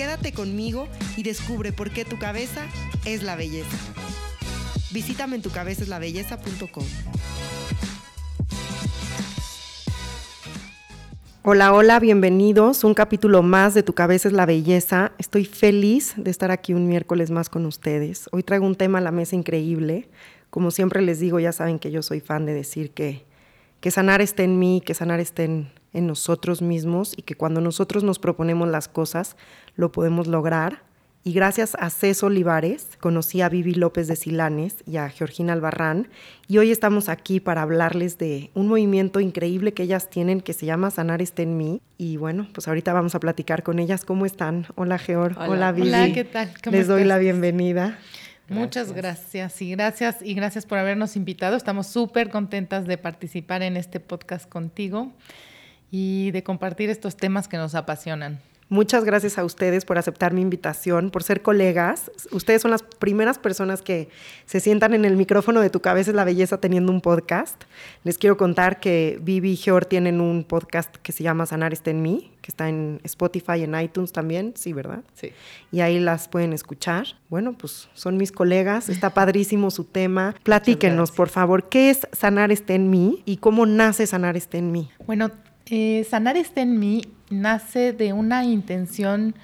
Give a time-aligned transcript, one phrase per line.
[0.00, 2.64] Quédate conmigo y descubre por qué tu cabeza
[3.04, 3.76] es la belleza.
[4.90, 6.84] Visítame en tucabezaslabelleza.com.
[11.42, 12.82] Hola, hola, bienvenidos.
[12.82, 15.12] Un capítulo más de Tu cabeza es la belleza.
[15.18, 18.30] Estoy feliz de estar aquí un miércoles más con ustedes.
[18.32, 20.08] Hoy traigo un tema a la mesa increíble.
[20.48, 23.26] Como siempre les digo, ya saben que yo soy fan de decir que,
[23.80, 27.60] que sanar está en mí, que sanar está en, en nosotros mismos y que cuando
[27.60, 29.36] nosotros nos proponemos las cosas,
[29.76, 30.82] lo podemos lograr.
[31.22, 36.08] Y gracias a César Olivares conocí a Vivi López de Silanes y a Georgina Albarrán
[36.48, 40.64] y hoy estamos aquí para hablarles de un movimiento increíble que ellas tienen que se
[40.64, 44.06] llama Sanar está en mí y bueno, pues ahorita vamos a platicar con ellas.
[44.06, 44.66] ¿Cómo están?
[44.76, 45.88] Hola Geor, hola, hola Vivi.
[45.88, 46.54] Hola, ¿qué tal?
[46.70, 47.98] Les doy la bienvenida.
[48.48, 51.54] Muchas gracias y gracias y gracias por habernos invitado.
[51.54, 55.12] Estamos súper contentas de participar en este podcast contigo
[55.90, 58.40] y de compartir estos temas que nos apasionan.
[58.70, 62.08] Muchas gracias a ustedes por aceptar mi invitación, por ser colegas.
[62.30, 64.08] Ustedes son las primeras personas que
[64.46, 67.64] se sientan en el micrófono de Tu Cabeza es la Belleza teniendo un podcast.
[68.04, 71.90] Les quiero contar que Vivi y Geor tienen un podcast que se llama Sanar está
[71.90, 75.02] en mí, que está en Spotify y en iTunes también, sí, ¿verdad?
[75.14, 75.32] Sí.
[75.72, 77.08] Y ahí las pueden escuchar.
[77.28, 80.36] Bueno, pues son mis colegas, está padrísimo su tema.
[80.44, 84.70] Platíquenos, por favor, ¿qué es Sanar está en mí y cómo nace Sanar está en
[84.70, 84.92] mí?
[85.08, 85.32] Bueno,
[85.70, 89.34] eh, Sanar está en mí nace de una intención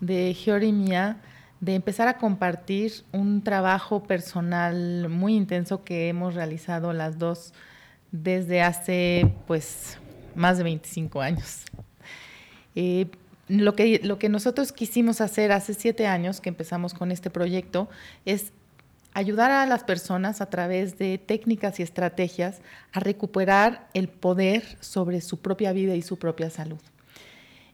[0.00, 1.16] de Giori mía
[1.60, 7.52] de empezar a compartir un trabajo personal muy intenso que hemos realizado las dos
[8.12, 9.98] desde hace pues
[10.34, 11.62] más de 25 años.
[12.74, 13.06] Eh,
[13.48, 17.88] lo, que, lo que nosotros quisimos hacer hace siete años que empezamos con este proyecto
[18.24, 18.52] es
[19.12, 22.60] ayudar a las personas a través de técnicas y estrategias
[22.92, 26.78] a recuperar el poder sobre su propia vida y su propia salud.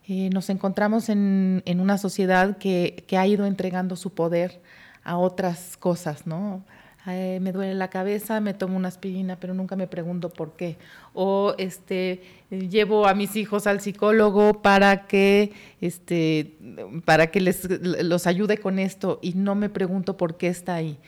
[0.07, 4.61] Eh, nos encontramos en, una sociedad que, ha ido entregando su poder
[5.03, 6.63] a otras cosas, ¿no?
[7.05, 10.75] me duele la cabeza, me tomo una aspirina, pero nunca me pregunto por qué.
[11.13, 16.57] O este, llevo a mis hijos al psicólogo para que, este,
[17.05, 20.99] para que les, los ayude con esto y no me pregunto por qué está ahí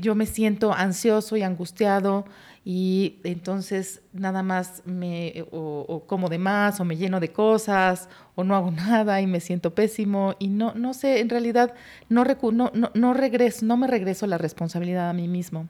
[0.00, 2.24] yo me siento ansioso y angustiado
[2.64, 8.44] y entonces nada más me o, como de más o me lleno de cosas o
[8.44, 11.74] no hago nada y me siento pésimo y no no sé en realidad
[12.08, 15.68] no no, no, regreso no me regreso la responsabilidad a mí mismo.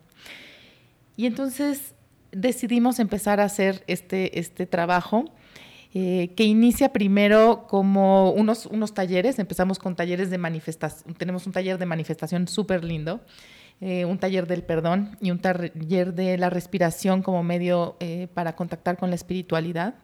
[1.16, 1.94] Y entonces
[2.30, 5.24] decidimos empezar a hacer este este trabajo
[5.94, 11.52] eh, que inicia primero como unos, unos talleres, empezamos con talleres de manifestación, tenemos un
[11.52, 13.22] taller de manifestación súper lindo,
[13.80, 18.56] eh, un taller del perdón y un taller de la respiración como medio eh, para
[18.56, 19.94] contactar con la espiritualidad.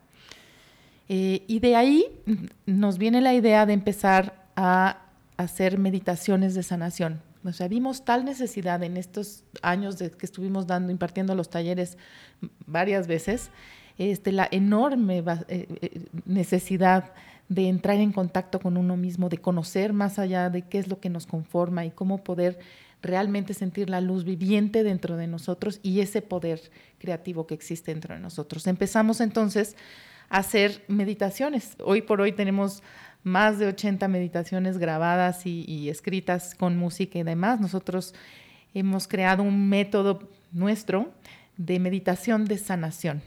[1.09, 2.07] Eh, y de ahí
[2.67, 5.03] nos viene la idea de empezar a
[5.37, 7.21] hacer meditaciones de sanación.
[7.45, 11.99] O sea, vimos tal necesidad en estos años de que estuvimos dando, impartiendo los talleres
[12.67, 13.51] varias veces,
[13.99, 15.23] este, la enorme
[16.27, 17.13] necesidad
[17.49, 21.01] de entrar en contacto con uno mismo, de conocer más allá de qué es lo
[21.01, 22.59] que nos conforma y cómo poder
[23.05, 26.61] realmente sentir la luz viviente dentro de nosotros y ese poder
[26.99, 28.67] creativo que existe dentro de nosotros.
[28.67, 29.77] Empezamos entonces
[30.29, 31.77] a hacer meditaciones.
[31.85, 32.83] Hoy por hoy tenemos
[33.23, 37.61] más de 80 meditaciones grabadas y, escritas con música y demás.
[37.61, 38.15] Nosotros
[38.75, 41.13] hemos creado un método nuestro
[41.57, 43.23] de meditación de sanación.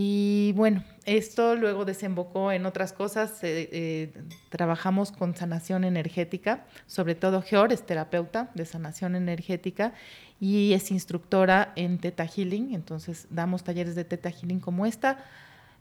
[0.00, 3.42] Y bueno, esto luego desembocó en otras cosas.
[3.42, 4.12] Eh, eh,
[4.48, 9.94] trabajamos con sanación energética, sobre todo Geor es terapeuta de sanación energética
[10.38, 12.74] y es instructora en Teta Healing.
[12.76, 15.18] Entonces damos talleres de Teta Healing como esta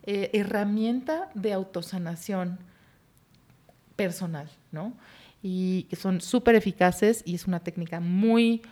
[0.01, 2.57] eh, herramienta de autosanación
[3.95, 4.93] personal, ¿no?
[5.43, 8.63] Y son súper eficaces y es una técnica muy,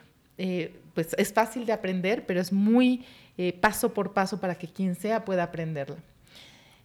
[0.95, 3.05] pues es fácil de aprender, pero es muy
[3.37, 5.97] eh, paso por paso para que quien sea pueda aprenderla.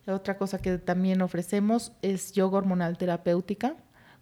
[0.07, 3.77] Otra cosa que también ofrecemos es yoga hormonal terapéutica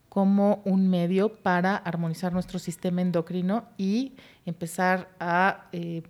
[0.08, 4.14] como un medio para armonizar nuestro sistema endocrino y
[4.46, 6.02] empezar a eh,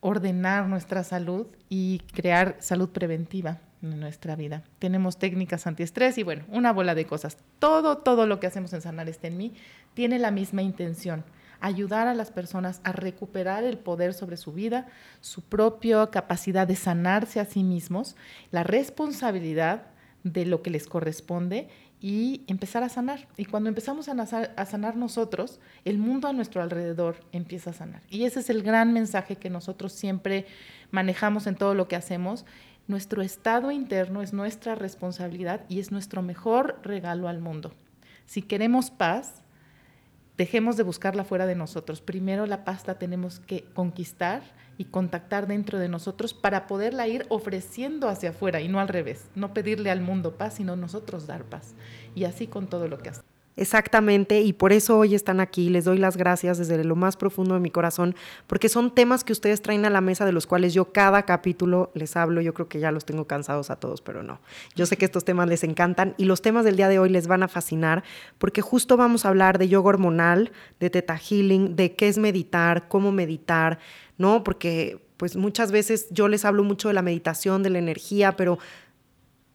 [0.00, 4.62] ordenar nuestra salud y crear salud preventiva en nuestra vida.
[4.78, 7.38] Tenemos técnicas antiestrés y bueno, una bola de cosas.
[7.58, 9.54] Todo, todo lo que hacemos en Sanar está en mí
[9.94, 11.24] tiene la misma intención,
[11.60, 14.86] ayudar a las personas a recuperar el poder sobre su vida,
[15.20, 18.16] su propia capacidad de sanarse a sí mismos,
[18.50, 19.82] la responsabilidad
[20.24, 21.68] de lo que les corresponde
[22.00, 23.28] y empezar a sanar.
[23.36, 28.02] Y cuando empezamos a, sanar nosotros, el mundo a nuestro alrededor empieza a sanar.
[28.08, 30.46] Y ese es el gran mensaje que nosotros siempre
[30.90, 32.46] manejamos en todo lo que hacemos.
[32.88, 37.72] Nuestro estado interno es nuestra responsabilidad y es nuestro mejor regalo al mundo.
[38.24, 39.39] Si queremos paz,
[40.40, 42.00] dejemos de buscarla fuera de nosotros.
[42.00, 44.40] Primero la paz la tenemos que conquistar
[44.78, 49.26] y contactar dentro de nosotros para poderla ir ofreciendo hacia afuera y no al revés.
[49.34, 51.74] No pedirle al mundo paz, sino nosotros dar paz.
[52.14, 53.29] Y así con todo lo que hacemos.
[53.60, 55.68] Exactamente, y por eso hoy están aquí.
[55.68, 58.14] Les doy las gracias desde lo más profundo de mi corazón,
[58.46, 61.90] porque son temas que ustedes traen a la mesa de los cuales yo cada capítulo
[61.92, 62.40] les hablo.
[62.40, 64.40] Yo creo que ya los tengo cansados a todos, pero no.
[64.76, 67.26] Yo sé que estos temas les encantan y los temas del día de hoy les
[67.26, 68.02] van a fascinar,
[68.38, 72.88] porque justo vamos a hablar de yoga hormonal, de teta healing, de qué es meditar,
[72.88, 73.78] cómo meditar,
[74.16, 74.42] ¿no?
[74.42, 78.58] Porque pues muchas veces yo les hablo mucho de la meditación, de la energía, pero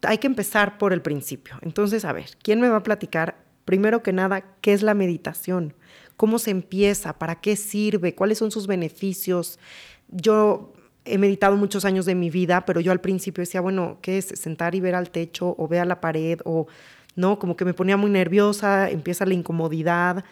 [0.03, 1.55] hay que empezar por el principio.
[1.63, 5.73] Entonces, a ver, ¿quién me va a platicar Primero que nada, ¿qué es la meditación?
[6.17, 7.17] ¿Cómo se empieza?
[7.17, 8.15] ¿Para qué sirve?
[8.15, 9.59] ¿Cuáles son sus beneficios?
[10.07, 10.73] Yo
[11.03, 14.25] he meditado muchos años de mi vida, pero yo al principio decía, bueno, ¿qué es?
[14.25, 16.67] Sentar y ver al techo o ver a la pared o
[17.15, 20.23] no, como que me ponía muy nerviosa, empieza la incomodidad.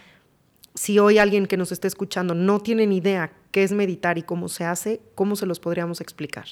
[0.76, 4.24] Si hoy alguien que nos está escuchando no tiene ni idea qué es meditar y
[4.24, 6.46] cómo se hace, ¿cómo se los podríamos explicar?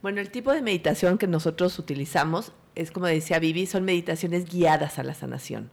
[0.00, 4.98] Bueno, el tipo de meditación que nosotros utilizamos es, como decía Vivi, son meditaciones guiadas
[4.98, 5.70] a la sanación.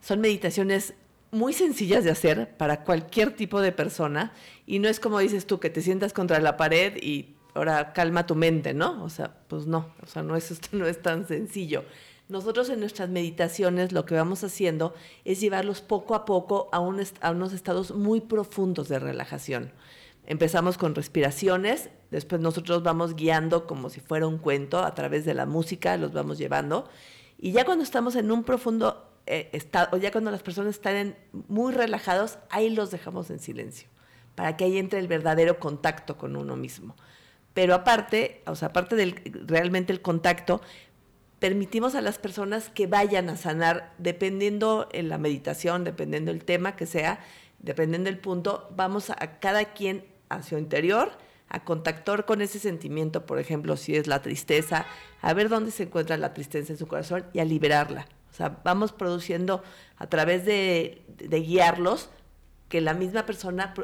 [0.00, 0.94] Son meditaciones
[1.30, 4.32] muy sencillas de hacer para cualquier tipo de persona
[4.66, 8.26] y no es como dices tú, que te sientas contra la pared y ahora calma
[8.26, 9.02] tu mente, ¿no?
[9.04, 11.84] O sea, pues no, o sea, no es, esto no es tan sencillo.
[12.28, 14.94] Nosotros en nuestras meditaciones lo que vamos haciendo
[15.24, 19.72] es llevarlos poco a poco a, a unos estados muy profundos de relajación.
[20.26, 25.34] Empezamos con respiraciones, después nosotros vamos guiando como si fuera un cuento a través de
[25.34, 26.88] la música, los vamos llevando.
[27.36, 29.50] Y ya cuando estamos en un profundo eh,
[29.92, 31.16] o ya cuando las personas están
[31.48, 33.88] muy relajados, ahí los dejamos en silencio,
[34.34, 36.96] para que ahí entre el verdadero contacto con uno mismo.
[37.54, 39.14] Pero aparte, o sea, aparte del
[39.46, 40.60] realmente el contacto,
[41.38, 46.76] permitimos a las personas que vayan a sanar, dependiendo en la meditación, dependiendo el tema
[46.76, 47.20] que sea,
[47.58, 51.10] dependiendo del punto, vamos a cada quien a su interior,
[51.48, 54.86] a contactar con ese sentimiento, por ejemplo, si es la tristeza,
[55.20, 58.06] a ver dónde se encuentra la tristeza en su corazón y a liberarla.
[58.30, 59.62] O sea, vamos produciendo
[59.96, 62.10] a través de, guiarlos
[62.68, 63.74] que la misma persona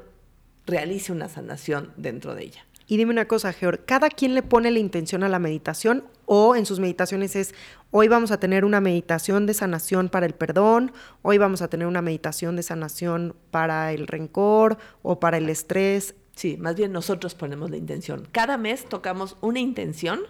[0.66, 2.64] realice una sanación dentro de ella.
[2.88, 6.54] Y dime una cosa, Georg, ¿cada quien le pone la intención a la meditación o
[6.54, 7.52] en sus meditaciones es,
[7.90, 10.92] hoy vamos a tener una meditación de sanación para el perdón,
[11.22, 16.14] hoy vamos a tener una meditación de sanación para el rencor o para el estrés?
[16.36, 18.28] Sí, más bien nosotros ponemos la intención.
[18.30, 20.20] Cada mes tocamos una intención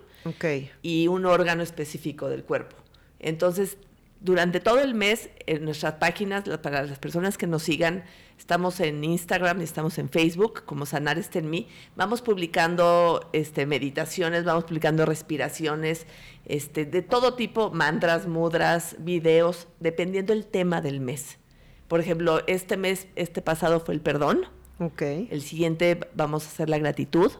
[0.80, 2.76] y un órgano específico del cuerpo.
[3.18, 3.76] Entonces,
[4.26, 8.02] durante todo el mes en nuestras páginas, para las personas que nos sigan,
[8.36, 11.68] estamos en Instagram y estamos en Facebook como Sanar está en mí.
[11.94, 16.08] Vamos publicando este, meditaciones, vamos publicando respiraciones,
[16.44, 21.38] este, de todo tipo, mantras, mudras, videos, dependiendo el tema del mes.
[21.86, 24.46] Por ejemplo, este mes, este pasado fue el perdón.
[24.80, 25.28] Okay.
[25.30, 27.30] El siguiente vamos a hacer la gratitud.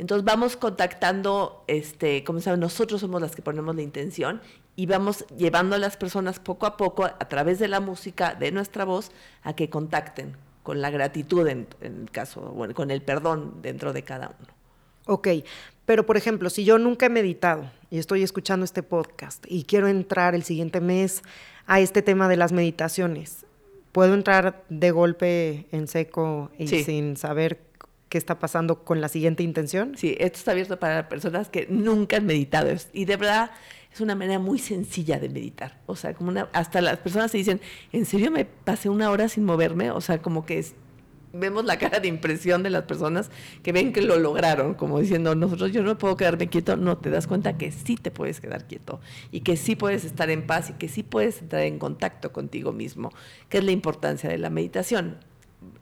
[0.00, 4.40] Entonces vamos contactando, este, como saben, nosotros somos las que ponemos la intención
[4.74, 8.50] y vamos llevando a las personas poco a poco a través de la música, de
[8.50, 13.60] nuestra voz, a que contacten con la gratitud en, el caso, bueno, con el perdón
[13.60, 14.48] dentro de cada uno.
[15.04, 15.28] Ok,
[15.84, 19.86] pero por ejemplo, si yo nunca he meditado y estoy escuchando este podcast y quiero
[19.86, 21.22] entrar el siguiente mes
[21.66, 23.44] a este tema de las meditaciones,
[23.92, 27.69] ¿puedo entrar de golpe en seco y sin saber
[28.10, 29.96] qué está pasando con la siguiente intención?
[29.96, 33.52] Sí, esto está abierto para personas que nunca han meditado y de verdad
[33.92, 35.80] es una manera muy sencilla de meditar.
[35.86, 37.60] O sea, como una, hasta las personas se dicen,
[37.92, 39.90] ¿en serio me pasé una hora sin moverme?
[39.92, 40.64] O sea, como que
[41.32, 43.30] vemos la cara de impresión de las personas
[43.62, 47.10] que ven que lo lograron, como diciendo, nosotros yo no puedo quedarme quieto, no, te
[47.10, 49.00] das cuenta que sí te puedes quedar quieto
[49.30, 52.72] y que sí puedes estar en paz y que sí puedes entrar en contacto contigo
[52.72, 53.12] mismo,
[53.48, 55.18] que es la importancia de la meditación,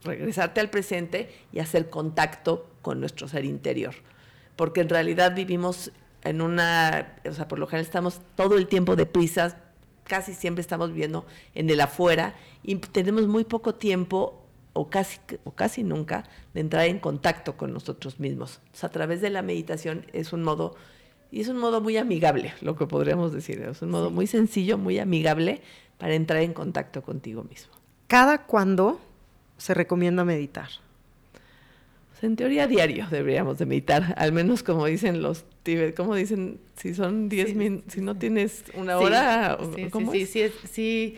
[0.02, 3.94] regresarte al presente y hacer contacto con nuestro ser interior,
[4.56, 5.92] porque en realidad vivimos
[6.22, 9.56] en una, o sea, por lo general estamos todo el tiempo de prisas,
[10.04, 15.52] casi siempre estamos viviendo en el afuera y tenemos muy poco tiempo o casi, o
[15.52, 18.60] casi nunca de entrar en contacto con nosotros mismos.
[18.80, 20.76] a través de la meditación es un modo
[21.30, 23.60] Y es un modo muy amigable, lo que podríamos decir.
[23.60, 25.60] Es un modo muy sencillo, muy amigable
[25.98, 27.74] para entrar en contacto contigo mismo.
[28.06, 28.98] ¿Cada cuándo
[29.58, 30.68] se recomienda meditar?
[32.10, 36.58] Pues en teoría diario deberíamos de meditar, al menos como dicen los tibet, como dicen,
[36.76, 39.58] si son 10 minutos, si no tienes una hora,
[39.90, 41.16] ¿cómo sí, sí, sí,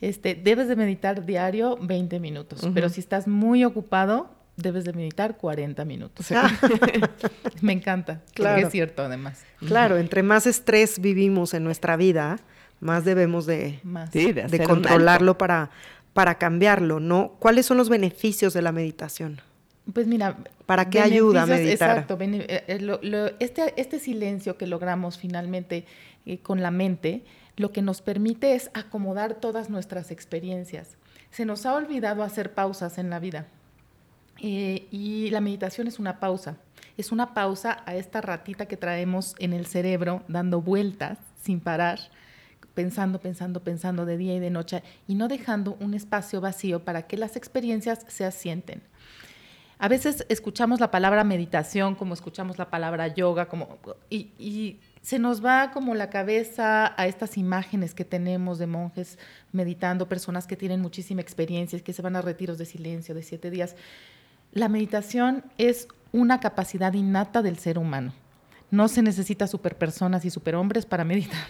[0.00, 5.36] este, debes de meditar diario 20 minutos, pero si estás muy ocupado, debes de meditar
[5.36, 6.26] 40 minutos.
[7.60, 8.54] Me encanta, claro.
[8.54, 9.44] porque es cierto además.
[9.58, 12.38] Claro, entre más estrés vivimos en nuestra vida,
[12.80, 15.70] más debemos de, de, controlarlo para,
[16.12, 17.36] para cambiarlo, ¿no?
[17.38, 19.40] ¿Cuáles son los beneficios de la meditación?
[19.92, 21.98] Pues mira, ¿para qué ayuda a meditar?
[21.98, 25.86] Exacto, eh, eh, este, este silencio que logramos finalmente
[26.24, 27.24] eh, con la mente,
[27.56, 30.96] lo que nos permite es acomodar todas nuestras experiencias.
[31.30, 33.46] Se nos ha olvidado hacer pausas en la vida.
[34.40, 36.56] Eh, y la meditación es una pausa.
[36.96, 42.00] Es una pausa a esta ratita que traemos en el cerebro dando vueltas sin parar,
[42.74, 47.06] pensando, pensando, pensando de día y de noche y no dejando un espacio vacío para
[47.06, 48.82] que las experiencias se asienten.
[49.78, 53.78] A veces escuchamos la palabra meditación como escuchamos la palabra yoga, como,
[54.10, 59.18] y se nos va como la cabeza a estas imágenes que tenemos de monjes
[59.50, 63.50] meditando, personas que tienen muchísima experiencia, que se van a retiros de silencio de siete
[63.50, 63.74] días.
[64.52, 68.12] La meditación es una capacidad innata del ser humano.
[68.70, 71.48] No se necesita superpersonas y superhombres para meditar.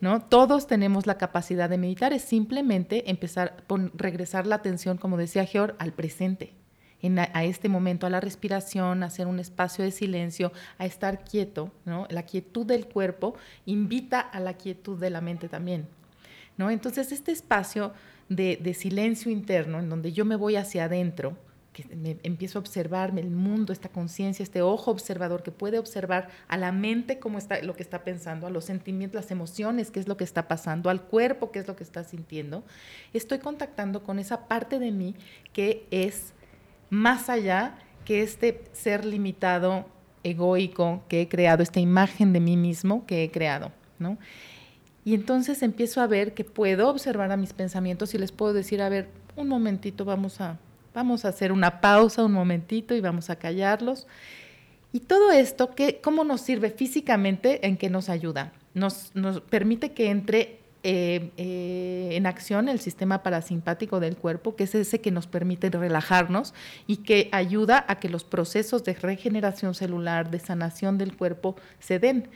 [0.00, 0.22] ¿No?
[0.22, 5.44] Todos tenemos la capacidad de meditar, es simplemente empezar a regresar la atención, como decía
[5.44, 6.52] Georg, al presente,
[7.32, 11.72] a, este momento, a la respiración, a hacer un espacio de silencio, a estar quieto,
[11.84, 12.06] ¿no?
[12.10, 13.34] La quietud del cuerpo
[13.66, 15.86] invita a la quietud de la mente también,
[16.56, 16.70] ¿no?
[16.70, 17.92] Entonces, este espacio
[18.28, 21.36] de, de silencio interno, en donde yo me voy hacia adentro,
[22.22, 26.72] empiezo a observarme el mundo, esta conciencia, este ojo observador que puede observar a la
[26.72, 30.16] mente cómo está lo que está pensando, a los sentimientos, las emociones, qué es lo
[30.16, 32.64] que está pasando, al cuerpo, qué es lo que está sintiendo.
[33.12, 35.14] Estoy contactando con esa parte de mí
[35.52, 36.32] que es
[36.90, 39.86] más allá que este ser limitado,
[40.24, 44.18] egoico que he creado, esta imagen de mí mismo que he creado, ¿no?
[45.04, 48.82] Y entonces empiezo a ver que puedo observar a mis pensamientos y les puedo decir,
[48.82, 50.58] a ver, un momentito, vamos a
[50.98, 54.08] Vamos a hacer una pausa un momentito y vamos a callarlos.
[54.92, 57.64] Y todo esto, ¿qué, ¿cómo nos sirve físicamente?
[57.68, 58.52] ¿En qué nos ayuda?
[58.74, 64.64] Nos, nos permite que entre eh, eh, en acción el sistema parasimpático del cuerpo, que
[64.64, 66.52] es ese que nos permite relajarnos
[66.88, 72.00] y que ayuda a que los procesos de regeneración celular, de sanación del cuerpo se
[72.00, 72.28] den.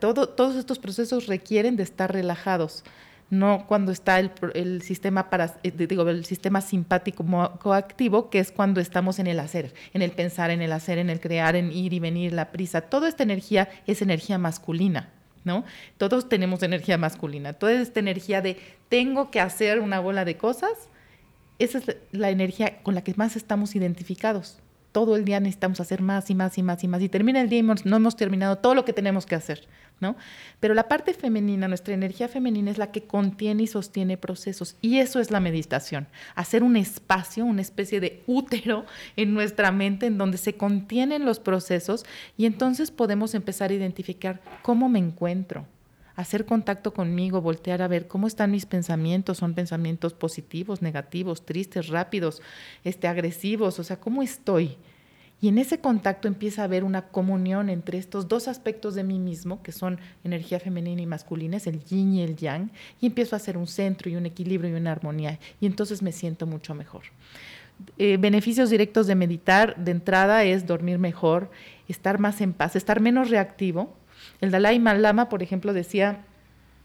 [0.00, 2.84] todo, todos estos procesos requieren de estar relajados
[3.30, 7.24] no cuando está el, sistema para, eh, digo, el sistema simpático
[7.58, 11.08] coactivo, que es cuando estamos en el hacer, en el pensar, en el hacer, en
[11.08, 12.82] el crear, en ir y venir, la prisa.
[12.82, 15.10] Toda esta energía es energía masculina,
[15.44, 15.64] ¿no?
[15.96, 17.54] Todos tenemos energía masculina.
[17.54, 20.90] Toda esta energía de tengo que hacer una bola de cosas,
[21.58, 24.62] esa es la energía con la que más estamos identificados
[24.92, 27.02] todo el día necesitamos hacer más y más y más y más.
[27.02, 29.66] Y termina el día y no hemos terminado todo lo que tenemos que hacer,
[30.60, 34.76] Pero la parte femenina, nuestra energía femenina es la que contiene y sostiene procesos.
[34.80, 36.08] Y eso es la meditación.
[36.34, 38.84] Hacer un espacio, una especie de útero
[39.16, 42.04] en nuestra mente en donde se contienen los procesos
[42.36, 45.66] y entonces podemos empezar a identificar cómo me encuentro,
[46.16, 51.88] hacer contacto conmigo, voltear a ver cómo están mis pensamientos, son pensamientos positivos, negativos, tristes,
[51.88, 52.42] rápidos,
[52.84, 54.76] este, agresivos, o sea, cómo estoy.
[55.42, 59.18] Y en ese contacto empieza a haber una comunión entre estos dos aspectos de mí
[59.18, 62.70] mismo, que son energía femenina y masculina, es el yin y el yang,
[63.00, 66.12] y empiezo a hacer un centro y un equilibrio y una armonía, y entonces me
[66.12, 67.02] siento mucho mejor.
[67.98, 71.50] Eh, beneficios directos de meditar, de entrada, es dormir mejor,
[71.88, 73.96] estar más en paz, estar menos reactivo,
[74.40, 76.24] el Dalai Lama, por ejemplo, decía,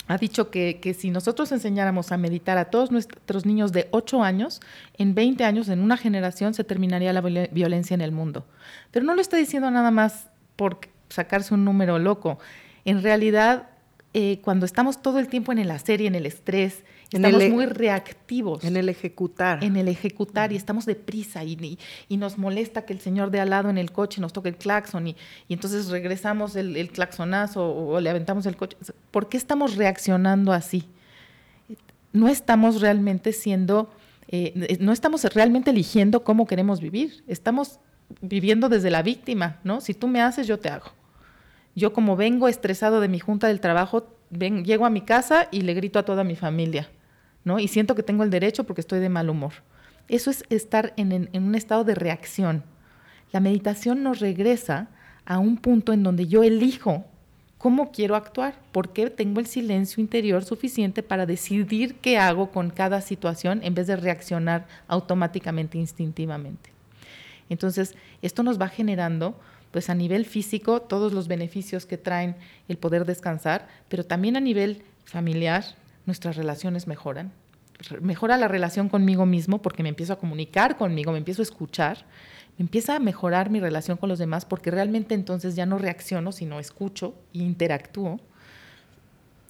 [0.07, 4.61] ha dicho que, si nosotros enseñáramos a meditar a todos nuestros niños de 8 años,
[4.97, 8.45] en 20 años, en una generación, se terminaría la violencia en el mundo.
[8.91, 12.39] Pero no lo está diciendo nada más por sacarse un número loco.
[12.85, 13.69] En realidad,
[14.13, 17.49] eh, cuando estamos todo el tiempo en el hacer y en el estrés, estamos e-
[17.49, 18.63] muy reactivos.
[18.63, 19.63] En el ejecutar.
[19.63, 21.77] En el ejecutar y estamos deprisa y,
[22.09, 24.57] y, nos molesta que el señor de al lado en el coche nos toque el
[24.57, 25.15] claxon y,
[25.47, 28.77] y entonces regresamos el, el claxonazo o, le aventamos el coche.
[29.11, 30.85] ¿Por qué estamos reaccionando así?
[32.13, 33.89] No estamos realmente siendo,
[34.27, 37.23] eh, no estamos realmente eligiendo cómo queremos vivir.
[37.27, 37.79] Estamos
[38.21, 39.81] viviendo desde la víctima, ¿no?
[39.81, 40.87] Si tú me haces, yo te hago.
[41.75, 45.61] Yo como vengo estresado de mi junta del trabajo, ven, llego a mi casa y
[45.61, 46.89] le grito a toda mi familia,
[47.59, 49.53] Y siento que tengo el derecho porque estoy de mal humor.
[50.09, 52.63] Eso es estar en, un estado de reacción.
[53.31, 54.87] La meditación nos regresa
[55.25, 57.05] a un punto en donde yo elijo
[57.57, 63.01] cómo quiero actuar, porque tengo el silencio interior suficiente para decidir qué hago con cada
[63.01, 66.71] situación en vez de reaccionar automáticamente, instintivamente.
[67.49, 69.39] Entonces, esto nos va generando,
[69.71, 72.35] pues a nivel físico, todos los beneficios que traen
[72.67, 75.65] el poder descansar, pero también a nivel familiar,
[76.07, 77.31] nuestras relaciones mejoran.
[78.01, 82.05] Mejora la relación conmigo mismo porque me empiezo a comunicar conmigo, me empiezo a escuchar,
[82.57, 86.59] empieza a mejorar mi relación con los demás porque realmente entonces ya no reacciono, sino
[86.59, 88.19] escucho e interactúo.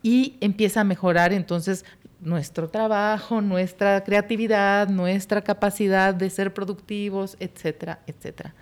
[0.04, 1.86] Y empieza a mejorar entonces
[2.20, 8.54] nuestro trabajo, nuestra creatividad, nuestra capacidad de ser productivos, etcétera, etcétera.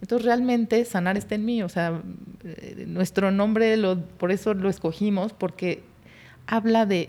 [0.00, 2.00] Entonces realmente sanar está en mí, o sea,
[2.44, 3.76] eh, nuestro nombre
[4.16, 5.82] por eso lo escogimos, porque
[6.48, 7.06] habla de,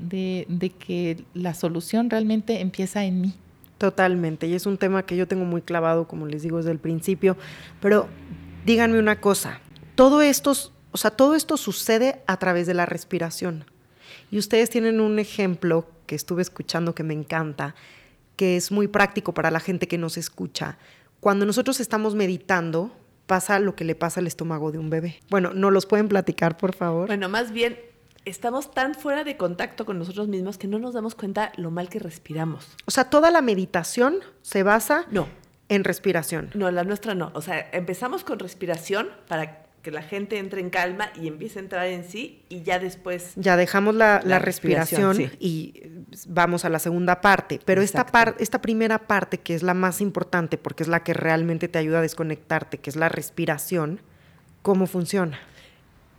[0.48, 3.34] de que la solución realmente empieza en mí.
[3.80, 6.80] Totalmente, y es un tema que yo tengo muy clavado, como les digo desde el
[6.80, 7.38] principio,
[7.80, 8.10] pero
[8.66, 9.62] díganme una cosa,
[9.96, 10.54] todo esto,
[10.92, 13.64] o sea, todo esto sucede a través de la respiración.
[14.32, 17.74] Y ustedes tienen un ejemplo que estuve escuchando que me encanta,
[18.36, 20.78] que es muy práctico para la gente que nos escucha.
[21.22, 22.92] Cuando nosotros estamos meditando,
[23.28, 25.22] pasa lo que le pasa al estómago de un bebé.
[25.30, 27.08] Bueno, ¿no los pueden platicar, por favor?
[27.08, 27.78] Bueno, más bien
[28.26, 31.90] estamos tan fuera de contacto con nosotros mismos que no nos damos cuenta lo mal
[31.90, 32.68] que respiramos.
[32.86, 35.28] O sea, toda la meditación se basa no.
[35.70, 36.50] en respiración.
[36.54, 37.32] No, la nuestra no.
[37.34, 41.62] O sea, empezamos con respiración para que la gente entre en calma y empiece a
[41.62, 43.32] entrar en sí y ya después...
[43.36, 45.84] Ya dejamos la, respiración, y
[46.28, 48.06] vamos a la segunda parte, pero esta,
[48.40, 52.00] esta primera parte que es la más importante porque es la que realmente te ayuda
[52.00, 54.02] a desconectarte, que es la respiración,
[54.62, 55.40] ¿cómo funciona?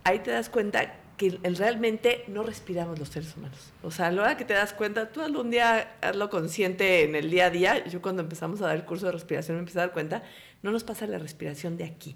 [0.03, 3.71] Ahí te das cuenta que realmente no respiramos los seres humanos.
[3.83, 7.15] O sea, a la hora que te das cuenta, tú algún día hazlo consciente en
[7.15, 7.85] el día a día.
[7.85, 10.23] Yo cuando empezamos a dar el curso de respiración me empecé a dar cuenta,
[10.63, 12.15] no nos pasa la respiración de aquí,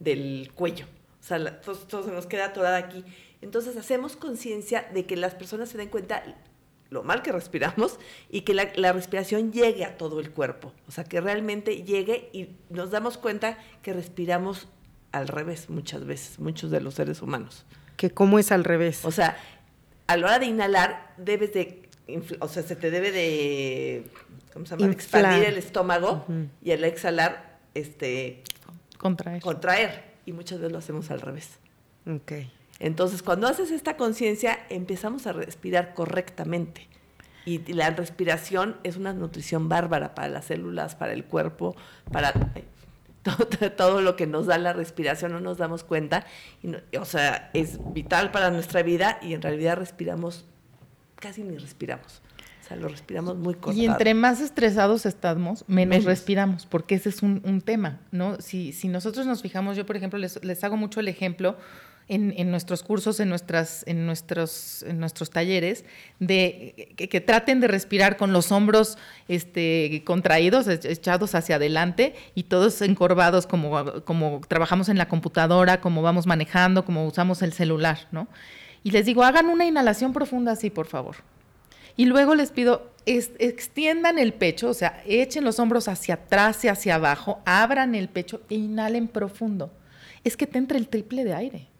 [0.00, 0.86] del cuello.
[1.20, 3.04] O sea, todo, se nos queda atorada aquí.
[3.40, 6.24] Entonces hacemos conciencia de que las personas se den cuenta
[6.88, 10.74] lo mal que respiramos y que la, la, respiración llegue a todo el cuerpo.
[10.88, 14.66] O sea, que realmente llegue y nos damos cuenta que respiramos
[15.12, 17.64] al revés muchas veces, muchos de los seres humanos
[18.00, 19.04] que cómo es al revés.
[19.04, 19.36] O sea,
[20.06, 21.86] a la hora de inhalar, debes de,
[22.38, 24.06] o sea, se te debe de,
[24.54, 24.90] ¿cómo se llama?
[24.90, 26.24] Expandir el estómago
[26.62, 28.42] y al exhalar, este...
[28.96, 29.42] Contraer.
[29.42, 30.04] Contraer.
[30.24, 31.58] Y muchas veces lo hacemos al revés.
[32.10, 32.32] Ok.
[32.78, 36.88] Entonces, cuando haces esta conciencia, empezamos a respirar correctamente.
[37.44, 41.76] Y la respiración es una nutrición bárbara para las células, para el cuerpo,
[42.10, 42.32] para
[43.76, 46.24] todo, lo que nos da la respiración no nos damos cuenta.
[46.98, 50.44] o sea, es vital para nuestra vida y en realidad respiramos,
[51.16, 52.22] casi ni respiramos.
[52.64, 53.76] O sea, lo respiramos muy cortado.
[53.76, 58.40] Y entre más estresados estamos, menos, respiramos, porque ese es un, tema, ¿no?
[58.40, 61.56] Si, si nosotros nos fijamos, yo por ejemplo les, les hago mucho el ejemplo
[62.10, 65.84] en, nuestros cursos, en, nuestras, en, nuestros, en nuestros talleres,
[66.18, 72.82] de que, traten de respirar con los hombros este, contraídos, echados hacia adelante y todos
[72.82, 78.26] encorvados como, como trabajamos en la computadora, como vamos manejando, como usamos el celular, ¿no?
[78.82, 81.16] Y les digo, hagan una inhalación profunda así, por favor.
[81.96, 86.68] Y luego les pido, extiendan el pecho, o sea, echen los hombros hacia atrás y
[86.68, 89.70] hacia abajo, abran el pecho e inhalen profundo.
[90.24, 91.70] Es que te entra el triple de aire.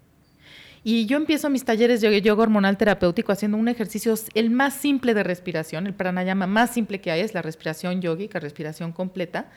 [0.82, 5.12] Y yo empiezo mis talleres de yoga hormonal terapéutico haciendo un ejercicio, el más simple
[5.12, 9.50] de respiración, el pranayama más simple que hay es la respiración yogica, respiración completa.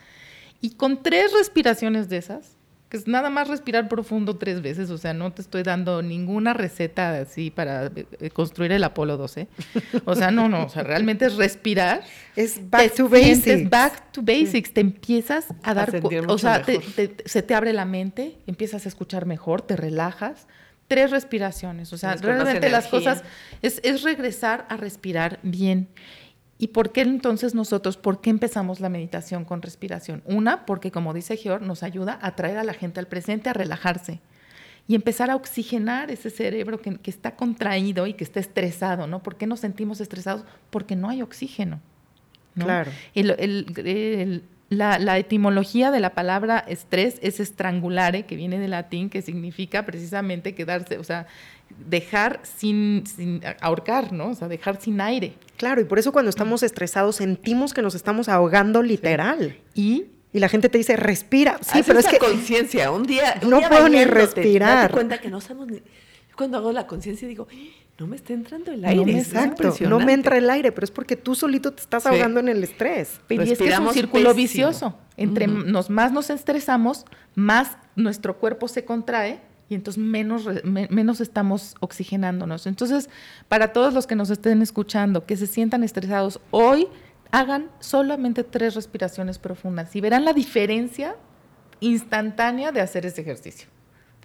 [0.60, 2.56] Y con tres respiraciones de esas,
[2.90, 6.52] que es nada más respirar profundo tres veces, o sea, no te estoy dando ninguna
[6.52, 9.48] receta así para eh, construir el Apolo 12.
[10.04, 12.02] O sea, no, no, o sea, realmente es respirar.
[12.36, 13.70] Es back to basics.
[13.70, 16.64] Back to basics, te empiezas a dar, o sea,
[17.24, 20.48] se te abre la mente, empiezas a escuchar mejor, te relajas
[20.94, 21.92] tres respiraciones.
[21.92, 23.24] O sea, realmente las cosas
[23.62, 25.88] es, es, regresar a respirar bien.
[26.56, 30.22] ¿Y por qué entonces nosotros, por qué empezamos la meditación con respiración?
[30.24, 33.52] Una, porque como dice Georg, nos ayuda a traer a la gente al presente, a
[33.52, 34.20] relajarse
[34.86, 39.22] y empezar a oxigenar ese cerebro que, que está contraído y que está estresado, ¿no?
[39.22, 40.44] ¿Por qué nos sentimos estresados?
[40.70, 41.80] Porque no hay oxígeno.
[42.54, 42.92] Claro.
[43.14, 49.10] El, el, el, la, etimología de la palabra estrés es estrangulare, que viene del latín,
[49.10, 51.26] que significa precisamente quedarse, o sea,
[51.88, 53.04] dejar sin,
[53.60, 54.30] ahorcar, ¿no?
[54.30, 55.34] O sea, dejar sin aire.
[55.56, 59.56] Claro, y por eso cuando estamos estresados sentimos que nos estamos ahogando literal.
[59.74, 61.58] Y y la gente te dice, respira.
[61.62, 62.18] Sí, pero es que.
[62.18, 62.90] conciencia.
[62.90, 63.40] Un día.
[63.46, 64.88] no puedo ni respirar.
[64.88, 65.80] Te cuenta que no sabemos ni.
[66.36, 67.46] Cuando hago la conciencia digo,
[67.98, 69.12] no me está entrando el aire.
[69.12, 72.40] No, exacto, no me entra el aire, pero es porque tú solito te estás ahogando
[72.40, 73.20] en el estrés.
[73.28, 74.98] Y es que es un círculo vicioso.
[75.16, 77.04] Entre nos, más nos estresamos,
[77.36, 82.66] más nuestro cuerpo se contrae y entonces menos, menos estamos oxigenándonos.
[82.66, 83.08] Entonces,
[83.48, 86.88] para todos los que nos estén escuchando, que se sientan estresados, hoy
[87.30, 91.16] hagan solamente tres respiraciones profundas y verán la diferencia
[91.80, 93.68] instantánea de hacer ese ejercicio.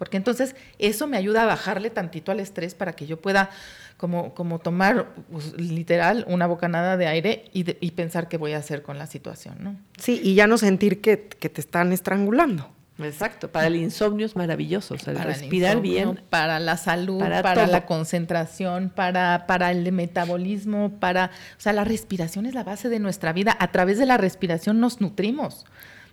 [0.00, 3.50] Porque entonces eso me ayuda a bajarle tantito al estrés para que yo pueda
[3.98, 8.56] como, como tomar pues, literal una bocanada de aire y, y, pensar qué voy a
[8.56, 9.56] hacer con la situación.
[9.60, 9.76] ¿no?
[9.98, 12.70] Sí, y ya no sentir que, que te están estrangulando.
[12.98, 16.22] Exacto, para el insomnio es maravilloso, o sea, respirar bien.
[16.30, 21.26] Para la salud, para, la concentración, para, para el metabolismo, para...
[21.58, 23.54] O sea, la respiración es la base de nuestra vida.
[23.60, 25.66] A través de la respiración nos nutrimos.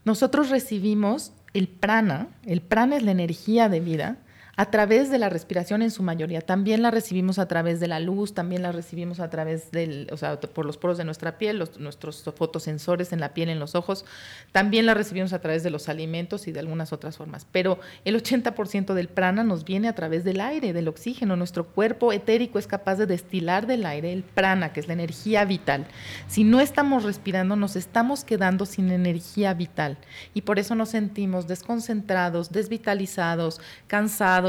[0.04, 4.18] Nosotros recibimos el prana, el prana es la energía de vida,
[4.60, 6.42] a través de la respiración en su mayoría.
[6.42, 10.18] También la recibimos a través de la luz, también la recibimos a través del, o
[10.18, 14.04] sea, por los poros de nuestra piel, nuestros fotosensores en la piel, en los ojos.
[14.52, 17.46] También la recibimos a través de los alimentos y de algunas otras formas.
[17.52, 21.36] Pero el 80% del prana nos viene a través del aire, del oxígeno.
[21.36, 25.46] Nuestro cuerpo etérico es capaz de destilar del aire el prana, que es la energía
[25.46, 25.86] vital.
[26.28, 30.00] Si no estamos respirando, nos estamos quedando sin energía vital.
[30.34, 34.47] Y por eso nos sentimos desconcentrados, desvitalizados, cansados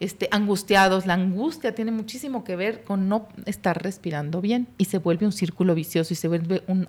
[0.00, 1.06] este, angustiados.
[1.06, 5.32] La angustia tiene muchísimo que ver con no estar respirando bien y se vuelve un
[5.32, 6.88] círculo vicioso y se vuelve un,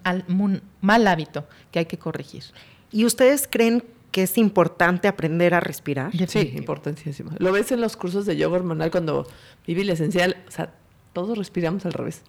[0.82, 2.44] mal hábito que hay que corregir.
[2.92, 6.12] ¿Y ustedes creen que es importante aprender a respirar?
[6.28, 7.32] Sí, importantísimo.
[7.38, 9.28] Lo ves en los cursos de yoga hormonal cuando
[9.68, 10.74] viví la esencial, o sea,
[11.14, 12.22] todos respiramos al revés.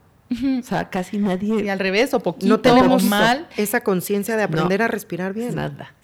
[0.59, 1.65] O sea, casi nadie.
[1.65, 2.49] Y al revés o poquito.
[2.49, 5.55] No tenemos mal esa conciencia de aprender a respirar bien.
[5.55, 5.95] Nada.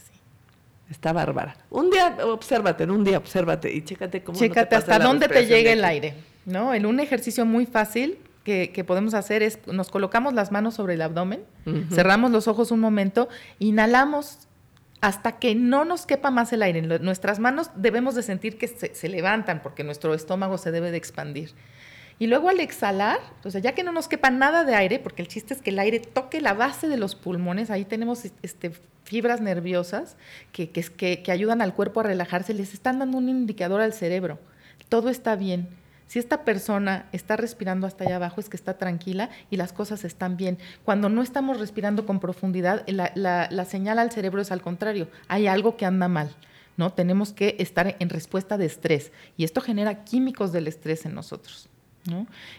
[0.92, 1.56] Está bárbara.
[1.70, 4.38] Un día, obsérvate, en un día, obsérvate y chécate cómo.
[4.38, 6.74] Chécate hasta dónde te llega el aire, ¿no?
[6.74, 11.00] En un ejercicio muy fácil que, podemos hacer es, nos colocamos las manos sobre el
[11.00, 11.44] abdomen,
[11.90, 14.40] cerramos los ojos un momento, inhalamos
[15.00, 16.82] hasta que no nos quepa más el aire.
[16.82, 20.98] Nuestras manos debemos de sentir que se, se levantan porque nuestro estómago se debe de
[20.98, 21.52] expandir.
[22.22, 25.22] Y luego al exhalar, o sea, ya que no nos quepa nada de aire, porque
[25.22, 28.70] el chiste es que el aire toque la base de los pulmones, ahí tenemos este,
[29.02, 30.16] fibras nerviosas
[30.52, 34.38] que, que, que ayudan al cuerpo a relajarse, les están dando un indicador al cerebro.
[34.88, 35.66] Todo está bien.
[36.06, 40.04] Si esta persona está respirando hasta allá abajo es que está tranquila y las cosas
[40.04, 40.58] están bien.
[40.84, 45.08] Cuando no estamos respirando con profundidad, la, la, la, señal al cerebro es al contrario,
[45.26, 46.36] hay algo que anda mal.
[46.76, 46.92] ¿no?
[46.92, 51.68] Tenemos que estar en respuesta de estrés y esto genera químicos del estrés en nosotros.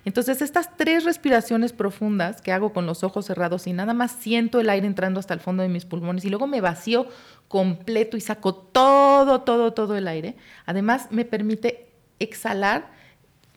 [0.05, 4.59] Entonces, estas tres respiraciones profundas que hago con los ojos cerrados y nada más siento
[4.59, 7.07] el aire entrando hasta el fondo de mis pulmones y luego me vacío
[7.49, 11.87] completo y saco todo, todo, todo el aire, además me permite
[12.19, 12.89] exhalar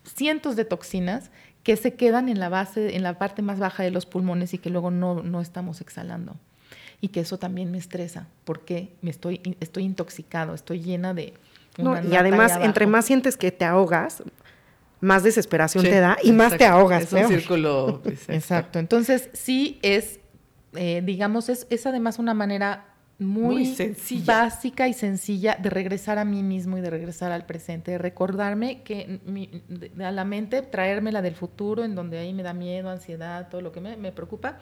[0.05, 1.31] cientos de toxinas
[1.63, 4.59] que se quedan en la base, en la parte más baja de los pulmones y
[4.59, 6.37] que luego no, no estamos exhalando.
[7.01, 11.35] Y que eso también me estresa porque me estoy, estoy intoxicado, estoy llena de...
[11.79, 14.23] y además, entre más sientes que te ahogas,
[15.01, 17.05] más desesperación te da y más te ahogas.
[17.05, 18.03] Es un círculo.
[18.29, 18.79] exacto.
[18.79, 20.21] Entonces, sí es,
[20.75, 22.87] eh, digamos, es, es además una manera
[23.19, 23.75] muy,
[24.27, 28.83] básica y sencilla de regresar a mí mismo y de regresar al presente, de recordarme
[28.83, 29.21] que
[29.99, 33.63] a la mente traerme la del futuro, en donde ahí me da miedo, ansiedad, todo
[33.63, 34.59] lo que me, me preocupa,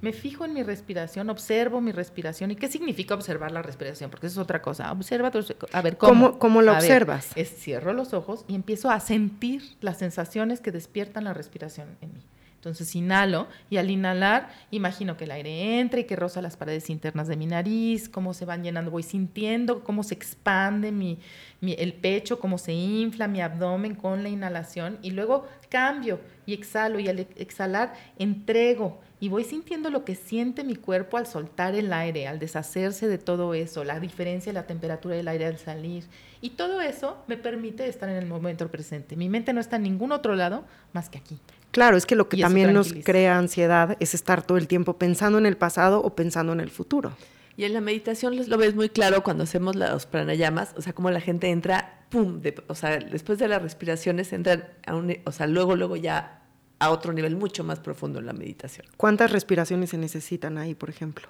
[0.00, 2.50] me fijo en mi respiración, observo mi respiración.
[2.50, 4.10] ¿Y qué significa observar la respiración?
[4.10, 4.92] Porque eso es otra cosa.
[4.92, 5.32] Observa,
[5.72, 6.38] a ver, ¿cómo?
[6.38, 7.30] ¿Cómo, lo observas?
[7.34, 12.14] es, cierro los ojos y empiezo a sentir las sensaciones que despiertan la respiración en
[12.14, 12.20] mí.
[12.58, 16.90] Entonces inhalo y al inhalar imagino que el aire entra y que roza las paredes
[16.90, 21.20] internas de mi nariz, cómo se van llenando, voy sintiendo cómo se expande mi,
[21.62, 26.98] el pecho, cómo se infla mi abdomen con la inhalación y luego cambio y exhalo
[26.98, 31.92] y al exhalar entrego y voy sintiendo lo que siente mi cuerpo al soltar el
[31.92, 36.04] aire, al deshacerse de todo eso, la diferencia de la temperatura del aire al salir.
[36.40, 39.16] Y todo eso me permite estar en el momento presente.
[39.16, 41.38] Mi mente no está en ningún otro lado más que aquí.
[41.78, 45.38] Claro, es que lo que también nos crea ansiedad es estar todo el tiempo pensando
[45.38, 47.12] en el pasado o pensando en el futuro.
[47.56, 51.12] Y en la meditación lo ves muy claro cuando hacemos los pranayamas, o sea, como
[51.12, 55.46] la gente entra, pum, o sea, después de las respiraciones entran a un, o sea,
[55.46, 56.42] luego, luego ya
[56.80, 58.84] a otro nivel mucho más profundo en la meditación.
[58.96, 61.28] ¿Cuántas respiraciones se necesitan ahí, por ejemplo?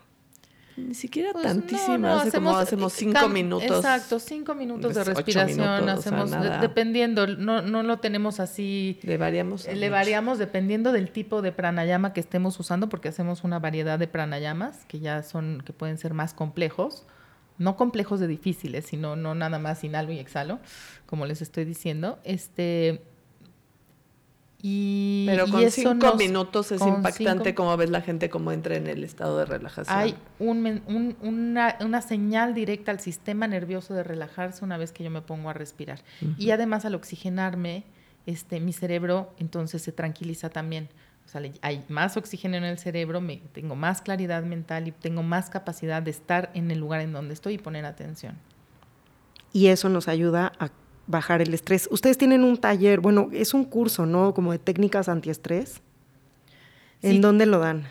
[0.79, 3.71] Ni siquiera pues hacemos, hacemos cinco minutos.
[3.71, 8.99] Exacto, cinco minutos de respiración, hacemos, dependiendo, no, no lo tenemos así.
[9.03, 9.67] Le variamos.
[9.67, 14.07] Le variamos dependiendo del tipo de pranayama que estemos usando, porque hacemos una variedad de
[14.07, 17.05] pranayamas que ya son, que pueden ser más complejos,
[17.59, 20.61] no complejos de difíciles, sino no nada más inhalo y exhalo,
[21.07, 22.19] como les estoy diciendo.
[22.25, 23.03] Este,
[24.61, 28.29] Y, Pero y con eso cinco nos- minutos es impactante cinco- cómo ves la gente
[28.29, 29.97] cómo entra en el estado de relajación.
[29.97, 34.91] Hay un men- un- una, una señal directa al sistema nervioso de relajarse una vez
[34.91, 36.01] que yo me pongo a respirar.
[36.39, 37.85] Y además al oxigenarme,
[38.27, 40.89] este, mi cerebro entonces se tranquiliza también.
[41.25, 45.23] O sea, hay más oxígeno en el cerebro, me, tengo más claridad mental y tengo
[45.23, 48.35] más capacidad de estar en el lugar en donde estoy y poner atención.
[49.53, 50.71] Y eso nos ayuda a
[51.09, 51.89] bajar el estrés.
[51.91, 54.33] Ustedes tienen un taller, bueno, es un curso, ¿no?
[54.35, 55.81] Como de técnicas antiestrés.
[57.03, 57.19] ¿En Sí.
[57.19, 57.85] dónde lo dan?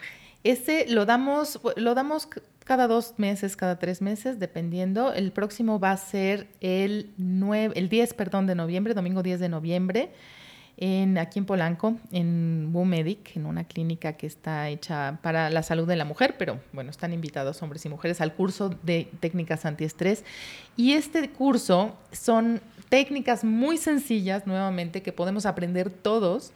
[0.44, 2.28] Ese lo damos, lo damos
[2.64, 5.14] cada dos meses, cada tres meses, dependiendo.
[5.14, 9.50] El próximo va a ser el, 9, el 10 perdón, de noviembre, domingo 10 de
[9.50, 10.12] noviembre,
[10.78, 15.88] en, aquí en Polanco, en WUMEDIC, en una clínica que está hecha para la salud
[15.88, 20.24] de la mujer, pero bueno, están invitados hombres y mujeres al curso de técnicas antiestrés.
[20.76, 26.54] Y este curso son técnicas muy sencillas, nuevamente, que podemos aprender todos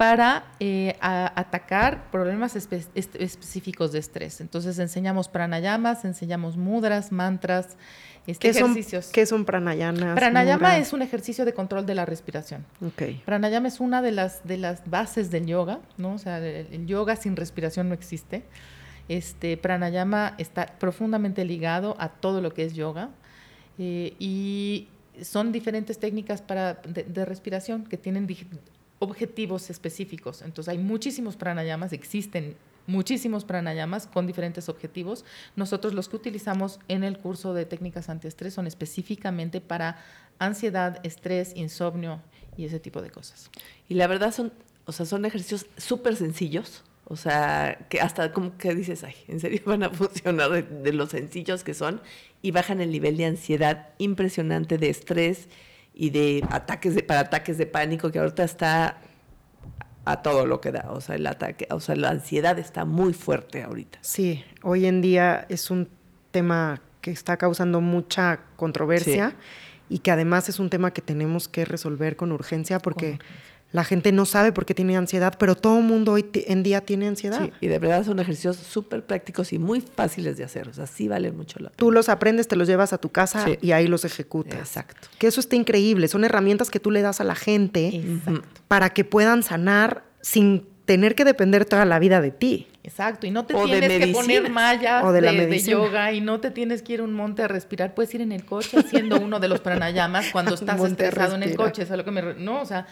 [0.00, 4.40] para eh, a- atacar problemas espe- específicos de estrés.
[4.40, 7.76] Entonces enseñamos pranayamas, enseñamos mudras, mantras,
[8.26, 9.08] este, ¿Qué son, ejercicios.
[9.12, 10.14] ¿Qué son pranayanas?
[10.18, 10.86] Pranayama mudras?
[10.86, 12.64] es un ejercicio de control de la respiración.
[12.80, 13.22] Ok.
[13.26, 16.14] Pranayama es una de las, de las bases del yoga, ¿no?
[16.14, 18.42] O sea, el, el yoga sin respiración no existe.
[19.06, 23.10] Este, pranayama está profundamente ligado a todo lo que es yoga
[23.78, 24.88] eh, y
[25.20, 28.26] son diferentes técnicas para, de, de respiración que tienen
[29.00, 30.42] objetivos específicos.
[30.42, 32.54] Entonces hay muchísimos pranayamas, existen
[32.86, 35.24] muchísimos pranayamas con diferentes objetivos.
[35.56, 39.98] Nosotros los que utilizamos en el curso de técnicas antiestrés son específicamente para
[40.38, 42.20] ansiedad, estrés, insomnio
[42.56, 43.50] y ese tipo de cosas.
[43.88, 44.52] Y la verdad son,
[44.84, 46.84] o sea, son ejercicios súper sencillos.
[47.06, 50.92] O sea, que hasta como que dices, ay, en serio van a funcionar de, de
[50.92, 52.00] lo sencillos que son
[52.40, 55.48] y bajan el nivel de ansiedad impresionante, de estrés
[56.00, 58.96] y de ataques de, para ataques de pánico que ahorita está
[60.06, 60.86] a todo lo que da.
[60.92, 63.98] O sea, el ataque, o sea, la ansiedad está muy fuerte ahorita.
[64.00, 65.90] Sí, hoy en día es un
[66.30, 69.36] tema que está causando mucha controversia
[69.90, 73.18] y que además es un tema que tenemos que resolver con urgencia porque
[73.72, 76.80] la gente no sabe por qué tiene ansiedad, pero todo el mundo hoy en día
[76.80, 77.40] tiene ansiedad.
[77.44, 80.68] Sí, y de verdad son ejercicios súper prácticos y muy fáciles de hacer.
[80.68, 81.76] O sea, sí vale mucho la pena.
[81.76, 83.58] Tú los aprendes, te los llevas a tu casa Sí.
[83.62, 84.58] y ahí los ejecutas.
[84.58, 85.08] Exacto.
[85.18, 86.08] Que eso está increíble.
[86.08, 88.42] Son herramientas que tú le das a la gente Exacto.
[88.66, 92.66] para que puedan sanar sin tener que depender toda la vida de ti.
[92.82, 96.40] Exacto, y no te O de tienes que poner mallas O de yoga y no
[96.40, 97.94] te tienes que ir a un monte a respirar.
[97.94, 101.54] Puedes ir en el coche haciendo uno de los pranayamas cuando estás estresado en el
[101.54, 101.82] coche.
[101.82, 102.86] Es a lo que me no, o sea,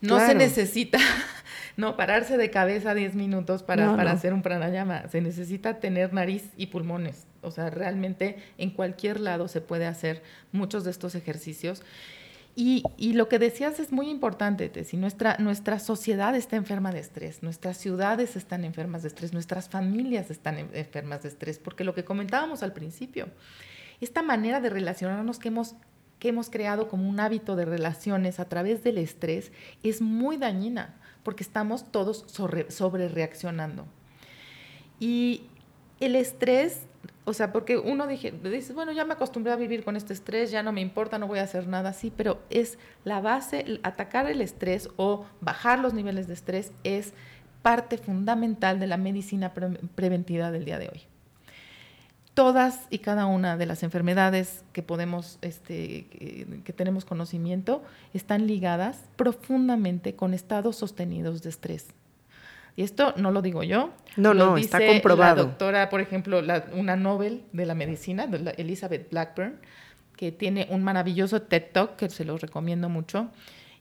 [0.00, 0.98] no se necesita
[1.76, 4.16] no pararse de cabeza 10 minutos para, No, para no.
[4.16, 5.08] hacer un pranayama.
[5.08, 7.26] Se necesita tener nariz y pulmones.
[7.42, 11.82] O sea, realmente en cualquier lado se puede hacer muchos de estos ejercicios.
[12.56, 14.96] Y, y lo que decías es muy importante, Tessy.
[14.96, 20.30] Nuestra, nuestra sociedad está enferma de estrés, nuestras ciudades están enfermas de estrés, nuestras familias
[20.30, 23.28] están en- enfermas de estrés, porque lo que comentábamos al principio,
[24.00, 25.76] esta manera de relacionarnos que hemos,
[26.20, 29.50] que hemos creado como un hábito de relaciones a través del estrés
[29.82, 33.86] es muy dañina, porque estamos todos sobre, reaccionando.
[35.00, 35.42] Y
[35.98, 36.82] el estrés,
[37.24, 38.32] o sea, porque uno dice,
[38.74, 41.40] bueno, ya me acostumbré a vivir con este estrés, ya no me importa, no voy
[41.40, 46.28] a hacer nada así, pero es la base, atacar el estrés o bajar los niveles
[46.28, 47.14] de estrés es
[47.62, 51.02] parte fundamental de la medicina pre- preventiva del día de hoy.
[52.44, 57.82] Todas y cada una de las enfermedades que podemos, este, que, que tenemos conocimiento,
[58.14, 61.88] están ligadas profundamente con estados sostenidos de estrés.
[62.76, 63.90] Y esto no lo digo yo.
[64.16, 65.36] No, lo no, está dice comprobado.
[65.36, 69.56] La doctora, por ejemplo, la- una Nobel de la medicina, de la- Elizabeth Blackburn,
[70.16, 73.28] que tiene un maravilloso TED Talk que se los recomiendo mucho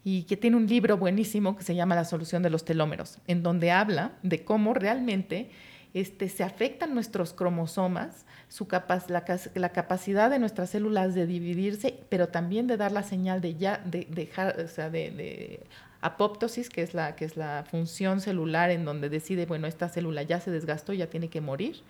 [0.03, 3.41] y que tiene un libro buenísimo que se llama La solución de los telómeros, en
[3.41, 5.49] donde habla de cómo realmente
[5.93, 8.67] este, se afectan nuestros cromosomas, su
[9.08, 13.78] la, capacidad de nuestras células de dividirse, pero también de dar la señal de ya
[13.86, 15.62] de dejar, o sea, de
[16.02, 20.23] apoptosis, que es la que es la función celular en donde decide, bueno, esta célula
[20.23, 21.82] ya se desgastó, ya tiene que morir.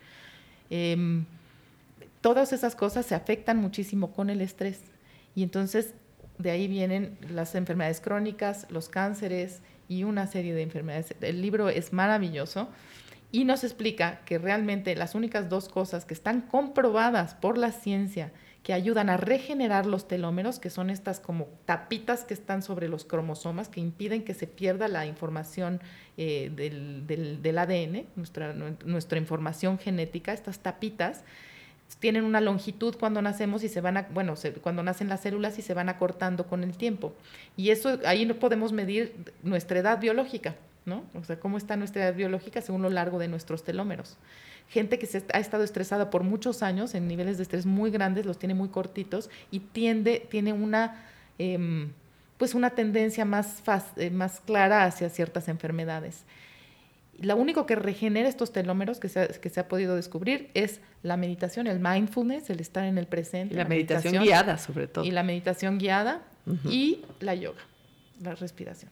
[0.68, 1.24] Em,
[2.20, 4.80] todas esas cosas se afectan muchísimo con el estrés.
[5.34, 5.94] Y entonces
[6.38, 11.14] de ahí vienen las enfermedades crónicas, los cánceres y una serie de enfermedades.
[11.20, 12.68] El libro es maravilloso
[13.32, 18.32] y nos explica que realmente las únicas dos cosas que están comprobadas por la ciencia
[18.62, 23.06] que ayudan a regenerar los telómeros, que son estas como tapitas que están sobre los
[23.06, 25.80] cromosomas, que impiden que se pierda la información
[26.18, 31.24] eh, del, del- ADN, nuestra, nuestra información genética, estas tapitas,
[32.00, 35.62] tienen una longitud cuando nacemos y se van a, bueno, cuando nacen las células y
[35.62, 37.14] se van acortando con el tiempo.
[37.56, 40.54] Y eso, ahí no podemos medir nuestra edad biológica,
[40.90, 41.04] ¿no?
[41.14, 44.18] O sea, cómo está nuestra edad biológica según lo largo de nuestros telómeros.
[44.68, 48.26] Gente que se ha estado estresada por muchos años, en niveles de estrés muy grandes,
[48.26, 51.06] los tiene muy cortitos y tiende, tiene una,
[51.38, 51.92] em,
[52.36, 53.62] pues una tendencia más,
[53.96, 56.24] eh, más clara hacia ciertas enfermedades
[57.20, 60.80] lo único que regenera estos telómeros que se, ha, que se ha podido descubrir es
[61.02, 63.54] la meditación, el mindfulness, el estar en el presente.
[63.54, 65.04] Y la, meditación, guiada, sobre todo.
[65.04, 66.22] Y la meditación guiada
[66.64, 67.60] y la yoga,
[68.22, 68.90] la respiración.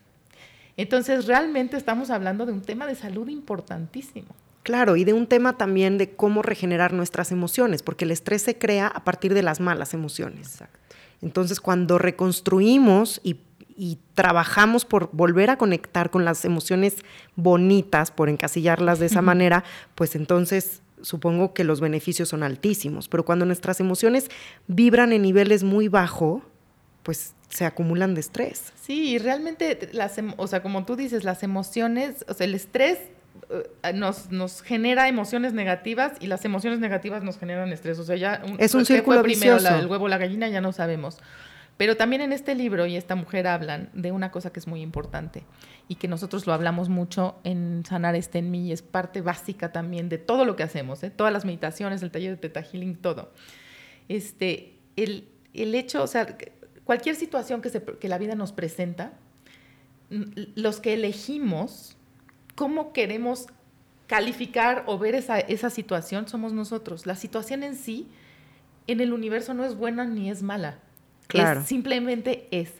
[0.79, 4.29] Entonces, realmente estamos hablando de un tema de salud importantísimo.
[4.63, 8.57] Claro, y de un tema también de cómo regenerar nuestras emociones, porque el estrés se
[8.57, 10.53] crea a partir de las malas emociones.
[10.53, 10.79] Exacto.
[11.21, 13.41] Entonces, cuando reconstruimos y
[13.81, 16.97] y trabajamos por volver a conectar con las emociones
[17.37, 19.63] bonitas, por encasillarlas de esa manera,
[19.95, 23.09] pues entonces supongo que los beneficios son altísimos.
[23.09, 24.31] Pero cuando nuestras emociones
[24.67, 26.43] vibran en niveles muy bajos,
[27.09, 28.71] pues se acumulan de estrés.
[28.79, 32.99] Sí, y realmente, las, o sea, como tú dices, las emociones, o sea, el estrés
[33.49, 37.99] eh, nos, nos, genera emociones negativas y las emociones negativas nos generan estrés.
[37.99, 41.17] O sea, ya es un círculo primero el huevo la gallina ya no sabemos.
[41.79, 44.83] Pero también en este libro y esta mujer hablan de una cosa que es muy
[44.83, 45.45] importante
[45.89, 49.73] y que nosotros lo hablamos mucho en Sanar este en mí y es parte básica
[49.73, 51.09] también de todo lo que hacemos, ¿eh?
[51.11, 53.33] todas las meditaciones, el taller de Teta Healing, todo.
[54.11, 56.37] Este, el, el hecho, o sea,
[56.89, 59.13] cualquier situación que, se, que la vida nos presenta,
[60.09, 61.99] los que elegimos
[62.55, 63.49] cómo queremos
[64.07, 67.05] calificar o ver esa, esa situación somos nosotros.
[67.05, 68.09] La situación en sí
[68.87, 70.79] en el universo no es buena ni es mala
[71.27, 71.63] Claro.
[71.63, 72.73] simplemente es.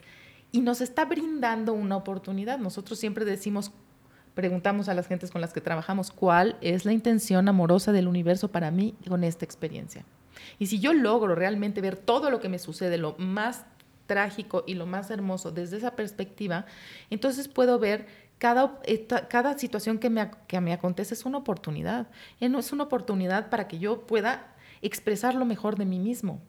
[0.51, 2.57] Y nos está brindando una oportunidad.
[2.57, 3.71] Nosotros siempre decimos,
[4.33, 8.47] preguntamos a las gentes con las que trabajamos, ¿cuál es la intención amorosa del universo
[8.47, 10.03] para mí con esta experiencia?
[10.57, 13.67] Y si yo logro realmente ver todo lo que me sucede, lo más
[14.09, 16.65] trágico y lo más hermoso desde esa perspectiva,
[17.09, 18.07] entonces puedo ver
[18.39, 18.81] cada,
[19.29, 22.07] cada situación que me, que me acontece es una oportunidad.
[22.41, 26.41] Es una oportunidad para que yo pueda expresar lo mejor de mí mismo,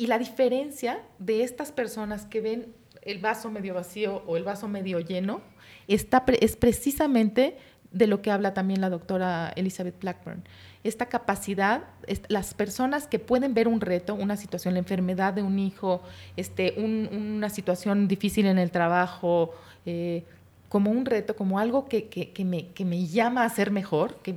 [0.00, 4.66] y la diferencia de estas personas que ven el vaso medio vacío o el vaso
[4.66, 5.42] medio lleno
[5.88, 7.58] está, es precisamente
[7.92, 10.42] de lo que habla también la doctora Elizabeth Blackburn.
[10.82, 11.84] Esta capacidad,
[12.28, 16.02] las personas que pueden ver un reto, una situación, la enfermedad de un hijo,
[16.36, 20.24] este, una situación difícil en el trabajo, eh,
[20.70, 24.34] como un reto, como algo que, que, me, que me, llama a ser mejor, que,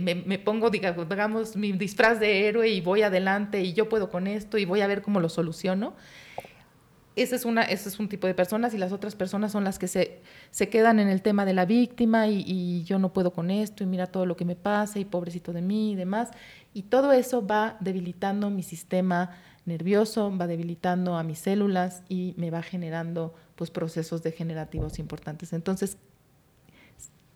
[0.00, 4.26] me, me, pongo, digamos, mi disfraz de héroe y voy adelante y yo puedo con
[4.26, 5.94] esto y voy a ver cómo lo soluciono.
[7.16, 9.78] Ese es, una, ese es un tipo de personas y las otras personas son las
[9.78, 13.50] que se, se quedan en el tema de la víctima y, yo no puedo con
[13.50, 16.28] esto y mira todo lo que me pasa y pobrecito de mí y demás.
[16.74, 19.30] Y todo eso va debilitando mi sistema
[19.64, 25.54] nervioso, va debilitando a mis células y me va generando pues procesos degenerativos importantes.
[25.54, 25.96] Entonces,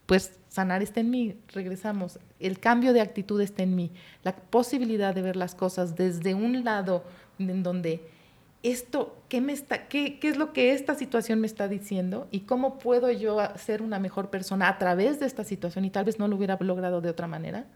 [0.04, 2.18] pues sanar está en mí, regresamos.
[2.38, 3.90] El cambio de actitud está en mí.
[4.24, 7.02] La posibilidad de ver las cosas desde un lado
[7.38, 8.19] en donde
[8.62, 12.28] esto, ¿qué, me está, qué, qué es lo que esta situación me está diciendo?
[12.30, 15.84] ¿Y cómo puedo yo ser una mejor persona a través de esta situación?
[15.84, 17.66] Y tal vez no lo hubiera logrado de otra manera.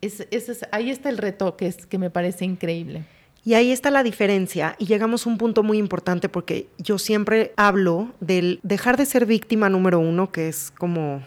[0.00, 3.04] Es, es, ahí está el reto que, es, que me parece increíble.
[3.44, 7.52] Y ahí está la diferencia y llegamos a un punto muy importante porque yo siempre
[7.56, 11.22] hablo del dejar de ser víctima número uno, que es como...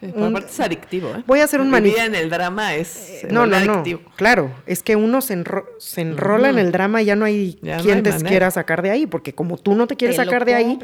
[0.00, 1.08] Sí, aparte es adictivo.
[1.10, 1.22] ¿eh?
[1.26, 2.06] Voy a hacer un manifiesto.
[2.06, 4.00] en el drama es eh, no, no, adictivo.
[4.04, 4.16] no.
[4.16, 5.42] Claro, es que uno se,
[5.78, 9.06] se enrola en el drama y ya no hay quien te quiera sacar de ahí,
[9.06, 10.78] porque como tú no te quieres sacar de ahí,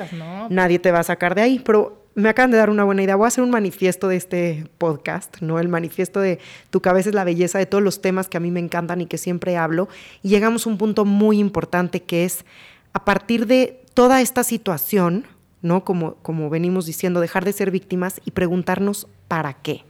[0.48, 1.62] nadie te va a sacar de ahí.
[1.64, 3.16] Pero me acaban de dar una buena idea.
[3.16, 5.59] Voy a hacer un manifiesto de este podcast, ¿no?
[5.59, 6.38] El manifiesto de
[6.70, 9.07] Tu cabeza es la belleza, de todos los temas que a mí me encantan y
[9.07, 9.88] que siempre hablo.
[10.22, 12.44] Y llegamos a un punto muy importante que es,
[12.92, 15.27] a partir de toda esta situación,
[15.62, 15.85] ¿no?
[15.85, 19.85] Como, como venimos diciendo, dejar de ser víctimas y preguntarnos para qué.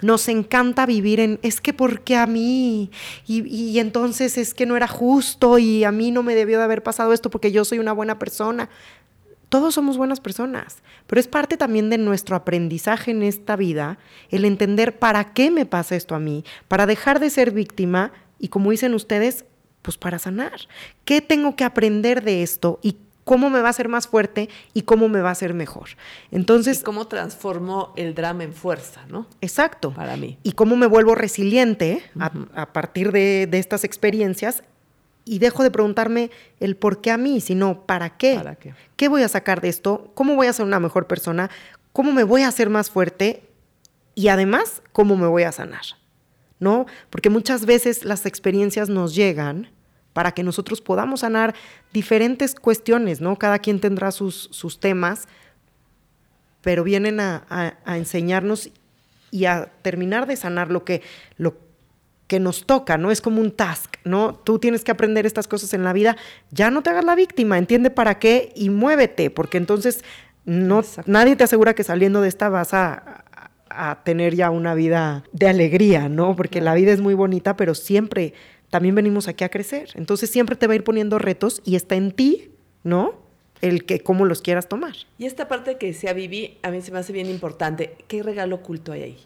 [0.00, 2.90] Nos encanta vivir en, es que ¿por qué a mí?
[3.26, 6.64] Y, y, entonces es que no era justo y a mí no me debió de
[6.64, 8.68] haber pasado esto porque yo soy una buena persona
[9.50, 10.78] todos somos buenas personas,
[11.08, 13.98] pero es parte también de nuestro aprendizaje en esta vida
[14.30, 18.48] el entender para qué me pasa esto a mí, para dejar de ser víctima y
[18.48, 19.44] como dicen ustedes,
[19.82, 20.68] pues para sanar.
[21.04, 22.96] ¿Qué tengo que aprender de esto y
[23.30, 25.90] cómo me va a hacer más fuerte y cómo me va a hacer mejor?
[26.32, 29.28] Entonces, cómo transformo el drama en fuerza, ¿no?
[29.40, 29.92] Exacto.
[29.92, 30.36] Para mí.
[30.42, 34.64] Y cómo me vuelvo resiliente a, partir de, de estas experiencias
[35.24, 38.34] y dejo de preguntarme el por qué a mí, sino para qué.
[38.34, 38.74] ¿Para qué?
[38.96, 40.10] ¿Qué voy a sacar de esto?
[40.14, 41.52] ¿Cómo voy a ser una mejor persona?
[41.92, 43.44] ¿Cómo me voy a hacer más fuerte?
[44.16, 45.82] Y además, ¿cómo me voy a sanar?
[46.58, 46.86] ¿no?
[47.10, 49.70] Porque muchas veces las experiencias nos llegan
[50.12, 51.54] para que nosotros podamos sanar
[51.92, 53.36] diferentes cuestiones, ¿no?
[53.36, 55.28] Cada quien tendrá sus, sus temas,
[56.62, 58.70] pero vienen a, enseñarnos
[59.30, 61.02] y a terminar de sanar lo que,
[61.36, 61.56] lo
[62.26, 63.10] que nos toca, ¿no?
[63.10, 64.34] Es como un task, ¿no?
[64.34, 66.16] Tú tienes que aprender estas cosas en la vida,
[66.50, 70.04] ya no te hagas la víctima, entiende para qué y muévete, porque entonces
[70.44, 73.24] no, nadie te asegura que saliendo de esta vas a,
[73.68, 76.36] a tener ya una vida de alegría, ¿no?
[76.36, 78.34] Porque la vida es muy bonita, pero siempre
[78.70, 79.90] también venimos aquí a crecer.
[79.94, 82.52] Entonces siempre te va a ir poniendo retos y está en ti,
[82.82, 83.20] ¿no?
[83.60, 84.94] El que cómo los quieras tomar.
[85.18, 87.96] Y esta parte que decía Vivi, a mí se me hace bien importante.
[88.08, 89.18] ¿Qué regalo oculto hay ahí?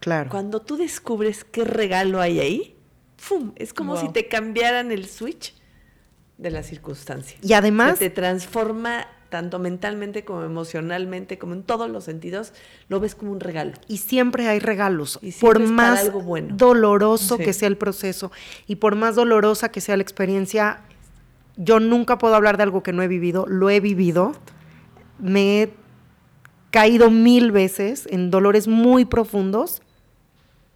[0.00, 0.28] Claro.
[0.30, 2.76] Cuando tú descubres qué regalo hay ahí,
[3.16, 3.52] ¡fum!
[3.56, 5.54] Es como si te cambiaran el switch
[6.36, 7.38] de la circunstancia.
[7.42, 7.98] Y además...
[7.98, 12.52] te transforma tanto mentalmente como emocionalmente, como en todos los sentidos,
[12.88, 13.72] lo ves como un regalo.
[13.86, 16.10] Y siempre hay regalos, por más
[16.50, 18.32] doloroso que sea el proceso
[18.66, 20.80] y por más dolorosa que sea la experiencia,
[21.56, 24.32] yo nunca puedo hablar de algo que no he vivido, lo he vivido,
[25.18, 25.74] me he
[26.70, 29.82] caído mil veces en dolores muy profundos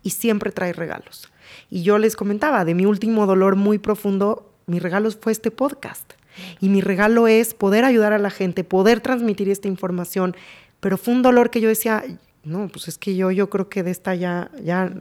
[0.02, 1.30] y siempre trae regalos.
[1.70, 6.12] Y yo les comentaba, de mi último dolor muy profundo, mi regalo fue este podcast.
[6.60, 10.36] Y mi regalo es poder ayudar a la gente, poder transmitir esta información.
[10.80, 12.04] Pero fue un dolor que yo decía,
[12.44, 14.92] no, pues es que yo, yo creo que de esta ya, ya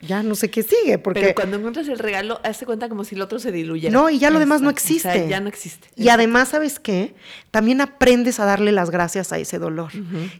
[0.00, 0.98] ya no sé qué sigue.
[0.98, 1.20] Porque...
[1.20, 3.92] Pero cuando encuentras el regalo, hazte cuenta como si el otro se diluyera.
[3.92, 5.28] No, y ya lo demás no existe.
[5.28, 5.88] ya no existe.
[5.96, 7.14] Y además, ¿sabes qué?
[7.50, 9.92] También aprendes a darle las gracias a ese dolor.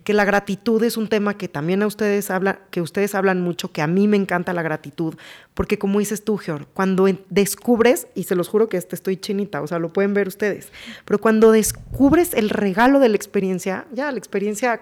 [0.04, 3.72] Que la gratitud es un tema que también a ustedes hablan, que ustedes hablan mucho,
[3.72, 5.14] que a mí me encanta la gratitud.
[5.54, 9.60] Porque como dices tú, Georg, cuando descubres, y se los juro que este estoy chinita,
[9.60, 10.68] o sea, lo pueden ver ustedes,
[11.04, 14.80] pero cuando descubres el regalo de la experiencia, ya la experiencia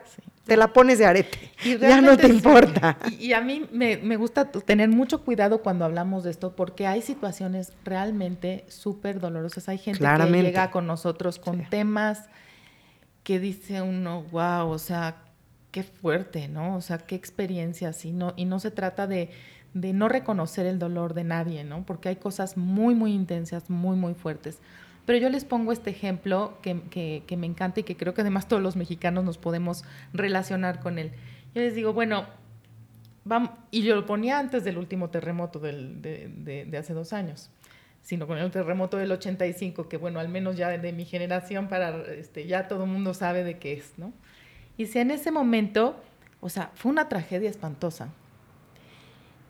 [0.49, 1.53] te la pones de arete.
[1.79, 2.97] ya no te importa.
[3.19, 7.73] Y, a mí me, gusta tener mucho cuidado cuando hablamos de esto porque hay situaciones
[7.85, 9.69] realmente súper dolorosas.
[9.69, 12.25] Hay gente que llega con nosotros con temas
[13.23, 15.17] que dice uno, wow, o sea,
[15.71, 16.77] qué fuerte, ¿no?
[16.77, 18.07] O sea, qué experiencias.
[18.07, 19.31] Y no, y no se trata de,
[19.75, 21.85] de no reconocer el dolor de nadie, ¿no?
[21.85, 24.61] Porque hay cosas muy, muy intensas, muy, muy fuertes.
[25.09, 28.63] Pero yo les pongo este ejemplo que, me encanta y que creo que además todos
[28.63, 29.83] los mexicanos nos podemos
[30.13, 31.13] relacionar con él.
[31.55, 32.27] Yo les digo, bueno,
[33.25, 37.49] vamos, y yo lo ponía antes del último terremoto de, hace dos años,
[38.03, 42.03] sino con el terremoto del 85, que bueno, al menos ya de, mi generación, para,
[42.13, 44.13] este, ya todo el mundo sabe de qué es, ¿no?
[44.77, 45.97] Y si en ese momento,
[46.43, 48.11] o sea, fue una tragedia espantosa,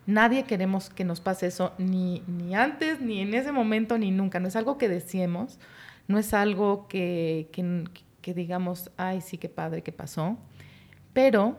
[0.08, 4.40] Nadie queremos que nos pase eso, ni, ni antes, ni en ese momento, ni nunca.
[4.40, 5.58] No es algo que deseemos,
[6.06, 7.50] no es algo que,
[8.22, 10.38] que, digamos, ay, sí, qué padre que pasó.
[11.12, 11.58] Pero,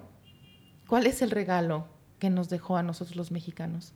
[0.88, 1.86] ¿cuál es el regalo
[2.18, 3.94] que nos dejó a nosotros los mexicanos?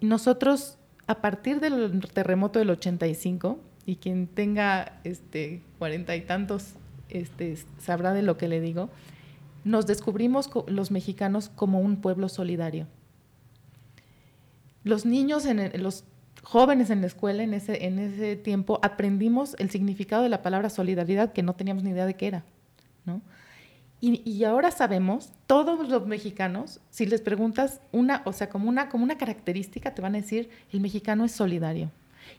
[0.00, 0.78] Nosotros,
[1.08, 6.74] a partir del terremoto del 85, y quien tenga este, cuarenta y tantos
[7.08, 8.90] este, sabrá de lo que le digo,
[9.64, 12.86] nos descubrimos los mexicanos como un pueblo solidario.
[14.84, 15.44] Los niños,
[15.74, 16.04] los
[16.42, 21.42] jóvenes en la escuela en ese, tiempo aprendimos el significado de la palabra solidaridad que
[21.42, 22.44] no teníamos ni idea de qué era.
[23.04, 23.22] ¿no?
[24.00, 28.88] Y, y, ahora sabemos, todos los mexicanos, si les preguntas una, o sea, como una,
[28.88, 31.90] como una característica, te van a decir, el mexicano es solidario.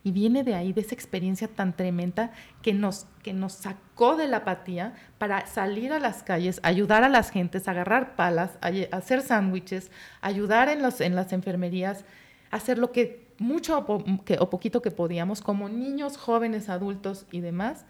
[0.04, 2.32] Y viene de ahí, de esa experiencia tan tremenda
[2.62, 7.10] que nos, que nos sacó de la apatía para salir a las calles, ayudar a
[7.10, 8.58] las gentes, agarrar palas,
[8.92, 9.92] hacer sándwiches,
[10.22, 12.06] ayudar en, los, en las enfermerías,
[12.52, 14.04] hacer lo que mucho o,
[14.40, 17.86] o poquito que podíamos como niños, jóvenes, adultos y demás,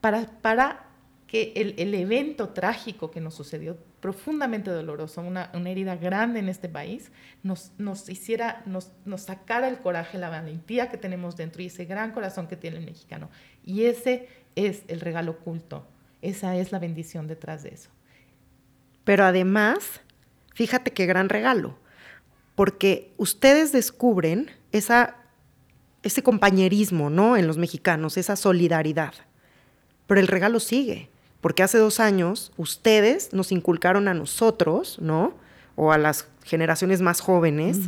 [0.00, 0.85] para, para
[1.26, 6.68] que el, evento trágico que nos sucedió, profundamente doloroso, una, una herida grande en este
[6.68, 7.10] país,
[7.42, 11.84] nos, nos hiciera, nos, nos, sacara el coraje, la valentía que tenemos dentro y ese
[11.84, 13.28] gran corazón que tiene el mexicano.
[13.64, 15.86] Y ese es el regalo oculto,
[16.22, 17.90] esa es la bendición detrás de eso.
[19.02, 20.00] Pero además,
[20.54, 21.76] fíjate qué gran regalo,
[22.54, 25.16] porque ustedes descubren esa,
[26.04, 27.36] ese compañerismo, ¿no?
[27.36, 29.14] En los mexicanos, esa solidaridad.
[30.06, 31.10] Pero el regalo sigue
[31.46, 35.32] porque hace dos años ustedes nos inculcaron a nosotros, ¿no?
[35.76, 37.78] O a las generaciones más jóvenes,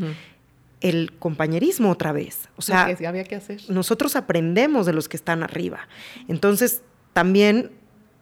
[0.80, 2.48] el compañerismo otra vez.
[2.56, 3.60] O sea, había que hacer.
[3.68, 5.88] nosotros aprendemos de los que están arriba.
[6.28, 6.82] Entonces,
[7.12, 7.72] también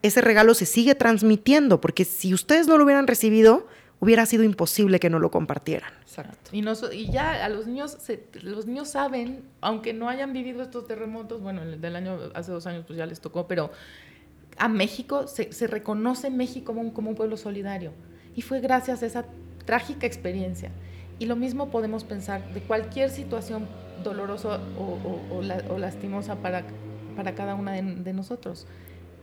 [0.00, 3.66] ese regalo se sigue transmitiendo, porque si ustedes no lo hubieran recibido,
[4.00, 5.92] hubiera sido imposible que no lo compartieran.
[6.00, 6.50] Exacto.
[6.50, 6.64] Y,
[6.96, 7.98] y ya a los niños,
[8.40, 12.66] los niños saben, aunque no hayan vivido estos terremotos, bueno, el del año, hace dos
[12.66, 13.70] años pues ya les tocó, pero
[14.58, 17.92] a México, se, reconoce México como un, como un pueblo solidario.
[18.34, 19.24] Y fue gracias a esa
[19.64, 20.70] trágica experiencia.
[21.18, 23.66] Y lo mismo podemos pensar de cualquier situación
[24.04, 26.64] dolorosa o, lastimosa para,
[27.16, 28.66] para cada una de nosotros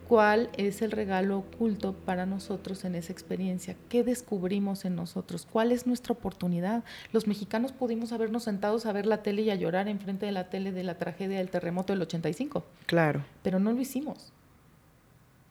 [0.07, 5.71] cuál es el regalo oculto para nosotros en esa experiencia, qué descubrimos en nosotros, cuál
[5.71, 6.83] es nuestra oportunidad.
[7.11, 10.49] Los mexicanos pudimos habernos sentados a ver la tele y a llorar enfrente de la
[10.49, 12.63] tele de la tragedia del terremoto del 85.
[12.85, 13.25] Claro.
[13.41, 14.31] Pero no lo hicimos.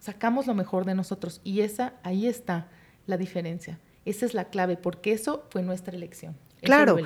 [0.02, 2.66] Sacamos lo mejor de nosotros y esa ahí está
[3.06, 3.78] la diferencia.
[4.04, 6.36] Esa es la clave porque eso fue nuestra elección.
[6.60, 6.96] Claro.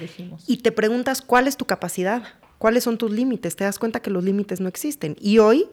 [0.47, 2.23] Y te preguntas cuál es tu capacidad,
[2.57, 3.55] cuáles son tus límites.
[3.55, 5.15] Te das cuenta que los límites no existen.
[5.21, 5.69] Y hoy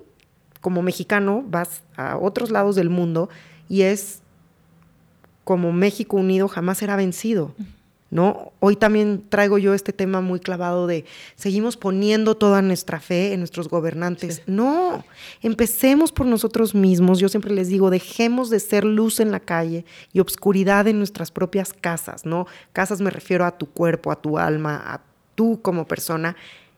[0.59, 3.29] como mexicano vas a otros lados del mundo
[3.69, 4.21] y es
[5.45, 7.55] como México unido jamás será vencido.
[8.13, 8.51] ¿No?
[8.59, 11.03] Hoy también traigo yo este tema muy clavado de
[11.35, 14.43] seguimos poniendo toda nuestra fe en nuestros gobernantes.
[14.45, 15.03] No,
[15.41, 17.17] empecemos por nosotros mismos.
[17.17, 19.83] Yo siempre les digo, dejemos de ser luz en la calle
[20.13, 22.45] y obscuridad en nuestras propias casas, ¿no?
[22.71, 25.01] Casas me refiero a tu cuerpo, a tu alma, a
[25.33, 26.35] tú como persona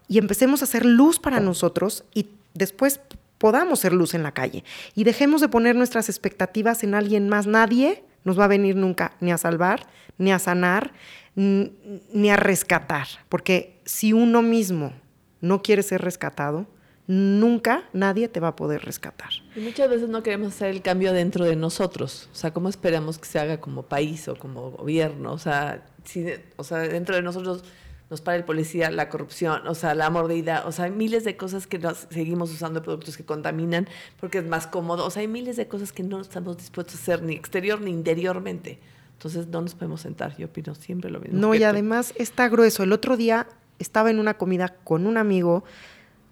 [0.07, 3.01] y empecemos a hacer luz para nosotros y después
[3.39, 4.63] podamos ser luz en la calle
[4.95, 7.45] y dejemos de poner nuestras expectativas en alguien más.
[7.45, 10.93] Nadie nos va a venir nunca ni a salvar, ni a sanar,
[11.35, 14.93] ni a rescatar, porque si uno mismo
[15.41, 16.65] no quiere ser rescatado,
[17.07, 19.29] nunca nadie te va a poder rescatar.
[19.55, 22.29] Y muchas veces no queremos hacer el cambio dentro de nosotros.
[22.31, 25.33] O sea, ¿cómo esperamos que se haga como país o como gobierno?
[25.33, 26.25] O sea, si,
[26.55, 27.63] o sea dentro de nosotros
[28.09, 31.37] nos para el policía, la corrupción, o sea, la mordida, o sea, hay miles de
[31.37, 31.81] cosas que
[32.11, 33.87] seguimos usando productos que contaminan
[34.19, 37.01] porque es más cómodo, o sea, hay miles de cosas que no estamos dispuestos a
[37.01, 38.79] hacer ni exterior ni interiormente.
[39.15, 41.39] Entonces no nos podemos sentar, yo opino siempre lo mismo.
[41.39, 42.83] No, y además está grueso.
[42.83, 43.47] El otro día
[43.79, 45.63] estaba en una comida con un amigo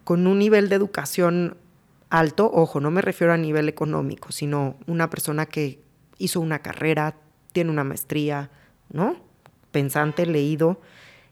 [0.03, 1.55] con un nivel de educación
[2.09, 5.79] alto, ojo, no me refiero a nivel económico, sino una persona que
[6.17, 7.15] hizo una carrera,
[7.53, 8.51] tiene una maestría,
[8.89, 9.15] ¿no?
[9.71, 10.81] Pensante, leído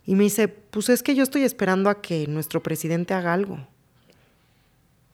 [0.06, 3.60] y me dice, pues es que yo estoy esperando a que nuestro presidente haga algo.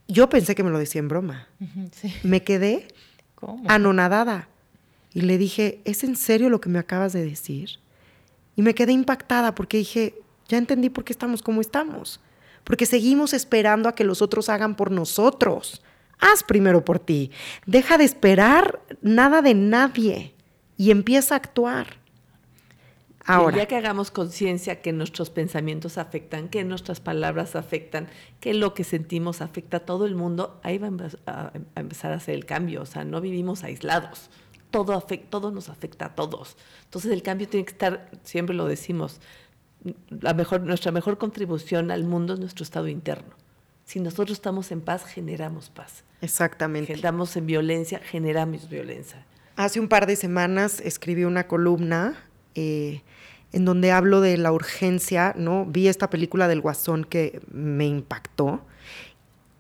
[0.08, 1.48] Yo pensé que me lo decía en broma.
[2.24, 2.88] Me quedé
[3.68, 4.48] anonadada.
[5.18, 7.80] Y le dije, ¿es en serio lo que me acabas de decir?
[8.56, 10.14] Y me quedé impactada porque dije,
[10.48, 12.20] ya entendí por qué estamos como estamos.
[12.64, 15.82] Porque seguimos esperando a que los otros hagan por nosotros.
[16.20, 17.32] Haz primero por ti.
[17.66, 20.36] Deja de esperar nada de nadie
[20.78, 21.98] y empieza a actuar.
[23.26, 23.58] Ahora.
[23.58, 28.08] ya que hagamos conciencia que nuestros pensamientos afectan, que nuestras palabras afectan,
[28.40, 30.90] que lo que sentimos afecta a todo el mundo, ahí va
[31.26, 32.84] a empezar a hacer el cambio.
[32.84, 34.30] O sea, no vivimos aislados.
[34.72, 36.58] Todo, afecta, todo nos afecta a todos.
[36.86, 39.22] Entonces el cambio tiene que estar, siempre lo decimos,
[40.10, 43.36] la mejor, nuestra mejor contribución al mundo es nuestro estado interno.
[43.86, 46.04] Si nosotros estamos en paz, generamos paz.
[46.22, 46.92] Exactamente.
[46.92, 49.26] Estamos en violencia, generamos violencia.
[49.56, 52.18] Hace un par de semanas escribí una columna
[52.56, 53.02] eh,
[53.54, 55.66] en donde hablo de la urgencia, ¿no?
[55.66, 58.62] Vi esta película del Guasón que me impactó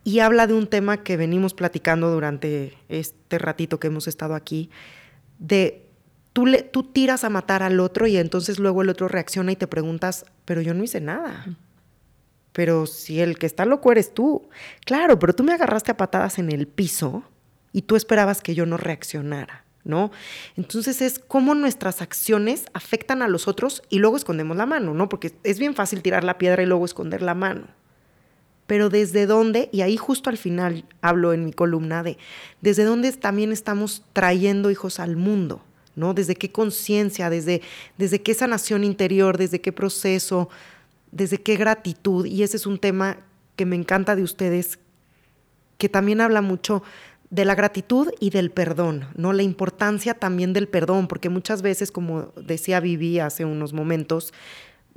[0.03, 4.69] y habla de un tema que venimos platicando durante este ratito que hemos estado aquí,
[5.39, 5.89] de
[6.33, 9.55] tú, le, tú tiras a matar al otro y entonces luego el otro reacciona y
[9.55, 11.45] te preguntas, pero yo no hice nada.
[12.53, 14.49] Pero si el que está loco eres tú.
[14.85, 17.23] Claro, pero tú me agarraste a patadas en el piso
[17.71, 19.63] y tú esperabas que yo no reaccionara.
[19.87, 20.11] ¿no?
[20.57, 25.07] Entonces es cómo nuestras acciones afectan a los otros y luego escondemos la mano, ¿no?
[25.07, 27.67] Porque es bien fácil tirar la piedra y luego esconder la mano.
[28.67, 32.17] Pero desde dónde, y ahí justo al final hablo en mi columna de,
[32.61, 35.61] desde dónde también estamos trayendo hijos al mundo,
[35.95, 36.13] ¿no?
[36.13, 37.61] Desde qué conciencia, desde,
[37.97, 40.49] desde qué sanación interior, desde qué proceso,
[41.11, 42.25] desde qué gratitud.
[42.25, 43.17] Y ese es un tema
[43.55, 44.79] que me encanta de ustedes,
[45.77, 46.83] que también habla mucho
[47.29, 49.33] de la gratitud y del perdón, ¿no?
[49.33, 54.33] La importancia también del perdón, porque muchas veces, como decía Vivi hace unos momentos,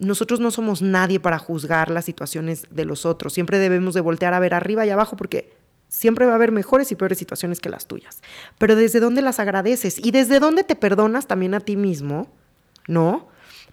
[0.00, 3.32] nosotros no somos nadie para juzgar las situaciones de los otros.
[3.32, 5.52] Siempre debemos de voltear a ver arriba y abajo porque
[5.88, 8.22] siempre va a haber mejores y peores situaciones que las tuyas.
[8.58, 12.28] Pero desde dónde las agradeces y desde dónde te perdonas también a ti mismo,
[12.88, 13.28] ¿no?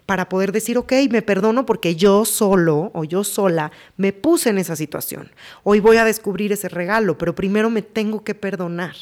[0.08, 4.56] para poder decir, ok, me perdono porque yo solo o yo sola me puse en
[4.56, 5.30] esa situación.
[5.64, 8.96] Hoy voy a descubrir ese regalo, pero primero me tengo que perdonar.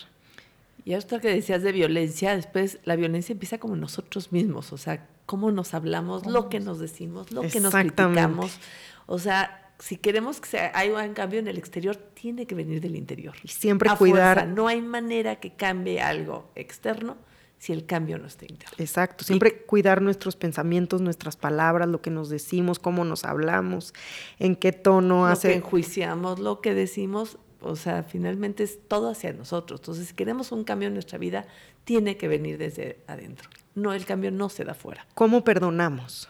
[0.86, 5.08] Y esto que decías de violencia, después la violencia empieza como nosotros mismos, o sea,
[5.26, 8.60] cómo nos hablamos, lo que nos decimos, lo que nos criticamos.
[9.06, 12.94] O sea, si queremos que haya un cambio en el exterior, tiene que venir del
[12.94, 13.34] interior.
[13.42, 14.46] Y siempre cuidar.
[14.46, 17.16] No hay manera que cambie algo externo
[17.58, 18.76] si el cambio no está interno.
[18.78, 23.92] Exacto, siempre cuidar nuestros pensamientos, nuestras palabras, lo que nos decimos, cómo nos hablamos,
[24.38, 25.48] en qué tono lo hace.
[25.48, 29.80] Que enjuiciamos, lo que decimos, o sea, finalmente es todo hacia nosotros.
[29.80, 31.46] Entonces, si queremos un cambio en nuestra vida,
[31.84, 33.48] tiene que venir desde adentro.
[33.74, 35.06] No, el cambio no se da fuera.
[35.14, 36.28] ¿Cómo perdonamos?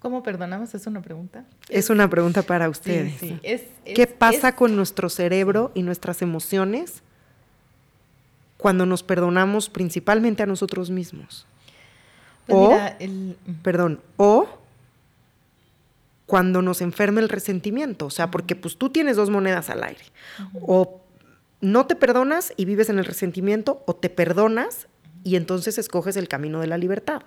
[0.00, 0.74] ¿Cómo perdonamos?
[0.74, 1.44] ¿Es una pregunta?
[1.68, 3.12] Es una pregunta para ustedes.
[3.20, 3.40] Sí, sí.
[3.42, 3.62] Es,
[3.94, 7.02] ¿Qué pasa es- con nuestro cerebro y nuestras emociones
[8.56, 11.46] cuando nos perdonamos principalmente a nosotros mismos?
[12.46, 14.46] pues o- mira, el- Perdón, o
[16.30, 20.04] cuando nos enferma el resentimiento, o sea, porque pues tú tienes dos monedas al aire.
[20.62, 21.00] O
[21.60, 24.86] no te perdonas y vives en el resentimiento, o te perdonas
[25.24, 27.22] y entonces escoges el camino de la libertad.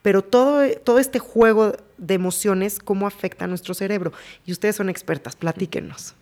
[0.00, 4.14] Pero todo, todo este juego de emociones, ¿cómo afecta a nuestro cerebro?
[4.46, 6.14] Y ustedes son expertas, platíquenos.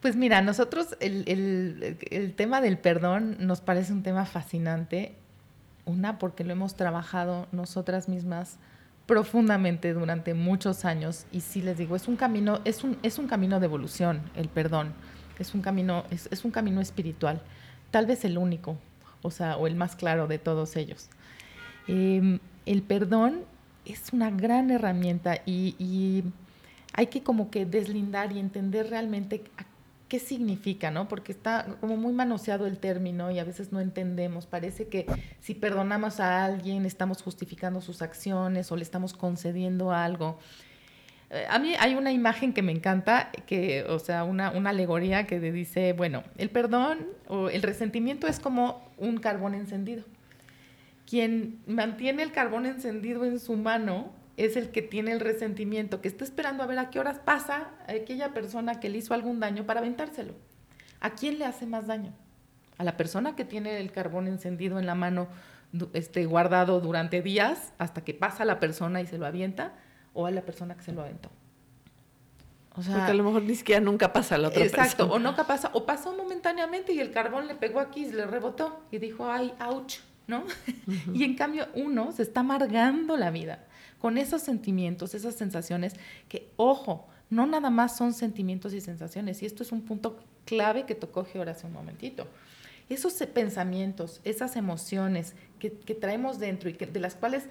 [0.00, 5.14] Pues mira, nosotros el, el- el tema del perdón nos parece un tema fascinante.
[5.84, 8.56] Una, porque lo hemos trabajado nosotras mismas
[9.10, 11.26] profundamente durante muchos años.
[11.32, 14.48] Y sí les digo, es un camino, es un, es un camino de evolución, el
[14.48, 14.92] perdón.
[15.40, 17.40] Es un camino, es, es un camino espiritual.
[17.90, 18.78] Tal vez el único,
[19.22, 21.08] o sea, o el más claro de todos ellos.
[21.88, 23.40] Eh, el perdón
[23.84, 26.22] es una gran herramienta y, y
[26.92, 29.64] hay que como que deslindar y entender realmente a-
[30.10, 31.06] qué significa, ¿no?
[31.06, 34.44] Porque está como muy manoseado el término y a veces no entendemos.
[34.44, 35.06] Parece que
[35.38, 40.40] si perdonamos a alguien estamos justificando sus acciones o le estamos concediendo algo.
[41.30, 45.28] Eh, A mí hay una imagen que me encanta, que, o sea, una, una alegoría
[45.28, 50.02] que dice, bueno, el perdón o el resentimiento es como un carbón encendido.
[51.08, 54.12] Quien mantiene el carbón encendido en su mano
[54.44, 57.68] es el que tiene el resentimiento, que está esperando a ver a qué horas pasa
[57.86, 60.34] aquella persona que le hizo algún daño para aventárselo.
[61.00, 62.12] ¿A quién le hace más daño?
[62.78, 65.28] A la persona que tiene el carbón encendido en la mano
[65.92, 69.74] este, guardado durante días hasta que pasa la persona y se lo avienta,
[70.14, 71.30] o a la persona que se lo aventó.
[72.74, 75.14] O sea, Porque a lo mejor ni siquiera nunca pasa a la otra Exacto, persona.
[75.14, 78.84] o no pasa, o pasó momentáneamente y el carbón le pegó aquí, y le rebotó
[78.90, 80.44] y dijo, ay, ouch, ¿no?
[81.12, 83.66] y en cambio uno se está amargando la vida
[84.00, 85.94] con esos sentimientos, esas sensaciones
[86.28, 90.86] que, ojo, no nada más son sentimientos y sensaciones, y esto es un punto clave
[90.86, 92.26] que tocó Geora hace un momentito.
[92.88, 97.44] Esos pensamientos, esas emociones que, traemos dentro y que, de las cuales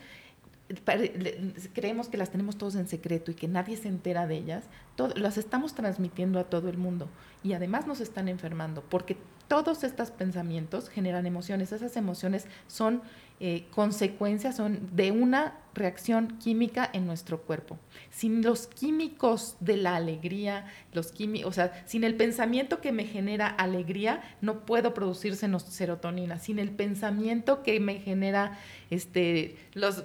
[1.74, 5.16] creemos que las tenemos todos en secreto y que nadie se entera de ellas, todo-
[5.16, 7.10] las estamos transmitiendo a todo el mundo
[7.44, 9.18] y además nos están enfermando porque
[9.50, 11.74] todos estos pensamientos generan emociones.
[11.74, 13.02] Esas emociones son
[13.42, 17.78] eh, consecuencias, son de una reacción química en nuestro cuerpo.
[18.12, 23.06] Sin los químicos de la alegría, los químicos, o sea, sin el pensamiento que me
[23.06, 26.38] genera alegría, no puedo producir seno- serotonina.
[26.38, 30.04] Sin el pensamiento que me genera este, las,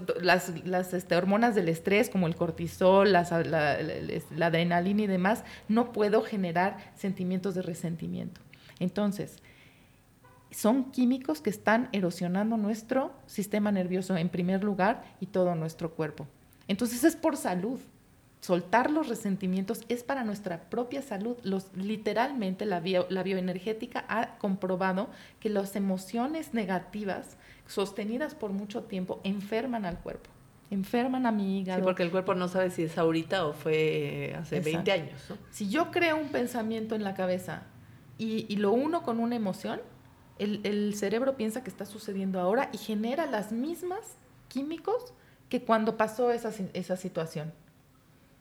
[0.94, 3.20] este, hormonas del estrés, como el cortisol, la
[4.40, 8.40] adrenalina y demás, no puedo generar sentimientos de resentimiento.
[8.80, 9.36] Entonces,
[10.50, 16.26] son químicos que están erosionando nuestro sistema nervioso en primer lugar y todo nuestro cuerpo.
[16.68, 17.80] Entonces es por salud.
[18.40, 21.36] Soltar los resentimientos es para nuestra propia salud.
[21.42, 25.08] Los, literalmente la, bio- la bioenergética ha comprobado
[25.40, 30.28] que las emociones negativas sostenidas por mucho tiempo enferman al cuerpo,
[30.70, 31.80] enferman a mi hígado.
[31.80, 34.76] Sí, porque el cuerpo no sabe si es ahorita o fue hace Exacto.
[34.84, 35.38] 20 años, ¿no?
[35.50, 37.62] Si yo creo un pensamiento en la cabeza
[38.48, 39.80] y, lo uno con una emoción,
[40.38, 44.00] el, el cerebro piensa que está sucediendo ahora y genera las mismas
[44.48, 45.12] químicos
[45.48, 47.52] que cuando pasó esa, esa situación.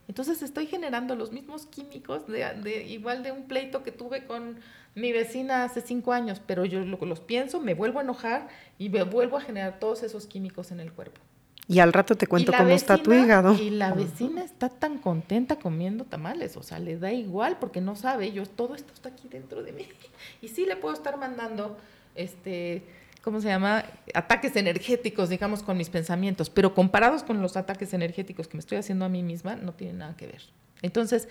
[0.07, 4.59] Entonces estoy generando los mismos químicos de, de- igual de un pleito que tuve con
[4.95, 8.89] mi vecina hace cinco años, pero yo lo- los pienso, me vuelvo a enojar y
[8.89, 11.21] me vuelvo a generar todos esos químicos en el cuerpo.
[11.67, 13.53] Y al rato te cuento cómo está tu hígado.
[13.53, 17.95] Y la vecina está tan contenta comiendo tamales, o sea, le da igual porque no
[17.95, 19.87] sabe, yo todo esto está aquí dentro de mí.
[20.41, 21.77] Y sí le puedo estar mandando,
[22.15, 22.83] este,
[23.21, 23.85] ¿cómo se llama?
[24.13, 28.77] Ataques energéticos, digamos, con mis pensamientos, pero comparados con los ataques energéticos que me estoy
[28.77, 30.41] haciendo a mí misma, no tiene nada que ver.
[30.81, 31.29] Entonces,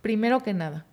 [0.00, 0.86] primero que nada,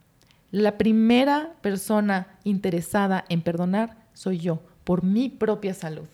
[0.51, 6.07] la primera persona interesada en perdonar soy yo, por mi propia salud.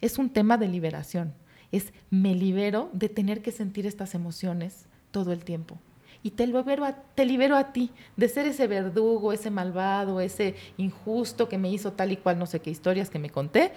[0.00, 1.32] Es un tema de liberación.
[1.76, 5.78] Es me libero de tener que sentir estas emociones todo el tiempo.
[6.26, 10.56] Y te libero, a, te libero a ti de ser ese verdugo, ese malvado, ese
[10.76, 13.70] injusto que me hizo tal y cual no sé qué historias que me conté,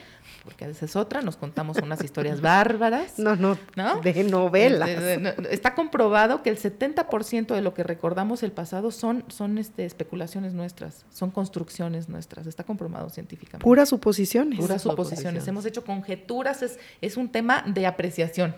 [0.44, 3.20] porque a veces otra, nos contamos unas historias bárbaras.
[3.20, 4.02] No, no, ¿No?
[4.02, 4.90] de novelas.
[4.90, 9.86] Este, Está comprobado que el 70% de lo que recordamos del pasado son, son este,
[9.86, 12.48] especulaciones nuestras, son construcciones nuestras.
[12.48, 13.64] Está comprobado científicamente.
[13.64, 14.58] Puras suposiciones.
[14.58, 15.20] Puras Puras suposiciones.
[15.20, 15.48] suposiciones.
[15.48, 18.56] Hemos hecho conjeturas, es, es un tema de apreciación,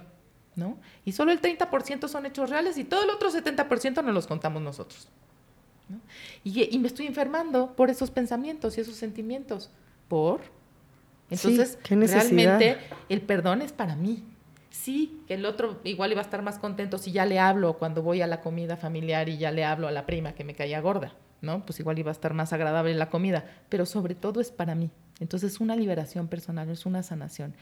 [0.56, 0.78] ¿no?
[1.06, 4.62] Y solo el 30% son hechos reales y todo el otro 70% nos los contamos
[4.62, 5.08] nosotros.
[5.90, 6.00] ¿no?
[6.44, 9.70] Y, y me estoy enfermando por esos pensamientos y esos sentimientos.
[10.08, 10.42] ¿Por?
[11.30, 12.60] Entonces, necesidad.
[12.60, 12.78] realmente
[13.08, 14.24] el perdón es para mí.
[14.70, 18.02] Sí, que el otro igual iba a estar más contento si ya le hablo cuando
[18.02, 20.80] voy a la comida familiar y ya le hablo a la prima que me caía
[20.82, 21.66] gorda, ¿no?
[21.66, 24.90] Pues igual iba a estar más agradable la comida, pero sobre todo es para mí.
[25.20, 27.54] Entonces, una liberación personal, es una sanación.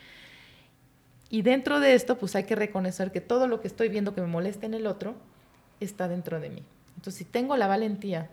[1.29, 4.21] Y dentro de esto, pues hay que reconocer que todo lo que estoy viendo que
[4.21, 5.15] me molesta en el otro
[5.79, 6.63] está dentro de mí.
[6.95, 8.29] Entonces, si tengo la valentía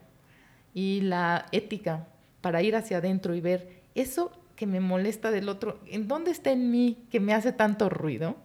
[0.72, 2.06] y la ética
[2.40, 6.50] para ir hacia adentro y ver eso que me molesta del otro, ¿en dónde está
[6.50, 8.36] en mí que me hace tanto ruido?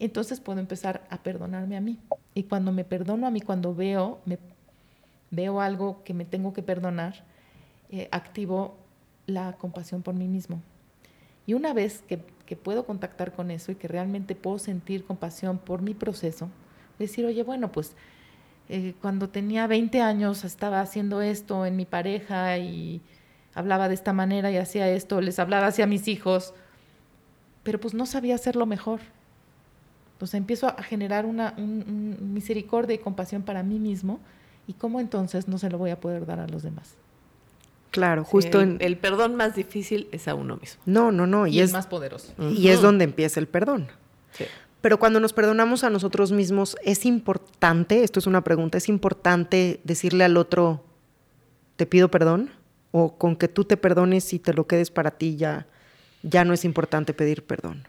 [0.00, 1.98] Entonces puedo empezar a perdonarme a mí.
[2.34, 4.20] Y cuando me perdono a mí, cuando veo,
[5.30, 7.24] veo algo que me tengo que perdonar,
[7.90, 8.76] eh, activo
[9.26, 10.60] la compasión por mí mismo.
[11.46, 12.18] Y una vez que,
[12.56, 16.50] puedo contactar con eso y que realmente puedo sentir compasión por mi proceso,
[16.98, 17.94] decir, oye, bueno, pues
[18.68, 23.00] eh, cuando tenía 20 años estaba haciendo esto en mi pareja y
[23.54, 26.52] hablaba de esta manera y hacía esto, les hablaba hacia mis hijos,
[27.62, 29.00] pero pues no sabía hacerlo mejor.
[30.12, 34.20] Entonces empiezo a generar una misericordia y compasión para mí mismo
[34.66, 36.96] y cómo entonces no se lo voy a poder dar a los demás.
[37.92, 38.76] Claro, justo el, en...
[38.80, 40.82] El perdón más difícil es a uno mismo.
[40.86, 41.46] No, no, no.
[41.46, 42.32] Y, es más poderoso.
[42.50, 43.88] Y es donde empieza el perdón.
[44.32, 44.44] Sí.
[44.80, 49.80] Pero cuando nos perdonamos a nosotros mismos, es importante, esto es una pregunta, es importante
[49.84, 50.84] decirle al otro,
[51.76, 52.50] te pido perdón,
[52.90, 55.66] o con que tú te perdones y te lo quedes para ti ya,
[56.22, 57.86] ya no es importante pedir perdón.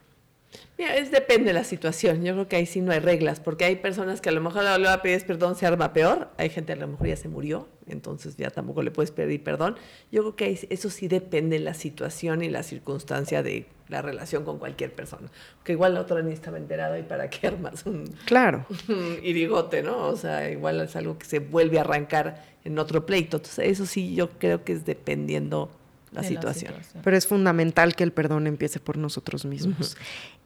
[0.77, 2.23] Mira, es depende de la situación.
[2.23, 4.65] Yo creo que ahí sí no hay reglas, porque hay personas que a lo mejor
[4.65, 6.29] a la pedir perdón se arma peor.
[6.37, 9.75] Hay gente a lo mejor ya se murió, entonces ya tampoco le puedes pedir perdón.
[10.11, 14.43] Yo creo que eso sí depende de la situación y la circunstancia de la relación
[14.43, 15.29] con cualquier persona.
[15.63, 18.65] Que igual la otra ni estaba enterada y para qué armas un, claro.
[18.89, 20.07] un irigote, ¿no?
[20.07, 23.37] O sea, igual es algo que se vuelve a arrancar en otro pleito.
[23.37, 25.69] Entonces, eso sí yo creo que es dependiendo
[26.13, 26.73] la, situación.
[26.73, 27.03] la situación.
[27.03, 29.97] Pero es fundamental que el perdón empiece por nosotros mismos.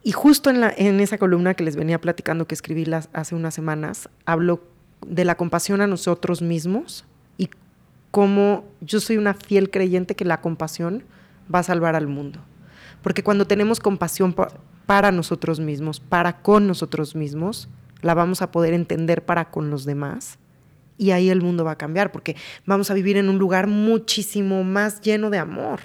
[0.03, 3.36] Y justo en, la, en esa columna que les venía platicando que escribí las, hace
[3.36, 4.63] unas semanas, hablo
[5.05, 7.05] de la compasión a nosotros mismos
[7.38, 7.49] y
[8.11, 11.03] cómo yo soy una fiel creyente que la compasión
[11.53, 12.39] va a salvar al mundo.
[13.01, 14.49] Porque cuando tenemos compasión pa
[14.86, 17.68] para nosotros mismos, para con nosotros mismos,
[18.01, 20.39] la vamos a poder entender para con los demás.
[20.97, 22.35] Y ahí el mundo va a cambiar, porque
[22.65, 25.79] vamos a vivir en un lugar muchísimo más lleno de amor.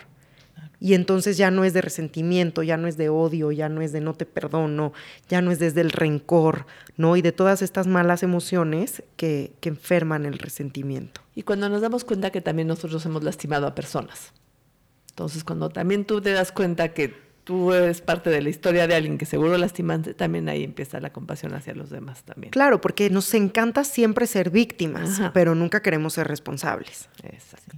[0.81, 3.93] Y entonces ya no es de resentimiento, ya no es de odio, ya no es
[3.93, 4.93] de no te perdono,
[5.29, 7.17] ya no es desde el rencor, ¿no?
[7.17, 11.21] Y de todas estas malas emociones que, que enferman el resentimiento.
[11.37, 14.33] Y cuando nos damos cuenta que también nosotros hemos lastimado a personas.
[15.11, 17.15] Entonces, cuando también tú te das cuenta que
[17.45, 21.13] tú eres parte de la historia de alguien que seguro lastimaste, también ahí empieza la
[21.13, 22.51] compasión hacia los demás también.
[22.51, 25.33] Claro, porque nos encanta siempre ser víctimas, Ajá.
[25.33, 27.09] pero nunca queremos ser responsables.
[27.23, 27.77] Exacto.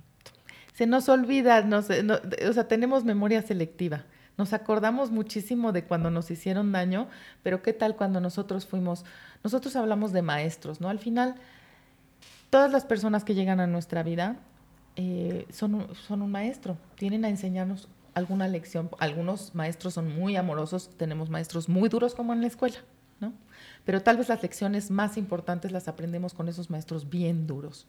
[0.75, 4.05] Se nos olvida, nos, no, o sea, tenemos memoria selectiva.
[4.37, 7.09] Nos acordamos muchísimo de cuando nos hicieron daño,
[7.45, 9.05] pero ¿qué tal cuando nosotros fuimos?
[9.45, 10.89] Nosotros hablamos de maestros, ¿no?
[10.89, 11.37] Al final,
[12.51, 14.37] todas las personas que llegan a nuestra vida
[14.97, 18.91] eh, son, un, son un maestro, tienen a enseñarnos alguna lección.
[18.99, 22.79] Algunos maestros son muy amorosos, tenemos maestros muy duros como en la escuela,
[23.21, 23.33] ¿no?
[23.85, 27.87] Pero tal vez las lecciones más importantes las aprendemos con esos maestros bien duros.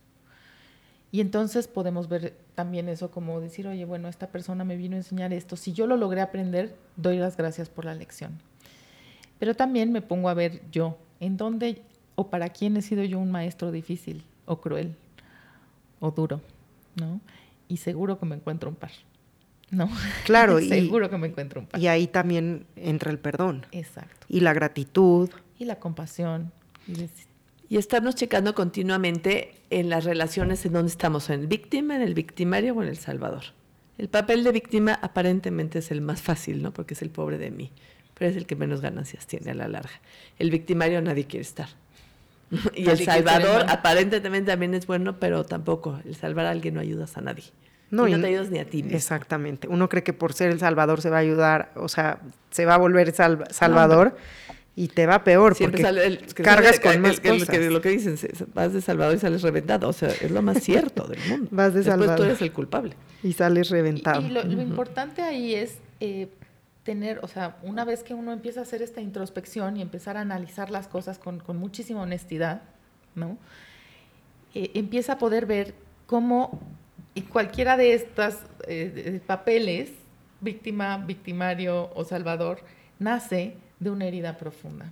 [1.12, 5.00] Y entonces podemos ver también eso como decir, oye, bueno, esta persona me vino a
[5.00, 5.56] enseñar esto.
[5.56, 8.40] Si yo lo logré aprender, doy las gracias por la lección.
[9.40, 11.82] Pero también me pongo a ver yo, en dónde
[12.16, 14.96] o para quién he sido yo un maestro difícil o cruel
[16.00, 16.42] o duro,
[16.96, 17.22] ¿no?
[17.68, 18.92] Y seguro que me encuentro un par.
[19.72, 19.90] ¿No?
[20.26, 21.80] Claro, y, seguro que me encuentro un par.
[21.80, 23.66] Y ahí también entra el perdón.
[23.72, 24.26] Exacto.
[24.30, 25.30] Y la gratitud.
[25.60, 26.52] Y la compasión.
[26.88, 27.10] Y,
[27.68, 32.14] y estarnos checando continuamente en las relaciones en donde estamos, en el víctima, en el
[32.14, 33.44] victimario o en el salvador.
[33.98, 36.74] El papel de víctima aparentemente es el más fácil, ¿no?
[36.74, 37.72] Porque es el pobre de mí,
[38.14, 40.02] pero es el que menos ganancias tiene a la larga.
[40.38, 41.70] El victimario nadie quiere estar.
[42.76, 46.00] y nadie el salvador aparentemente también es bueno, pero tampoco.
[46.06, 47.46] El salvar a alguien no ayudas a nadie.
[47.96, 48.98] No, y no te ayudas ni a ti mismo.
[48.98, 49.68] Exactamente.
[49.68, 52.20] Uno cree que por ser el salvador se va a ayudar, o sea,
[52.52, 54.16] se va a volver sal salvador.
[54.16, 57.20] No, y te va peor Siempre porque sale el, que cargas sale, con el, más
[57.22, 57.50] que, cosas.
[57.50, 58.18] Que, lo que dicen,
[58.54, 61.48] vas de Salvador y sales reventado, o sea, es lo más cierto del mundo.
[61.52, 62.18] Vas de Después Salvador.
[62.18, 62.94] tú eres el culpable.
[63.24, 64.22] Y sales reventado.
[64.22, 66.28] Y, y lo, lo, importante ahí es eh,
[66.84, 70.22] tener, o sea, una vez que uno empieza a hacer esta introspección y empezar a
[70.22, 72.62] analizar las cosas con, con muchísima honestidad,
[73.16, 73.38] ¿no?
[74.54, 75.74] Eh, empieza a poder ver
[76.06, 76.60] cómo
[77.16, 78.36] y cualquiera de estos
[78.68, 79.90] eh, papeles,
[80.42, 82.60] víctima, victimario o salvador,
[83.00, 84.92] nace de una herida profunda.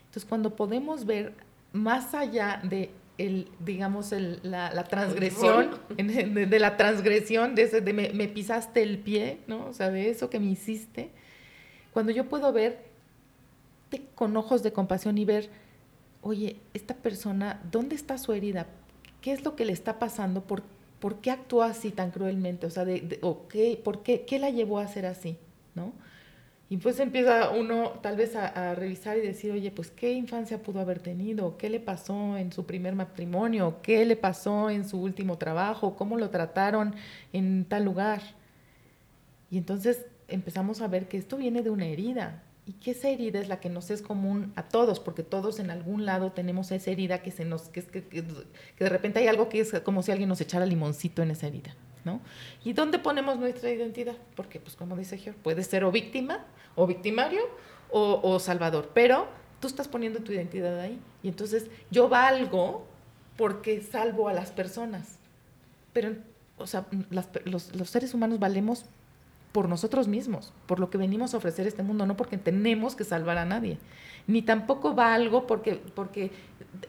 [0.00, 1.32] Entonces, cuando podemos ver
[1.72, 7.80] más allá de el, digamos, el, la, la, transgresión, de, de, la transgresión, de, ese,
[7.80, 9.66] de me, me, pisaste el pie, ¿no?
[9.66, 11.10] O sea, de eso que me hiciste,
[11.92, 12.92] cuando yo puedo ver,
[14.16, 15.48] con ojos de compasión y ver,
[16.22, 18.66] oye, esta persona, ¿dónde está su herida?
[19.20, 20.42] ¿Qué es lo que le está pasando?
[20.42, 20.64] ¿Por,
[21.04, 22.66] por qué actuó así tan cruelmente?
[22.66, 25.36] O sea, de, qué, ¿por qué, qué la llevó a ser así?
[25.74, 25.92] ¿No?
[26.70, 30.80] Y pues empieza uno tal vez a, revisar y decir, oye, pues qué infancia pudo
[30.80, 35.36] haber tenido, qué le pasó en su primer matrimonio, qué le pasó en su último
[35.36, 36.94] trabajo, cómo lo trataron
[37.34, 38.22] en tal lugar.
[39.50, 43.40] Y entonces empezamos a ver que esto viene de una herida y que esa herida
[43.40, 46.90] es la que nos es común a todos, porque todos en algún lado tenemos esa
[46.90, 50.12] herida que se nos, que, que, que de repente hay algo que es como si
[50.12, 51.74] alguien nos echara limoncito en esa herida.
[52.04, 52.20] ¿no?
[52.64, 54.16] ¿Y dónde ponemos nuestra identidad?
[54.36, 56.44] Porque, pues como dice George, puede ser o víctima,
[56.74, 57.42] o victimario,
[57.90, 59.28] o, salvador, pero
[59.60, 61.00] tú estás poniendo tu identidad ahí.
[61.22, 62.86] Y entonces yo valgo
[63.36, 65.18] porque salvo a las personas.
[65.92, 66.16] Pero,
[66.58, 66.86] o sea,
[67.44, 68.86] los, los seres humanos valemos
[69.54, 73.04] por nosotros mismos, por lo que venimos a ofrecer este mundo, no porque tenemos que
[73.04, 73.78] salvar a nadie.
[74.26, 76.32] Ni tampoco valgo porque, porque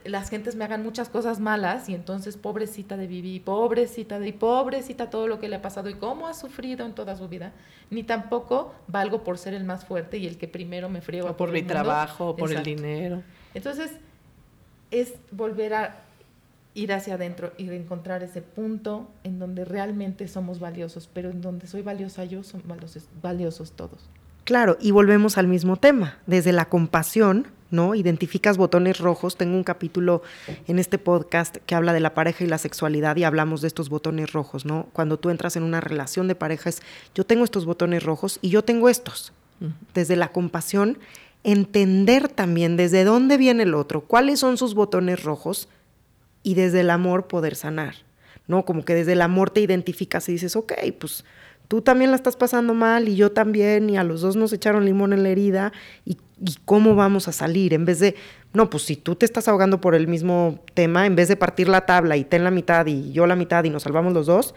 [0.04, 4.32] las gentes me hagan muchas cosas malas y entonces pobrecita de Vivi, pobrecita de y
[4.32, 7.52] pobrecita todo lo que le ha pasado y cómo ha sufrido en toda su vida.
[7.90, 11.36] Ni tampoco valgo por ser el más fuerte y el que primero me friego.
[11.36, 13.22] por mi trabajo, por el dinero.
[13.54, 13.92] Entonces,
[14.90, 16.05] es volver a
[16.76, 21.66] ir hacia adentro y encontrar ese punto en donde realmente somos valiosos, pero en donde
[21.66, 22.62] soy valiosa yo, son
[23.22, 24.10] valiosos, todos.
[24.44, 27.94] Claro, y volvemos al mismo tema, desde la compasión, ¿no?
[27.94, 29.36] Identificas botones rojos.
[29.36, 30.22] Tengo un capítulo
[30.68, 33.88] en este podcast que habla de la pareja y la sexualidad y hablamos de estos
[33.88, 34.86] botones rojos, ¿no?
[34.92, 36.82] Cuando tú entras en una relación de pareja es,
[37.14, 39.32] yo tengo estos botones rojos y yo tengo estos.
[39.94, 40.98] Desde la compasión,
[41.42, 45.68] entender también desde dónde viene el otro, cuáles son sus botones rojos
[46.46, 47.96] y desde el amor poder sanar,
[48.46, 48.64] ¿no?
[48.64, 51.24] Como que desde el amor te identificas y dices, ok, pues
[51.66, 54.84] tú también la estás pasando mal y yo también, y a los dos nos echaron
[54.84, 55.72] limón en la herida,
[56.04, 56.18] y,
[56.64, 58.14] cómo vamos a salir, en vez de,
[58.52, 61.68] no, pues si tú te estás ahogando por el mismo tema, en vez de partir
[61.68, 64.54] la tabla y ten la mitad y yo la mitad y nos salvamos los dos,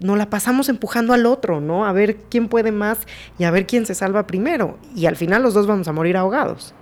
[0.00, 1.84] no la pasamos empujando al otro, ¿no?
[1.84, 3.00] A ver quién puede más
[3.38, 6.16] y a ver quién se salva primero, y al final los dos vamos a morir
[6.16, 6.72] ahogados.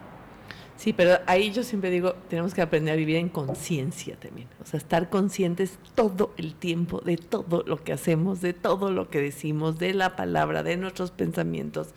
[0.77, 4.49] Sí, pero ahí yo siempre digo, tenemos que aprender a vivir en conciencia también.
[4.63, 9.09] O sea, estar conscientes todo el tiempo de todo lo que hacemos, de todo lo
[9.09, 11.89] que decimos, de la palabra, de nuestros pensamientos,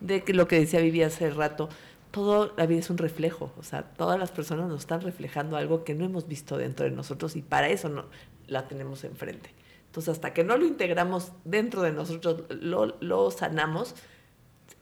[0.00, 1.68] de lo que decía Vivi hace rato.
[2.12, 3.52] Todo la vida es un reflejo.
[3.58, 6.92] O sea, todas las personas nos están reflejando algo que no hemos visto dentro de
[6.92, 8.06] nosotros y para eso no,
[8.46, 9.50] la tenemos enfrente.
[9.86, 13.96] Entonces, hasta que no lo integramos dentro de nosotros, lo, lo sanamos,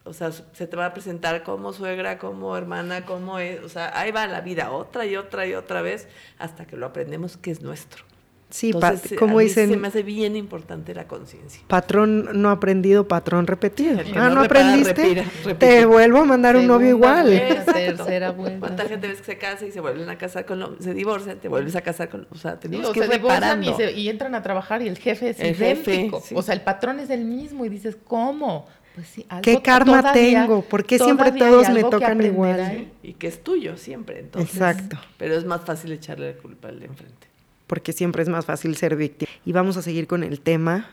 [0.03, 3.97] o sea, se te va a presentar como suegra, como hermana, como es, o sea,
[3.99, 7.51] ahí va la vida otra y otra y otra vez hasta que lo aprendemos que
[7.51, 8.05] es nuestro.
[8.49, 8.73] Sí,
[9.17, 9.69] como dicen.
[9.69, 11.61] Se me hace bien importante la conciencia.
[11.67, 13.99] Patrón no aprendido, patrón repetido.
[14.15, 15.23] Ah, no, aprendiste.
[15.59, 17.29] Te vuelvo a mandar un novio igual.
[17.65, 18.59] tercera vuelta.
[18.59, 21.47] ¿Cuánta gente ves que se casa y se vuelven a casar con se divorcian, te
[21.47, 24.87] vuelves a casar con, o sea, tenemos que ir y, y, entran a trabajar y
[24.87, 26.19] el jefe es el idéntico.
[26.19, 28.67] Jefe, O sea, el patrón es el mismo y dices, ¿cómo?
[28.95, 30.61] Pues ¿Qué karma tengo?
[30.61, 32.87] ¿Por qué siempre todos me tocan igual?
[33.03, 34.53] Y que es tuyo siempre, entonces.
[34.53, 34.97] Exacto.
[35.17, 37.27] Pero es más fácil echarle la culpa al de enfrente.
[37.67, 39.31] Porque siempre es más fácil ser víctima.
[39.45, 40.89] Y vamos a seguir con el tema.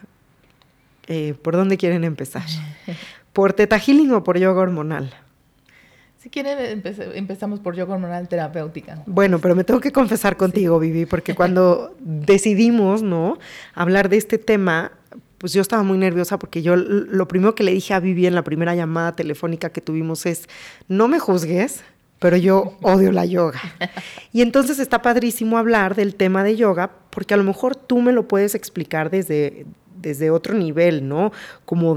[1.08, 2.44] Eh, ¿Por dónde quieren empezar?
[3.32, 5.12] ¿Por teta healing o por yoga hormonal?
[6.26, 6.82] Si quieren,
[7.14, 9.00] empezamos por yoga hormonal terapéutica.
[9.06, 13.38] Bueno, pero me tengo que confesar contigo, Vivi, porque cuando decidimos, ¿no?
[13.74, 14.90] Hablar de este tema,
[15.38, 18.34] pues yo estaba muy nerviosa porque yo lo primero que le dije a Vivi en
[18.34, 20.48] la primera llamada telefónica que tuvimos es,
[20.88, 21.82] no me juzgues,
[22.18, 23.60] pero yo odio la yoga.
[24.32, 28.12] Y entonces está padrísimo hablar del tema de yoga porque a lo mejor tú me
[28.12, 29.64] lo puedes explicar desde,
[29.98, 31.32] desde otro nivel, ¿no?
[31.64, 31.94] Como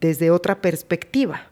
[0.00, 1.46] desde otra perspectiva.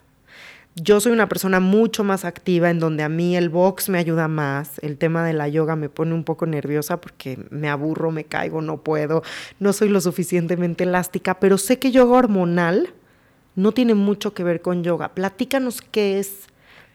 [0.75, 4.27] Yo soy una persona mucho más activa en donde a mí el box me ayuda
[4.27, 8.23] más, el tema de la yoga me pone un poco nerviosa porque me aburro, me
[8.23, 9.21] caigo, no puedo,
[9.59, 12.89] no soy lo suficientemente elástica, pero sé que yoga hormonal
[13.55, 15.13] no tiene mucho que ver con yoga.
[15.13, 16.47] Platícanos qué es,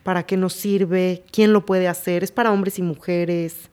[0.02, 3.70] para qué nos sirve, quién lo puede hacer, es para hombres y mujeres,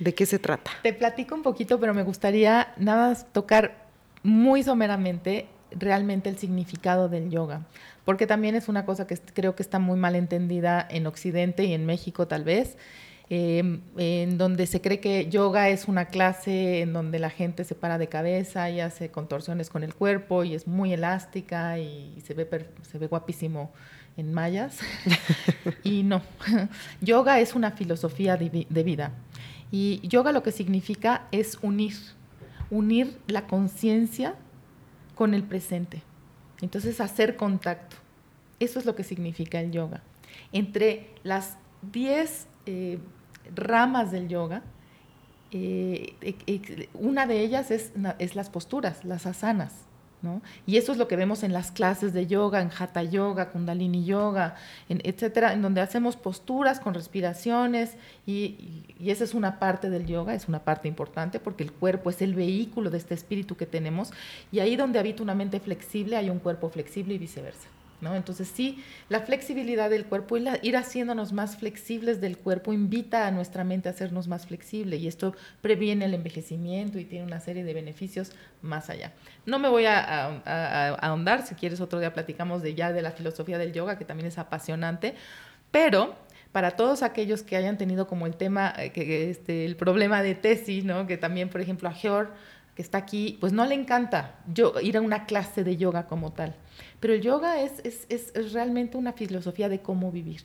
[0.00, 0.72] ¿de qué se trata?
[0.82, 3.86] Te platico un poquito, pero me gustaría nada más tocar
[4.24, 5.46] muy someramente
[5.78, 7.62] realmente el significado del yoga
[8.06, 11.74] porque también es una cosa que creo que está muy mal entendida en Occidente y
[11.74, 12.78] en México tal vez,
[13.28, 17.74] em, en donde se cree que yoga es una clase en donde la gente se
[17.74, 22.32] para de cabeza y hace contorsiones con el cuerpo y es muy elástica y se
[22.34, 22.48] ve,
[22.82, 23.72] se ve guapísimo
[24.16, 24.78] en mayas.
[25.82, 26.22] y no,
[27.00, 29.10] yoga es una filosofía de vida.
[29.72, 31.96] Y yoga lo que significa es unir,
[32.70, 34.36] unir la conciencia
[35.16, 36.02] con el presente.
[36.60, 37.96] Entonces, hacer contacto.
[38.60, 40.02] Eso es lo que significa el yoga.
[40.52, 41.56] Entre las
[41.90, 42.98] 10 eh,
[43.54, 44.62] ramas del yoga,
[45.50, 46.14] eh,
[46.94, 49.85] una de ellas es, es las posturas, las asanas.
[50.66, 54.04] Y eso es lo que vemos en las clases de yoga, en hatha yoga, kundalini
[54.04, 54.56] yoga,
[54.88, 57.96] etcétera, en donde hacemos posturas con respiraciones
[58.26, 62.10] y, y, esa es una parte del yoga, es una parte importante porque el cuerpo
[62.10, 64.12] es el vehículo de este espíritu que tenemos
[64.50, 67.75] y ahí donde habita una mente flexible hay un cuerpo flexible y viceversa.
[68.00, 73.30] Entonces sí, la flexibilidad del cuerpo, y ir haciéndonos más flexibles del cuerpo invita a
[73.30, 77.64] nuestra mente a hacernos más flexible y esto previene el envejecimiento y tiene una serie
[77.64, 78.32] de beneficios
[78.62, 79.12] más allá.
[79.46, 83.58] No me voy a, ahondar, si quieres otro día platicamos de ya de la filosofía
[83.58, 85.14] del yoga, que también es apasionante,
[85.70, 86.14] pero
[86.52, 90.34] para todos aquellos que hayan tenido como el tema, eh, que, este, el problema de
[90.34, 91.06] tesis, ¿no?
[91.06, 92.32] que también, por ejemplo, a George,
[92.76, 96.32] que está aquí, pues no le encanta yo, ir a una clase de yoga como
[96.32, 96.54] tal.
[97.00, 100.42] Pero el yoga es, es, realmente una filosofía de cómo vivir.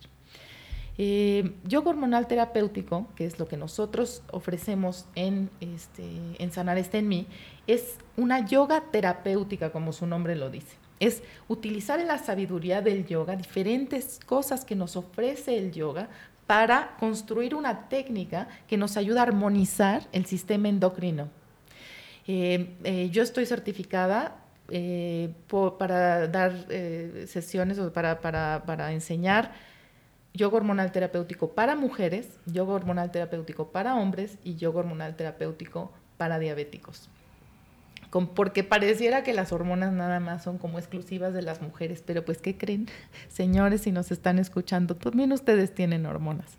[0.98, 6.06] Eh, yoga hormonal terapéutico, que es lo que nosotros ofrecemos en, este,
[6.40, 7.28] en Sanar está en mí,
[7.68, 10.78] es una yoga terapéutica, como su nombre lo dice.
[11.02, 16.10] Es utilizar la sabiduría del yoga diferentes cosas que nos ofrece el yoga
[16.48, 21.41] para construir una técnica que nos ayuda a armonizar el sistema endocrino.
[22.28, 24.38] Eh, eh, yo estoy certificada
[24.70, 25.34] eh,
[25.78, 26.54] para dar
[27.28, 29.52] sesiones o para, para, para, enseñar
[30.34, 36.40] yoga hormonal terapéutico para mujeres, yoga hormonal terapéutico para hombres y yoga hormonal terapéutico para
[36.40, 37.10] diabéticos.
[38.36, 42.38] porque pareciera que las hormonas nada más son como exclusivas de las mujeres, pero pues
[42.38, 42.88] ¿qué creen?
[43.30, 46.58] Señores, si nos están escuchando, también ustedes tienen hormonas.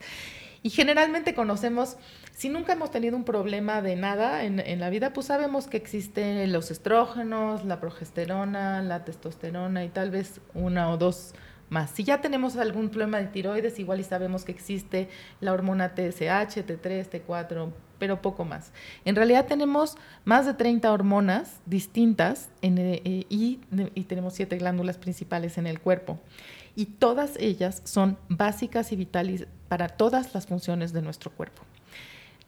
[0.62, 1.96] Y generalmente conocemos,
[2.32, 6.52] si nunca hemos tenido un problema de nada en, la vida, pues sabemos que existen
[6.52, 11.34] los estrógenos, la progesterona, la testosterona y tal vez una o dos
[11.68, 11.90] más.
[11.90, 15.08] Si ya tenemos algún problema de tiroides, igual y sabemos que existe
[15.40, 18.72] la hormona TSH, T3, T4, pero poco más.
[19.04, 23.60] En realidad tenemos más de 30 hormonas distintas eh, y,
[23.94, 26.20] y tenemos siete glándulas principales en el cuerpo
[26.74, 31.62] y todas ellas son básicas y vitales para todas las funciones de nuestro cuerpo.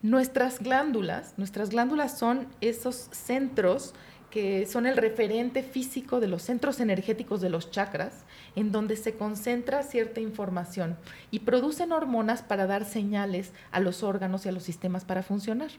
[0.03, 3.95] Nuestras glándulas, nuestras glándulas son esos centros
[4.35, 8.25] que son el referente físico de los centros energéticos de los chakras,
[8.57, 10.97] en donde se concentra cierta información
[11.31, 15.71] y producen hormonas para dar señales a los órganos y a los sistemas para funcionar.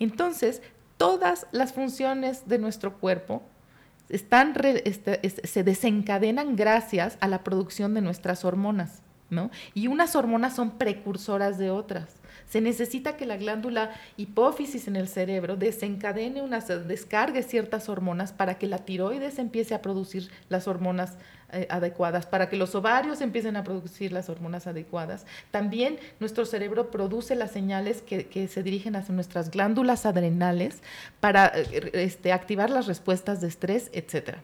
[0.00, 0.62] Entonces,
[0.96, 3.42] todas las funciones de nuestro cuerpo
[4.12, 9.50] están este, se desencadenan gracias a la producción de nuestras hormonas, ¿no?
[9.74, 12.21] Y unas hormonas son precursoras de otras.
[12.48, 18.58] Se necesita que la glándula hipófisis en el cerebro desencadene unas, descargue ciertas hormonas para
[18.58, 21.16] que la tiroides empiece a producir las hormonas
[21.54, 25.26] eh, adecuadas, para que los ovarios empiecen a producir las hormonas adecuadas.
[25.50, 30.82] También nuestro cerebro produce las señales que, se dirigen hacia nuestras glándulas adrenales
[31.20, 34.36] para eh, este, activar las respuestas de estrés, etc.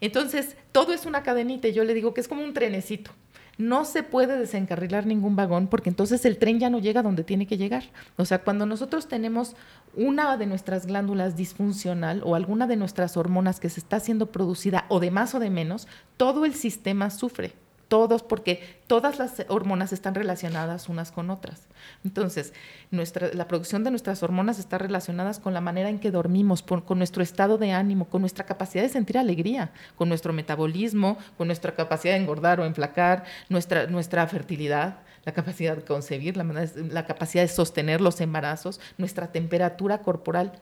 [0.00, 1.68] Entonces, todo es una cadenita.
[1.68, 3.10] Yo le digo que es como un trenecito
[3.58, 7.46] no se puede desencarrilar ningún vagón porque entonces el tren ya no llega donde tiene
[7.46, 7.84] que llegar.
[8.16, 9.56] O sea, cuando nosotros tenemos
[9.94, 14.84] una de nuestras glándulas disfuncional o alguna de nuestras hormonas que se está siendo producida
[14.88, 17.54] o de más o de menos, todo el sistema sufre
[17.88, 21.62] todos, porque todas las hormonas están relacionadas unas con otras.
[22.04, 22.52] Entonces,
[22.90, 26.98] nuestra, la producción de nuestras hormonas está relacionadas con la manera en que dormimos, con
[26.98, 31.74] nuestro estado de ánimo, con nuestra capacidad de sentir alegría, con nuestro metabolismo, con nuestra
[31.74, 37.42] capacidad de engordar o enflacar, nuestra, nuestra fertilidad, la capacidad de concebir, la, la capacidad
[37.42, 40.52] de sostener los embarazos, nuestra temperatura corporal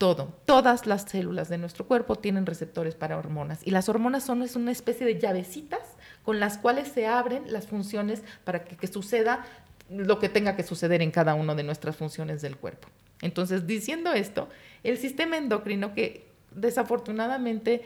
[0.00, 4.40] todo, todas las células de nuestro cuerpo tienen receptores para hormonas y las hormonas son
[4.42, 5.82] es una especie de llavecitas
[6.24, 9.44] con las cuales se abren las funciones para que, suceda
[9.90, 12.88] lo que tenga que suceder en cada una de nuestras funciones del cuerpo.
[13.20, 14.48] Entonces, diciendo esto,
[14.84, 17.82] el sistema endocrino que desafortunadamente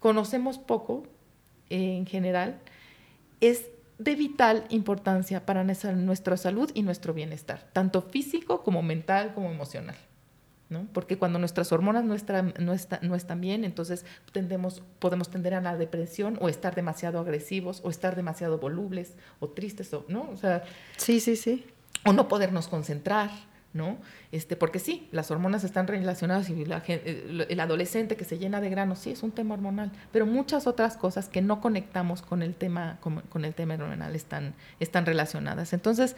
[0.00, 1.04] conocemos poco
[1.70, 2.60] eh, en general,
[3.40, 9.50] es de vital importancia para nuestra salud y nuestro bienestar, tanto físico como mental como
[9.50, 9.96] emocional.
[10.92, 15.60] Porque cuando nuestras hormonas no están, no, no están bien, entonces tendemos, podemos tender a
[15.60, 20.28] la depresión o estar demasiado agresivos o estar demasiado volubles o tristes, o, ¿no?
[20.30, 20.64] O sea,
[20.96, 21.64] sí, sí, sí.
[22.04, 23.30] O no podernos concentrar,
[23.72, 23.98] ¿no?
[24.32, 29.00] Este, porque sí, las hormonas están relacionadas y el adolescente que se llena de granos,
[29.00, 32.98] sí, es un tema hormonal, pero muchas otras cosas que no conectamos con el tema,
[33.00, 35.72] con, con el tema hormonal están, están relacionadas.
[35.72, 36.14] Entonces,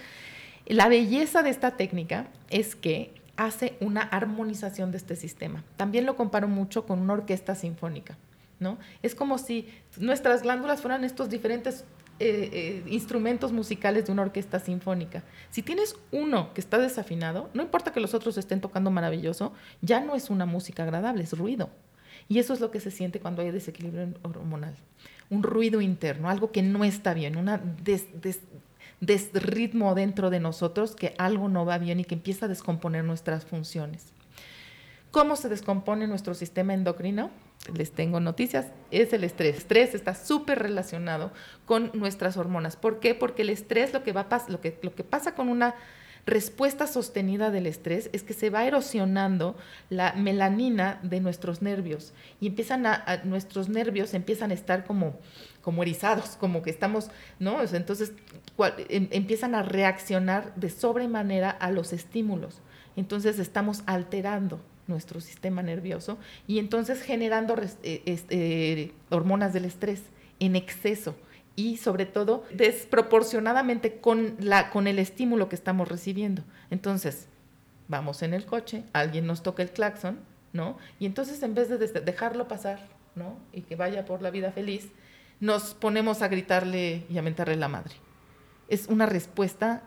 [0.67, 5.65] la belleza de esta técnica es que hace una armonización de este sistema.
[5.77, 8.17] También lo comparo mucho con una orquesta sinfónica.
[8.59, 8.79] ¿no?
[9.03, 9.69] Es como si
[9.99, 11.85] nuestras glándulas fueran estos diferentes
[12.19, 15.23] eh, eh, instrumentos musicales de una orquesta sinfónica.
[15.51, 20.01] Si tienes uno que está desafinado, no importa que los otros estén tocando maravilloso, ya
[20.01, 21.69] no es una música agradable, es ruido.
[22.29, 24.75] Y eso es lo que se siente cuando hay desequilibrio hormonal.
[25.29, 27.49] Un ruido interno, algo que no está bien, un
[29.01, 33.45] desritmo dentro de nosotros que algo no va bien y que empieza a descomponer nuestras
[33.45, 34.13] funciones.
[35.11, 37.31] ¿Cómo se descompone nuestro sistema endocrino?
[37.75, 39.57] Les tengo noticias, es el estrés.
[39.57, 41.33] estrés está súper relacionado
[41.65, 42.77] con nuestras hormonas.
[42.77, 43.15] ¿Por qué?
[43.15, 45.75] Porque el estrés, lo que, va, lo que, lo que pasa con una
[46.27, 49.57] respuesta sostenida del estrés es que se va erosionando
[49.91, 55.19] la melanina de nuestros nervios y empiezan a, nuestros nervios empiezan a estar como
[55.67, 57.11] como erizados, como que estamos,
[57.41, 57.61] ¿no?
[57.61, 58.13] Entonces
[58.89, 62.61] em, empiezan a reaccionar de sobremanera a los estímulos.
[62.95, 70.03] Entonces estamos alterando nuestro sistema nervioso y entonces generando eh, este, hormonas del estrés
[70.39, 71.17] en exceso
[71.57, 76.45] y sobre todo desproporcionadamente con, la, con el estímulo que estamos recibiendo.
[76.71, 77.27] Entonces,
[77.89, 80.21] vamos en el coche, alguien nos toca el claxon,
[80.53, 80.79] ¿no?
[81.01, 82.79] Y entonces en vez de dejarlo pasar,
[83.17, 83.37] ¿no?
[83.53, 84.93] Y que vaya por la vida feliz,
[85.41, 87.95] nos ponemos a gritarle y a mentarle la madre.
[88.69, 89.83] Es una respuesta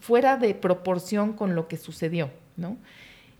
[0.00, 2.76] fuera de proporción con lo que sucedió, ¿no?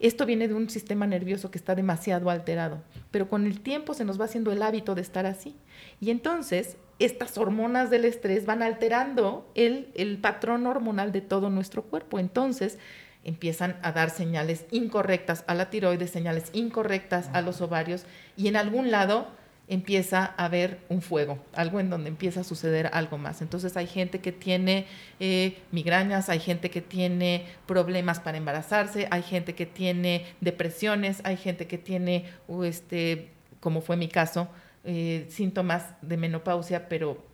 [0.01, 4.07] Esto viene de un sistema nervioso que está demasiado alterado, pero con el tiempo se
[4.07, 5.55] nos va haciendo el hábito de estar así.
[6.01, 11.83] Y entonces estas hormonas del estrés van alterando el, el patrón hormonal de todo nuestro
[11.83, 12.19] cuerpo.
[12.19, 12.79] Entonces
[13.25, 18.05] empiezan a dar señales incorrectas a la tiroides, señales incorrectas a los ovarios
[18.39, 19.29] y en algún lado
[19.71, 23.41] empieza a haber un fuego, algo en donde empieza a suceder algo más.
[23.41, 24.87] Entonces hay gente que tiene
[25.21, 31.37] eh, migrañas, hay gente que tiene problemas para embarazarse, hay gente que tiene depresiones, hay
[31.37, 32.27] gente que tiene,
[32.65, 34.49] este, como fue mi caso,
[34.83, 37.25] eh, síntomas de menopausia, pero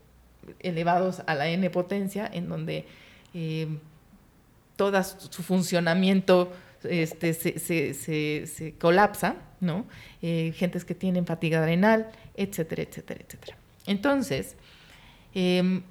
[0.61, 2.85] elevados a la N potencia, en donde
[3.33, 3.67] eh,
[4.77, 6.53] todo su funcionamiento
[6.85, 9.87] este, se, colapsa, ¿no?
[10.23, 13.57] Eh, gentes que tienen fatiga adrenal, etcétera, etcétera, etcétera.
[13.87, 14.57] Entonces,
[15.35, 15.83] em,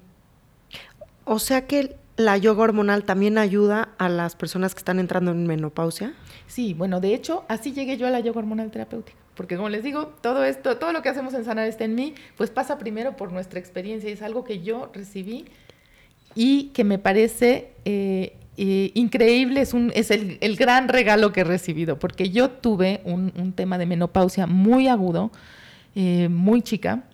[1.24, 5.46] o sea que la yoga hormonal también ayuda a las personas que están entrando en
[5.46, 6.14] menopausia.
[6.46, 9.18] Sí, bueno, de hecho, así llegué yo a la yoga hormonal terapéutica.
[9.34, 12.14] Porque como les digo, todo esto, todo lo que hacemos en Sanar está en mí,
[12.36, 15.44] pues pasa primero por nuestra experiencia es algo que yo recibí
[16.34, 21.98] y que me parece eh, increíble, es, un, es el, gran regalo que he recibido,
[21.98, 25.30] porque yo tuve un, tema de menopausia muy agudo,
[25.94, 27.04] eh, muy chica,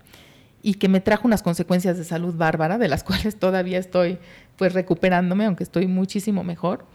[0.63, 4.19] y que me trajo unas consecuencias de salud bárbara, de las cuales todavía estoy
[4.57, 6.87] pues recuperándome, aunque estoy muchísimo mejor.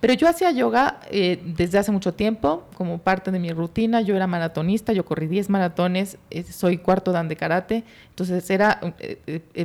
[0.00, 4.00] Pero yo hacía yoga eh, desde hace mucho tiempo, como parte de mi rutina.
[4.00, 8.80] Yo era maratonista, yo corrí 10 maratones, eh, soy cuarto dan de karate, entonces era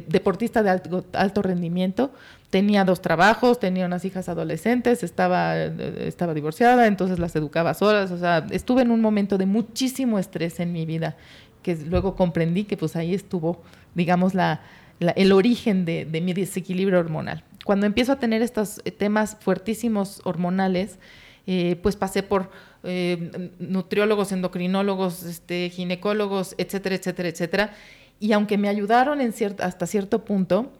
[0.07, 2.11] deportista de alto, alto rendimiento
[2.53, 8.19] tenía dos trabajos, tenía unas hijas adolescentes, estaba, estaba divorciada, entonces las educaba solas, o
[8.19, 11.17] sea, estuve en un momento de muchísimo estrés en mi vida,
[11.63, 13.63] que luego comprendí que pues ahí estuvo,
[13.95, 14.61] digamos, la,
[14.99, 17.43] el origen de, mi desequilibrio hormonal.
[17.65, 20.99] Cuando empiezo a tener estos temas fuertísimos hormonales,
[21.47, 22.51] eh, pues pasé por
[22.83, 27.73] eh, nutriólogos, endocrinólogos, este, ginecólogos, etcétera, etcétera, etcétera.
[28.19, 29.21] Y aunque me ayudaron
[29.57, 30.71] hasta cierto punto,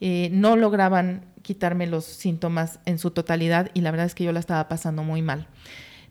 [0.00, 4.32] eh, no lograban quitarme los síntomas en su totalidad y la verdad es que yo
[4.32, 5.46] la estaba pasando muy mal.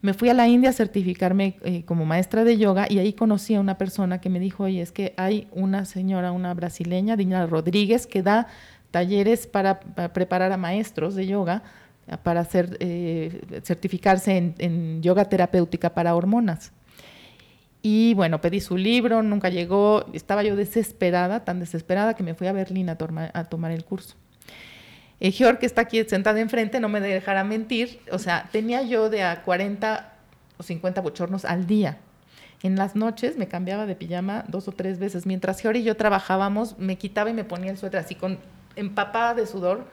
[0.01, 3.55] Me fui a la India a certificarme eh, como maestra de yoga y ahí conocí
[3.55, 7.45] a una persona que me dijo, oye, es que hay una señora, una brasileña, Dina
[7.45, 8.47] Rodríguez, que da
[8.91, 11.63] talleres para, preparar a maestros de yoga
[12.24, 16.71] para hacer, eh, certificarse en yoga terapéutica para hormonas.
[17.82, 22.47] Y bueno, pedí su libro, nunca llegó, estaba yo desesperada, tan desesperada que me fui
[22.47, 24.16] a Berlín a, tomar el curso.
[25.22, 29.10] Eh, Georg, que está aquí sentada enfrente, no me dejará mentir, o sea, tenía yo
[29.10, 30.14] de a 40
[30.58, 32.00] o 50 bochornos al día.
[32.62, 35.26] En las noches me cambiaba de pijama dos o tres veces.
[35.26, 38.39] Mientras Georg y yo trabajábamos, me quitaba y me ponía el suéter así con
[38.76, 39.88] empapada de sudor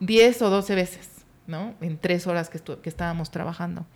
[0.00, 1.08] 10 o 12 veces,
[1.46, 1.74] ¿no?
[1.80, 3.86] En tres horas que, que estábamos trabajando.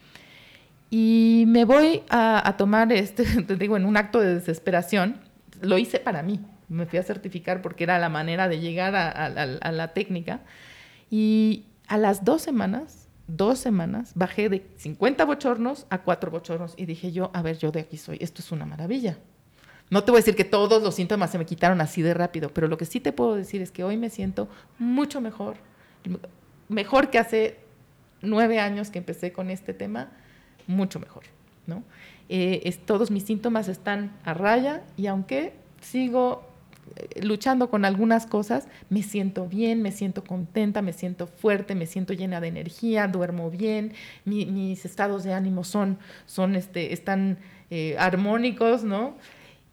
[0.90, 5.20] Y me voy a, tomar, este, te digo, en un acto de desesperación,
[5.60, 9.73] lo hice para mí, me fui a certificar porque era la manera de llegar a,
[9.73, 10.40] la técnica.
[11.10, 16.86] Y a las dos semanas, dos semanas, bajé de 50 bochornos a cuatro bochornos y
[16.86, 19.19] dije yo, a ver, yo de aquí soy, esto es una maravilla.
[19.90, 22.51] No te voy a decir que todos los síntomas se me quitaron así de rápido,
[22.51, 24.48] pero lo que sí te puedo decir es que hoy me siento
[24.78, 25.56] mucho mejor,
[26.69, 27.59] mejor que hace
[28.20, 30.10] nueve años que empecé con este tema
[30.69, 31.24] mucho mejor.
[31.66, 31.82] ¿no?
[32.28, 36.43] Eh, todos mis síntomas están a raya y aunque sigo
[36.97, 41.86] eh, luchando con algunas cosas, me siento bien, me siento contenta, me siento fuerte, me
[41.86, 43.93] siento llena de energía, duermo bien,
[44.24, 47.39] mis estados de ánimo son, son este, están
[47.70, 49.16] eh, armónicos, ¿no?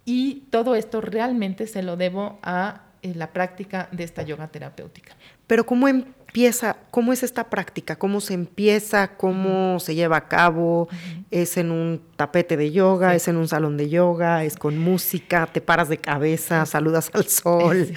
[0.06, 5.16] Y todo esto realmente se lo debo a la práctica de esta yoga terapéutica.
[5.48, 5.88] Pero ¿cómo
[6.36, 7.96] empieza, cómo es esta práctica?
[7.96, 9.16] ¿Cómo se empieza?
[9.16, 10.90] ¿Cómo se lleva a cabo?
[11.32, 13.16] ¿Es en un tapete de yoga?
[13.16, 14.44] ¿Es en un salón de yoga?
[14.44, 15.48] ¿Es con música?
[15.48, 16.66] ¿Te paras de cabeza?
[16.66, 17.94] ¿Saludas al sol?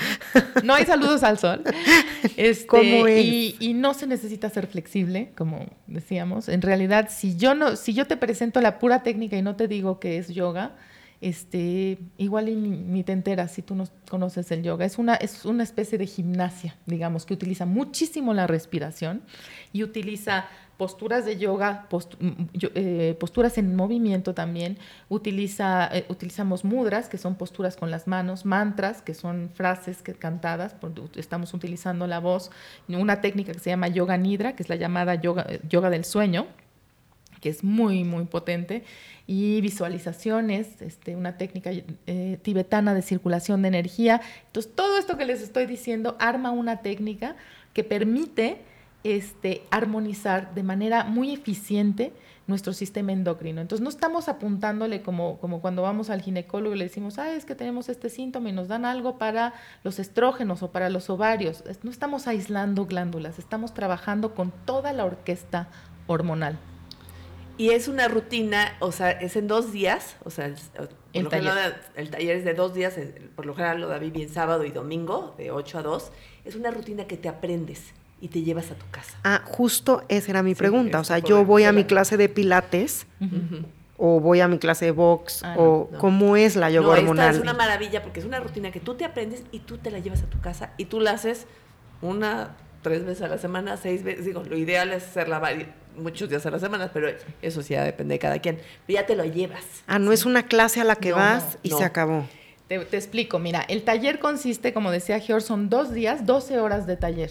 [0.62, 1.64] No hay saludos al sol.
[2.36, 3.24] Este, ¿Cómo es?
[3.58, 6.48] Y, no se necesita ser flexible, como decíamos.
[6.48, 9.66] En realidad, si yo, no, si yo te presento la pura técnica y no te
[9.66, 10.76] digo que es yoga,
[11.20, 12.46] este, igual
[12.92, 14.84] ni, te enteras si tú no conoces el yoga.
[14.84, 19.22] Es una, es una especie de gimnasia, digamos, que utiliza muchísimo la respiración
[19.72, 20.46] y utiliza
[20.76, 22.30] posturas de yoga, mm,
[22.74, 24.78] eh, posturas en movimiento también.
[25.08, 30.14] Utiliza, eh, utilizamos mudras, que son posturas con las manos, mantras, que son frases que,
[30.14, 30.76] cantadas,
[31.16, 32.52] estamos utilizando la voz.
[32.86, 36.46] Una técnica que se llama yoga nidra, que es la llamada yoga, yoga del sueño
[37.40, 38.84] que es muy, muy potente,
[39.26, 41.70] y visualizaciones, este, una técnica
[42.06, 44.22] eh, tibetana de circulación de energía.
[44.46, 47.36] Entonces, todo esto que les estoy diciendo arma una técnica
[47.74, 48.62] que permite
[49.04, 52.12] este, armonizar de manera muy eficiente
[52.46, 53.60] nuestro sistema endocrino.
[53.60, 57.44] Entonces, no estamos apuntándole como, como cuando vamos al ginecólogo y le decimos, ah, es
[57.44, 59.52] que tenemos este síntoma y nos dan algo para
[59.84, 61.62] los estrógenos o para los ovarios.
[61.82, 65.68] No estamos aislando glándulas, estamos trabajando con toda la orquesta
[66.06, 66.58] hormonal.
[67.58, 70.46] Y es una rutina, o sea, es en dos días, o sea,
[71.12, 71.74] el, taller.
[71.96, 72.94] el taller es de dos días,
[73.34, 76.12] por lo general lo da bien sábado y domingo, de 8 a 2.
[76.44, 77.82] Es una rutina que te aprendes
[78.20, 79.18] y te llevas a tu casa.
[79.24, 81.00] Ah, justo esa era mi pregunta.
[81.00, 83.06] O sea, yo voy a mi clase de pilates
[83.96, 87.30] o voy a mi clase de box ah, o cómo es la yoga no, hormonal.
[87.30, 89.90] Esta es una maravilla porque es una rutina que tú te aprendes y tú te
[89.90, 91.46] la llevas a tu casa y tú la haces
[92.02, 94.24] una, tres veces a la semana, seis veces.
[94.24, 95.68] Digo, lo ideal es hacerla varias
[95.98, 97.08] muchos días a la semana, pero
[97.42, 98.58] eso sí ya depende de cada quien.
[98.86, 99.64] Pero ya te lo llevas.
[99.86, 102.26] Ah, no es una clase a la que vas y se acabó.
[102.68, 106.96] Te, explico, mira, el taller consiste, como decía George, son dos días, 12 horas de
[106.96, 107.30] taller,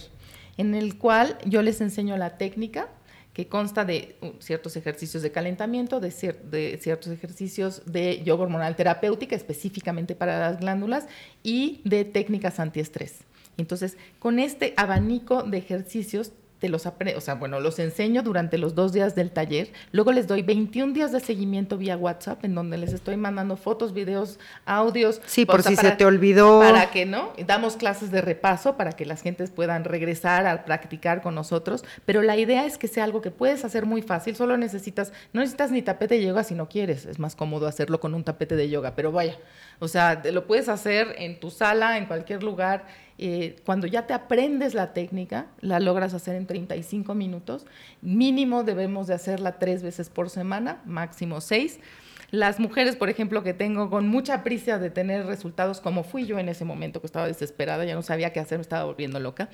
[0.57, 2.87] en el cual yo les enseño la técnica,
[3.33, 6.09] que consta de uh, ciertos ejercicios de calentamiento, de,
[6.49, 11.05] de, ciertos ejercicios de yoga hormonal terapéutica específicamente para las glándulas
[11.43, 13.19] y de técnicas antiestrés.
[13.57, 18.73] Entonces, con este abanico de ejercicios te los o sea, bueno, los enseño durante los
[18.73, 19.71] dos días del taller.
[19.91, 23.93] Luego les doy 21 días de seguimiento vía WhatsApp, en donde les estoy mandando fotos,
[23.93, 25.21] videos, audios.
[25.25, 26.59] Sí, por si se te olvidó.
[26.59, 27.33] Para que, ¿no?
[27.45, 31.83] Damos clases de repaso para que las gentes puedan regresar a practicar con nosotros.
[32.05, 34.35] Pero la idea es que sea algo que puedes hacer muy fácil.
[34.35, 37.05] Solo necesitas, no necesitas ni tapete de yoga si no quieres.
[37.05, 39.37] Es más cómodo hacerlo con un tapete de yoga, pero vaya.
[39.79, 42.85] O sea, lo puedes hacer en tu sala, en cualquier lugar
[43.17, 47.65] eh, cuando ya te aprendes la técnica, la logras hacer en 35 minutos.
[48.01, 51.79] Mínimo debemos de hacerla tres veces por semana, máximo seis.
[52.29, 56.37] Las mujeres, por ejemplo, que tengo con mucha prisa de tener resultados, como fui yo
[56.39, 59.49] en ese momento, que estaba desesperada, ya no sabía qué hacer, me estaba volviendo loca.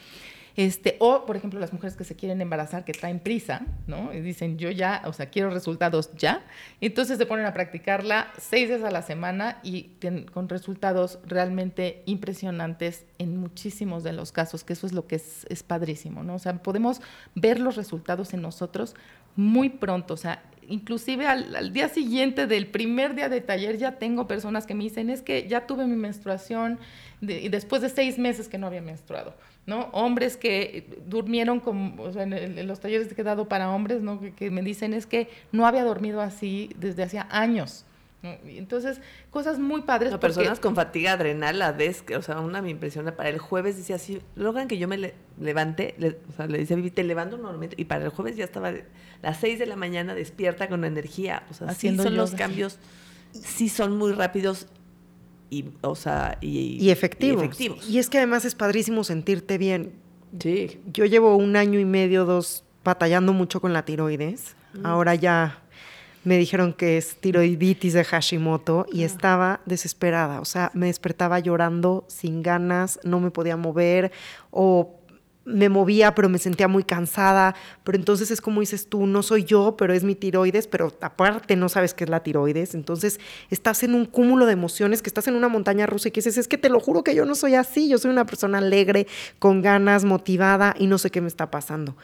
[0.56, 4.14] Este, o, por ejemplo, las mujeres que se quieren embarazar, que traen prisa, ¿no?
[4.14, 6.44] Y dicen, yo ya, o sea, quiero resultados ya.
[6.80, 9.92] Entonces se ponen a practicarla seis veces a la semana y
[10.32, 15.46] con resultados realmente impresionantes en muchísimos de los casos, que eso es lo que es,
[15.50, 16.36] es padrísimo, ¿no?
[16.36, 17.02] O sea, podemos
[17.34, 18.96] ver los resultados en nosotros
[19.36, 24.28] muy pronto, o sea, inclusive al, día siguiente del primer día de taller ya tengo
[24.28, 26.80] personas que me dicen, es que ya tuve mi menstruación
[27.22, 29.36] y después de seis meses que no había menstruado.
[29.66, 29.90] ¿No?
[29.94, 34.20] Hombres que durmieron como, en, los talleres que he dado para hombres, ¿no?
[34.36, 37.86] Que, me dicen es que no había dormido así desde hacía años.
[38.24, 40.16] Entonces, cosas muy padres.
[40.16, 43.98] personas con fatiga adrenal, la vez, o sea, una me impresiona, para el jueves decía
[43.98, 45.96] así, logran que yo me le, levante,
[46.30, 48.72] o sea, le decía a Vivi, te levanto normalmente, y para el jueves ya estaba
[49.22, 52.80] las 6 de la mañana despierta con energía, o sea, Haciendo son los cambios,
[53.34, 54.68] sí son muy rápidos
[55.54, 57.60] y, o sea, y, efectivos.
[57.60, 59.94] y, es que además es padrísimo sentirte bien.
[60.40, 60.80] Sí.
[60.92, 64.56] Yo llevo un año y medio, dos, batallando mucho con la tiroides.
[64.74, 64.86] Mm.
[64.86, 65.60] Ahora ya
[66.24, 69.06] me dijeron que es tiroiditis de Hashimoto y ah.
[69.06, 70.42] estaba desesperada.
[70.42, 74.12] O sea, me despertaba llorando, sin ganas, no me podía mover
[74.50, 75.00] o
[75.46, 77.56] me movía, pero me sentía muy cansada.
[77.84, 81.56] Pero entonces es como dices tú, no soy yo, pero es mi tiroides, pero aparte
[81.56, 82.76] no sabes qué es la tiroides.
[82.76, 86.20] Entonces estás en un cúmulo de emociones, que estás en una montaña rusa y que
[86.20, 88.60] dices, es que te lo juro que yo no soy así, yo soy una persona
[88.60, 89.08] alegre,
[89.40, 91.96] con ganas, motivada y no sé qué me está pasando.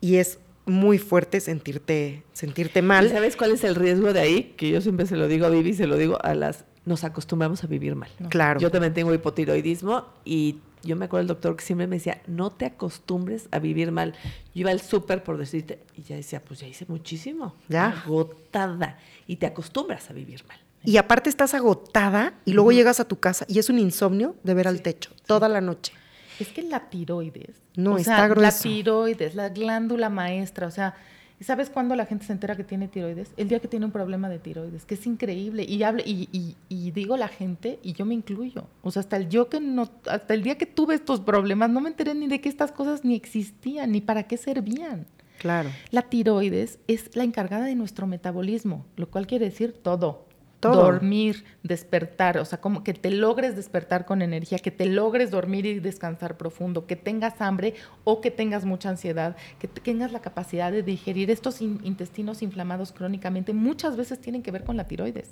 [0.00, 3.06] Y es muy fuerte sentirte, sentirte mal.
[3.06, 4.54] ¿Y ¿Sabes cuál es el riesgo de ahí?
[4.56, 6.64] Que yo siempre se lo digo a Vivi, se lo digo a las...
[6.86, 8.10] Nos acostumbramos a vivir mal.
[8.30, 8.58] Claro.
[8.58, 12.50] Yo también tengo hipotiroidismo y yo me acuerdo el doctor que siempre me decía, no
[12.50, 14.14] te acostumbres a vivir mal.
[14.54, 17.54] Yo iba al súper por decirte, y ya decía, pues ya hice muchísimo.
[17.68, 17.88] Ya.
[17.88, 18.98] Agotada.
[19.26, 20.58] Y te acostumbras a vivir mal.
[20.84, 24.54] Y aparte estás agotada y luego llegas a tu casa y es un insomnio de
[24.54, 25.92] ver al techo toda la noche.
[26.38, 27.60] Es que la tiroides.
[27.76, 28.56] No, está grueso.
[28.56, 30.94] La tiroides, la glándula maestra, o sea,
[31.40, 33.32] ¿sabes cuándo la gente se entera que tiene tiroides?
[33.36, 35.64] El día que tiene un problema de tiroides, que es increíble.
[35.64, 38.66] Y, hable, y, y, digo la gente, y yo me incluyo.
[38.82, 41.80] O sea, hasta el yo que no, hasta el día que tuve estos problemas, no
[41.80, 45.06] me enteré ni de que estas cosas ni existían, ni para qué servían.
[45.38, 45.70] Claro.
[45.90, 50.29] La tiroides es la encargada de nuestro metabolismo, lo cual quiere decir todo
[50.60, 55.66] dormir, despertar, o sea, como que te logres despertar con energía, que te logres dormir
[55.66, 57.74] y descansar profundo, que tengas hambre
[58.04, 63.52] o que tengas mucha ansiedad, que tengas la capacidad de digerir estos intestinos inflamados crónicamente,
[63.52, 65.30] muchas veces tienen que ver con la tiroides.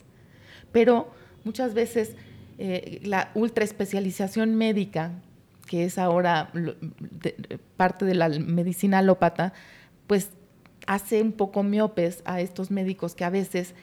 [0.73, 1.11] Pero
[1.45, 2.17] muchas veces
[2.59, 5.13] eh, la ultra especialización médica,
[5.67, 6.51] que es ahora
[7.77, 9.53] parte de la medicina alópata,
[10.07, 10.31] pues
[10.87, 13.75] hace un poco miopes a estos médicos que a veces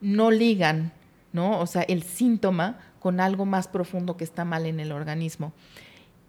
[0.00, 0.92] no ligan,
[1.32, 1.60] ¿no?
[1.60, 5.52] O sea, el síntoma con algo más profundo que está mal en el organismo.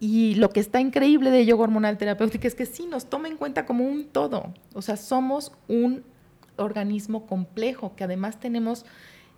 [0.00, 3.36] Y lo que está increíble de yoga hormonal terapéutica es que sí nos toma en
[3.36, 4.54] cuenta como un todo.
[4.74, 6.04] O sea, somos un
[6.56, 8.84] organismo complejo que además tenemos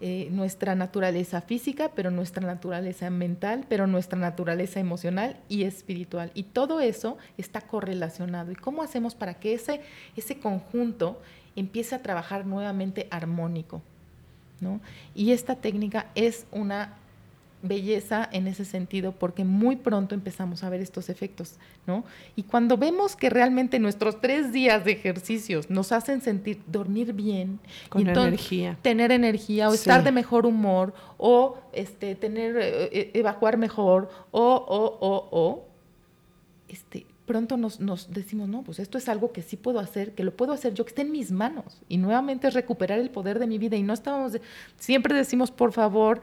[0.03, 6.31] eh, nuestra naturaleza física, pero nuestra naturaleza mental, pero nuestra naturaleza emocional y espiritual.
[6.35, 8.53] Y todo eso está correlacionado.
[8.53, 9.81] ¿Y cómo hacemos para que ese,
[10.17, 11.21] ese conjunto
[11.57, 13.83] empiece a trabajar nuevamente armónico?
[15.15, 16.97] Y esta técnica es una
[17.63, 21.57] belleza en ese sentido porque muy pronto empezamos a ver estos efectos,
[21.87, 22.05] ¿no?
[22.37, 27.61] Y cuando vemos que realmente nuestros tres días de ejercicios nos hacen sentir dormir bien,
[27.89, 33.59] con energía, tener energía o estar de mejor humor o este tener eh, eh, evacuar
[33.59, 35.65] mejor o o o o
[36.69, 40.25] este pronto nos, nos, decimos, no, pues esto es algo que sí puedo hacer, que
[40.25, 41.81] lo puedo hacer yo, que esté en mis manos.
[41.89, 43.77] Y nuevamente es recuperar el poder de mi vida.
[43.77, 44.33] Y no estábamos,
[44.81, 46.23] siempre decimos, por favor,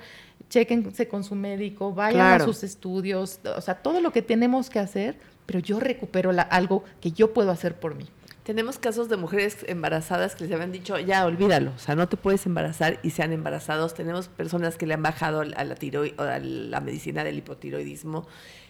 [0.49, 4.79] chequense con su médico, vayan a sus estudios, o sea, todo lo que tenemos que
[4.79, 8.09] hacer, pero yo recupero algo que yo puedo hacer por mí.
[8.43, 12.17] Tenemos casos de mujeres embarazadas que les habían dicho, ya olvídalo, o sea, no te
[12.17, 13.87] puedes embarazar y se han embarazado.
[13.87, 18.27] Tenemos personas que le han bajado a la, tiroid, a la medicina del hipotiroidismo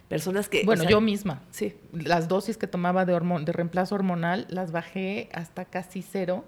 [0.07, 0.63] personas que...
[0.63, 1.75] Bueno, yo misma, sí.
[1.91, 6.45] Las dosis que tomaba de, de reemplazo hormonal las bajé hasta casi cero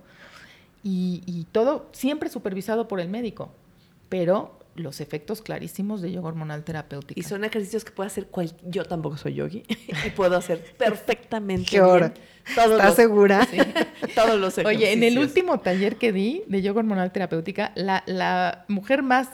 [0.84, 3.52] y, todo siempre supervisado por el médico,
[4.08, 7.20] pero los efectos clarísimos de yoga hormonal terapéutica.
[7.20, 8.54] Y son ejercicios que puedo hacer cual...
[8.64, 9.64] Yo tampoco soy yogi
[10.06, 12.14] y puedo hacer perfectamente ¿Qué hora?
[12.48, 13.46] ¿Estás segura?
[13.52, 13.58] Sí,
[14.16, 14.68] todos los ejercicios.
[14.68, 19.30] Oye, en el último taller que di de yoga hormonal terapéutica, la, la mujer más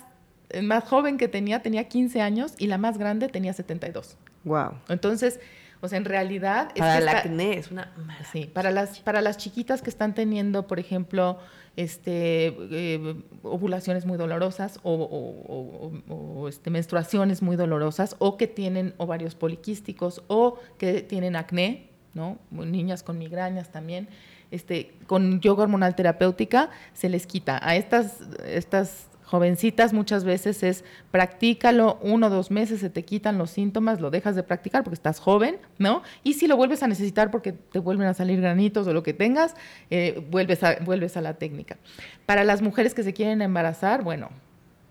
[0.61, 4.17] más joven que tenía tenía 15 años y la más grande tenía 72.
[4.43, 4.73] Wow.
[4.89, 5.39] Entonces,
[5.81, 6.71] o sea, en realidad...
[6.75, 7.91] Para el acné es una...
[8.31, 11.39] Sí, para las, para las chiquitas que están teniendo, por ejemplo,
[11.75, 20.23] este, eh, ovulaciones muy dolorosas o, este, menstruaciones muy dolorosas o que tienen ovarios poliquísticos
[20.27, 22.39] o que tienen acné, ¿no?
[22.51, 24.07] Niñas con migrañas también.
[24.51, 27.59] Este, con yoga hormonal terapéutica se les quita.
[27.61, 33.37] A estas, estas jovencitas muchas veces es practícalo uno o dos meses, se te quitan
[33.37, 36.03] los síntomas, lo dejas de practicar porque estás joven, ¿no?
[36.23, 39.13] Y si lo vuelves a necesitar porque te vuelven a salir granitos o lo que
[39.13, 39.55] tengas,
[39.89, 41.77] eh, vuelves, a, vuelves a la técnica.
[42.25, 44.29] Para las mujeres que se quieren embarazar, bueno,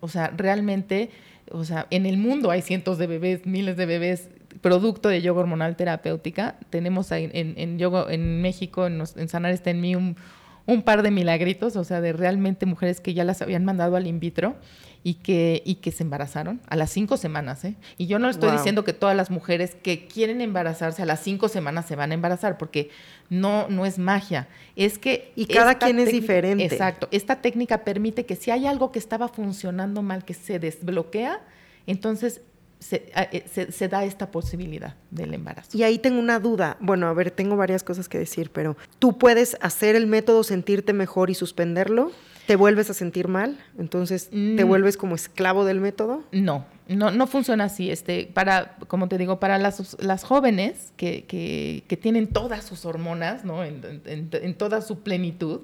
[0.01, 1.09] o sea, realmente,
[1.49, 4.29] o sea, en el mundo hay cientos de bebés, miles de bebés
[4.61, 6.57] producto de yoga hormonal terapéutica.
[6.69, 10.17] Tenemos en, en, en México, en, en Sanar está en mí un
[10.65, 14.07] un par de milagritos, o sea, de realmente mujeres que ya las habían mandado al
[14.07, 14.55] in vitro
[15.03, 17.63] y que, y que se embarazaron a las cinco semanas.
[17.63, 17.75] ¿eh?
[17.99, 21.47] Y yo no estoy diciendo que todas las mujeres que quieren embarazarse a las cinco
[21.47, 22.89] semanas se van a embarazar, porque
[23.29, 24.47] no, no es magia.
[24.75, 25.31] Es que...
[25.35, 26.65] Y cada quien es diferente.
[26.65, 27.07] Exacto.
[27.11, 31.39] Esta técnica permite que si hay algo que estaba funcionando mal, que se desbloquea,
[31.85, 32.41] entonces
[32.91, 35.77] eh, se, da esta posibilidad del embarazo.
[35.77, 36.77] Y ahí tengo una duda.
[36.79, 40.93] Bueno, a ver, tengo varias cosas que decir, pero ¿tú puedes hacer el método sentirte
[40.93, 42.11] mejor y suspenderlo?
[42.45, 43.57] ¿Te vuelves a sentir mal?
[43.79, 44.35] Entonces, ¿te
[44.65, 44.67] mm.
[44.67, 46.23] vuelves como esclavo del método?
[46.31, 47.89] No, no, no funciona así.
[47.89, 53.45] Este, para, como te digo, para las, las jóvenes que, que, tienen todas sus hormonas,
[53.45, 53.63] ¿no?
[53.63, 55.61] En, en toda su plenitud,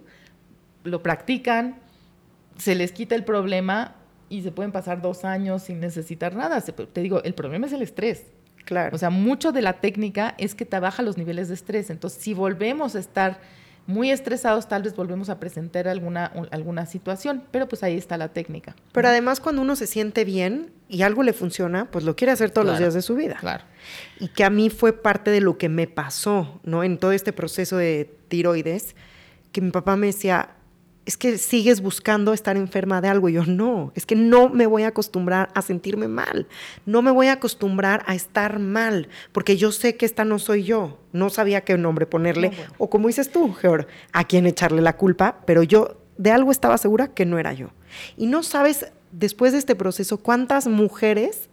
[0.84, 1.76] lo practican,
[2.58, 3.96] se les quita el problema
[4.32, 6.62] y se pueden pasar dos años sin necesitar nada.
[6.62, 8.24] te digo, el problema es el estrés.
[8.64, 8.96] Claro.
[8.96, 11.90] O sea, mucho de la técnica es que te baja los niveles de estrés.
[11.90, 13.40] Entonces, si volvemos a estar
[13.88, 18.30] muy estresados tal vez volvemos a presentar alguna, alguna situación, pero pues ahí está la
[18.30, 18.76] técnica.
[18.92, 22.52] Pero además cuando uno se siente bien y algo le funciona, pues lo quiere hacer
[22.52, 23.38] todos los días de su vida.
[23.40, 23.64] Claro.
[24.20, 26.84] Y que a mí fue parte de lo que me pasó, ¿no?
[26.84, 28.96] En todo este proceso de tiroides,
[29.52, 30.52] que mi papá me decía,
[31.06, 33.30] es que sigues buscando estar enferma de algo.
[33.30, 36.48] Y yo, no, es que no me voy a acostumbrar a sentirme mal.
[36.86, 40.64] No me voy a acostumbrar a estar mal, porque yo sé que esta no soy
[40.64, 41.00] yo.
[41.12, 42.52] No sabía qué nombre ponerle.
[42.78, 46.78] O como dices tú, Georg, a quién echarle la culpa, pero yo de algo estaba
[46.78, 47.70] segura que no era yo.
[48.16, 51.50] Y no sabes, después de este proceso, cuántas mujeres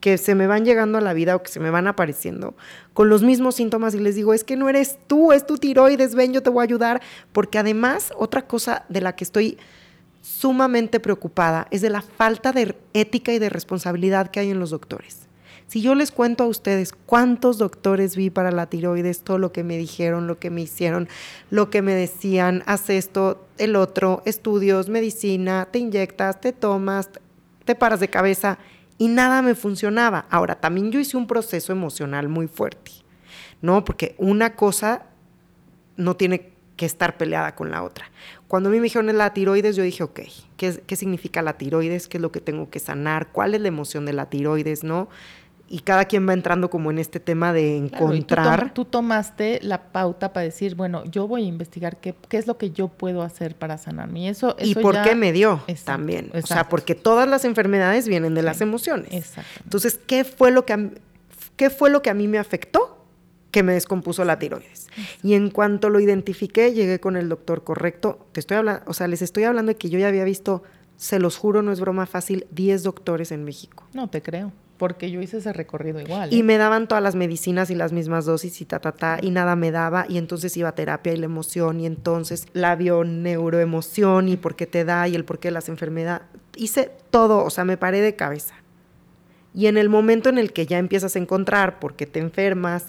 [0.00, 2.54] que se me van llegando a la vida o que se me van apareciendo
[2.94, 6.14] con los mismos síntomas y les digo, es que no eres tú, es tu tiroides,
[6.14, 7.00] ven, yo te voy a ayudar,
[7.32, 9.58] porque además otra cosa de la que estoy
[10.22, 14.70] sumamente preocupada es de la falta de ética y de responsabilidad que hay en los
[14.70, 15.28] doctores.
[15.66, 19.62] Si yo les cuento a ustedes cuántos doctores vi para la tiroides, todo lo que
[19.62, 21.08] me dijeron, lo que me hicieron,
[21.48, 27.08] lo que me decían, haz esto, el otro, estudios, medicina, te inyectas, te tomas,
[27.64, 28.58] te paras de cabeza
[29.00, 30.26] y nada me funcionaba.
[30.28, 32.92] Ahora, también yo hice un proceso emocional muy fuerte,
[33.62, 33.82] ¿no?
[33.82, 35.06] Porque una cosa
[35.96, 38.10] no tiene que estar peleada con la otra.
[38.46, 40.20] Cuando a mí me dijeron la tiroides, yo dije, ok,
[40.58, 42.08] ¿qué, ¿qué significa la tiroides?
[42.08, 43.32] ¿Qué es lo que tengo que sanar?
[43.32, 44.84] ¿Cuál es la emoción de la tiroides?
[44.84, 45.08] ¿No?
[45.72, 48.74] Y cada quien va entrando como en este tema de encontrar.
[48.74, 52.58] tú, tomaste la pauta para decir, bueno, yo voy a investigar qué, qué es lo
[52.58, 54.22] que yo puedo hacer para sanarme.
[54.22, 56.32] Y eso, y por qué me dio también.
[56.34, 59.12] O sea, porque todas las enfermedades vienen de las emociones.
[59.12, 59.60] Exacto.
[59.62, 60.90] Entonces, ¿qué fue lo que a,
[61.54, 62.96] qué fue lo que a mí me afectó?
[63.52, 64.86] que me descompuso la tiroides.
[65.24, 68.28] Y en cuanto lo identifiqué, llegué con el doctor correcto.
[68.30, 70.62] Te estoy hablando, o sea, les estoy hablando de que yo ya había visto,
[70.96, 73.88] se los juro, no es broma fácil, 10 doctores en México.
[73.92, 76.32] No te creo porque yo hice ese recorrido igual.
[76.32, 76.42] Y ¿eh?
[76.42, 79.54] me daban todas las medicinas y las mismas dosis y ta, ta, ta, y nada
[79.54, 84.38] me daba, y entonces iba a terapia y la emoción, y entonces la bioneuroemoción, y
[84.38, 86.22] por qué te da, y el por qué las enfermedades.
[86.56, 88.54] Hice todo, o sea, me paré de cabeza.
[89.52, 92.86] Y en el momento en el que ya empiezas a encontrar por qué te enfermas,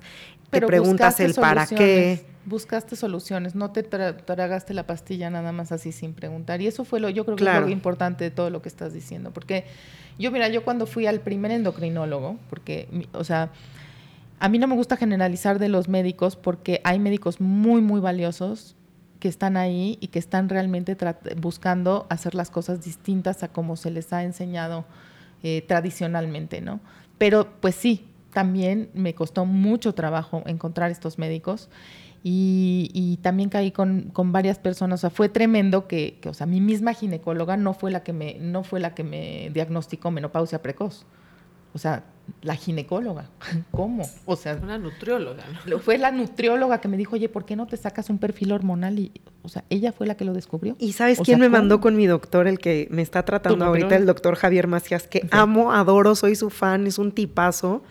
[0.49, 2.25] te preguntas el para qué.
[2.45, 6.61] Buscaste soluciones, no te tragaste la pastilla nada más así sin preguntar.
[6.61, 8.93] Y eso fue lo, yo creo que es lo importante de todo lo que estás
[8.93, 9.65] diciendo, porque
[10.17, 13.51] yo, mira, yo cuando fui al primer endocrinólogo, porque, o sea,
[14.39, 18.75] a mí no me gusta generalizar de los médicos porque hay médicos muy, muy valiosos
[19.19, 20.97] que están ahí y que están realmente
[21.37, 24.85] buscando hacer las cosas distintas a como se les ha enseñado
[25.43, 26.79] eh, tradicionalmente, ¿no?
[27.19, 31.69] Pero pues sí, también me costó mucho trabajo encontrar estos médicos
[32.23, 34.99] y, también caí con, varias personas.
[34.99, 38.35] O sea, fue tremendo que, o sea, mi misma ginecóloga no fue la que me,
[38.39, 41.05] no fue la que me diagnosticó menopausia precoz.
[41.73, 42.03] O sea,
[42.41, 43.29] la ginecóloga.
[43.71, 44.03] ¿Cómo?
[44.25, 45.43] O sea, una nutrióloga.
[45.83, 48.99] Fue la nutrióloga que me dijo, oye, ¿por qué no te sacas un perfil hormonal?
[48.99, 49.11] Y,
[49.41, 50.75] o sea, ella fue la que lo descubrió.
[50.79, 54.05] ¿Y sabes quién me mandó con mi doctor, el que me está tratando ahorita, el
[54.05, 57.81] doctor Javier Macías, que amo, adoro, soy su fan, es un tipazo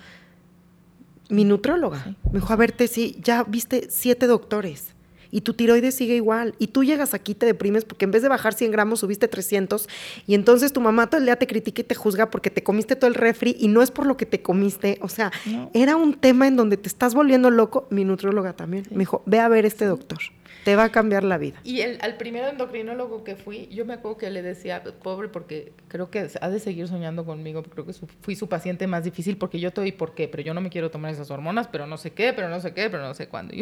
[1.31, 2.17] mi nutróloga.
[2.33, 4.95] Me dijo, a verte, sí, ya viste siete doctores
[5.31, 6.55] y tu tiroides sigue igual.
[6.59, 9.89] Y tú llegas aquí, te deprimes porque en vez de bajar 100 gramos subiste 300
[10.27, 12.97] y entonces tu mamá todo el día te critica y te juzga porque te comiste
[12.97, 14.99] todo el refri y no es por lo que te comiste.
[15.03, 15.33] O sea,
[15.73, 17.87] era un tema en donde te estás volviendo loco.
[17.91, 20.19] Mi nutróloga también me dijo, ve a ver este doctor.
[20.65, 21.61] Te va a cambiar la vida.
[21.65, 25.73] Y el, al primer endocrinólogo que fui, yo me acuerdo que le decía, pobre, porque
[25.89, 29.61] creo que ha de seguir soñando conmigo, creo que fui su paciente más difícil porque
[29.61, 30.29] yo estoy, ¿por qué?
[30.29, 32.75] Pero yo no me quiero tomar esas hormonas, pero no sé qué, pero no sé
[32.75, 33.55] qué, pero no sé cuándo.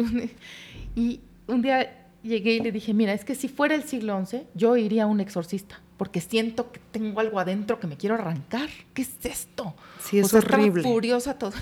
[0.95, 4.47] y un día llegué y le dije, mira, es que si fuera el siglo XI,
[4.53, 8.69] yo iría a un exorcista, porque siento que tengo algo adentro que me quiero arrancar.
[8.93, 9.73] ¿Qué es esto?
[9.99, 10.79] Sí, es horrible.
[10.79, 11.53] Estaba furiosa todo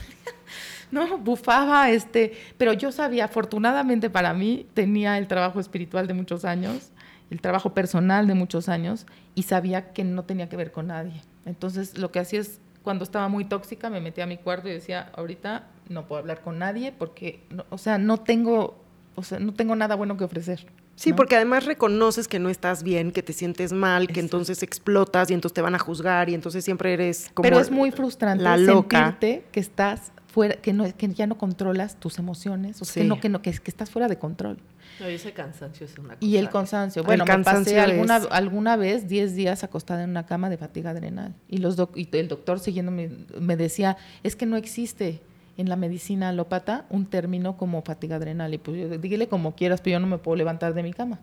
[0.91, 6.45] No, bufaba, este, pero yo sabía, afortunadamente para mí, tenía el trabajo espiritual de muchos
[6.45, 6.91] años,
[7.29, 9.05] el trabajo personal de muchos años,
[9.35, 11.21] y sabía que no tenía que ver con nadie.
[11.45, 14.71] Entonces, lo que hacía es, cuando estaba muy tóxica, me metía a mi cuarto y
[14.71, 18.87] decía, ahorita no puedo hablar con nadie porque, o sea, no tengo
[19.17, 20.67] o sea, no tengo nada bueno que ofrecer.
[20.95, 25.31] Sí, porque además reconoces que no estás bien, que te sientes mal, que entonces explotas
[25.31, 28.43] y entonces te van a juzgar y entonces siempre eres como Pero es muy frustrante
[28.43, 29.05] la loca.
[29.05, 33.09] sentirte que estás fuera, que no que ya no controlas tus emociones, o sea, que
[33.09, 34.59] no que no que, estás fuera de control.
[34.99, 36.19] No, y ese cansancio es una cosa.
[36.19, 37.03] Y el cansancio.
[37.03, 41.33] Bueno, me pasé alguna, alguna vez 10 días acostada en una cama de fatiga adrenal.
[41.49, 43.09] Y, los y el doctor siguiéndome
[43.39, 45.21] me decía, es que no existe
[45.57, 48.53] en la medicina alópata un término como fatiga adrenal.
[48.53, 51.19] Y pues yo, dígale como quieras, pero yo no me puedo levantar de mi cama.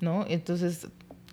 [0.00, 0.24] ¿No?
[0.28, 0.88] Entonces,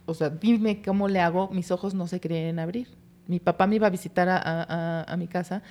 [0.06, 2.88] o sea, dime cómo le hago, mis ojos no se quieren abrir.
[3.26, 5.64] Mi papá me iba a visitar a, mi casa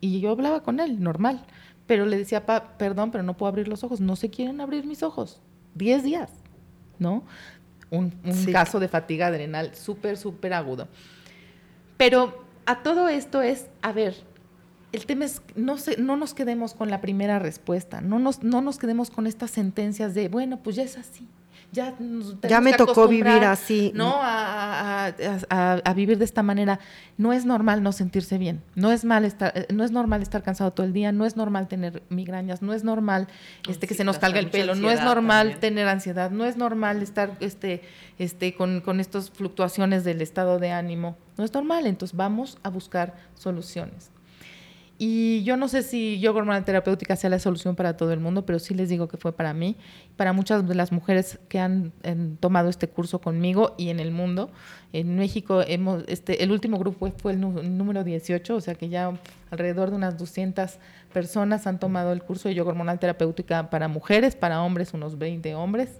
[0.00, 1.44] y yo hablaba con él, normal.
[1.86, 5.02] Pero le decía, perdón, pero no puedo abrir los ojos, no se quieren abrir mis
[5.02, 5.40] ojos.
[5.74, 6.30] 10 días,
[6.98, 7.24] ¿no?
[7.90, 8.10] Un,
[8.52, 10.88] caso de fatiga adrenal súper, súper agudo.
[11.96, 14.14] Pero a todo esto es, a ver,
[14.92, 18.78] el tema es, no, no nos quedemos con la primera respuesta, no nos, no nos
[18.78, 21.26] quedemos con estas sentencias de, bueno, pues ya es así,
[21.72, 21.94] ya,
[22.48, 23.92] ya me tocó vivir así.
[23.94, 24.37] No, a,
[25.94, 26.80] vivir de esta manera.
[27.16, 28.62] No es normal no sentirse bien.
[28.74, 31.12] No es mal estar, eh, no es normal estar cansado todo el día.
[31.12, 32.62] No es normal tener migrañas.
[32.62, 33.28] No es normal
[33.68, 34.74] este que se nos calga el pelo.
[34.74, 36.30] No es normal tener ansiedad.
[36.30, 37.82] No es normal estar este,
[38.18, 41.16] este, con, con estas fluctuaciones del estado de ánimo.
[41.36, 41.86] No es normal.
[41.86, 44.10] Entonces vamos a buscar soluciones.
[45.00, 48.44] Y yo no sé si yoga hormonal terapéutica sea la solución para todo el mundo,
[48.44, 49.76] pero sí les digo que fue para mí,
[50.16, 51.92] para muchas de las mujeres que han,
[52.40, 54.50] tomado este curso conmigo y en el mundo.
[54.92, 59.12] En México, hemos, este, el último grupo fue el, número 18, o sea que ya
[59.52, 60.78] alrededor de unas 200
[61.12, 65.54] personas han tomado el curso de yoga hormonal terapéutica para mujeres, para hombres unos 20
[65.54, 65.90] hombres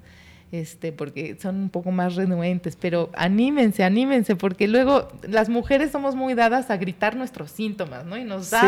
[0.50, 6.14] este, porque son un poco más renuentes, pero anímense, anímense, porque luego las mujeres somos
[6.14, 8.16] muy dadas a gritar nuestros síntomas, ¿no?
[8.16, 8.62] Y nos da,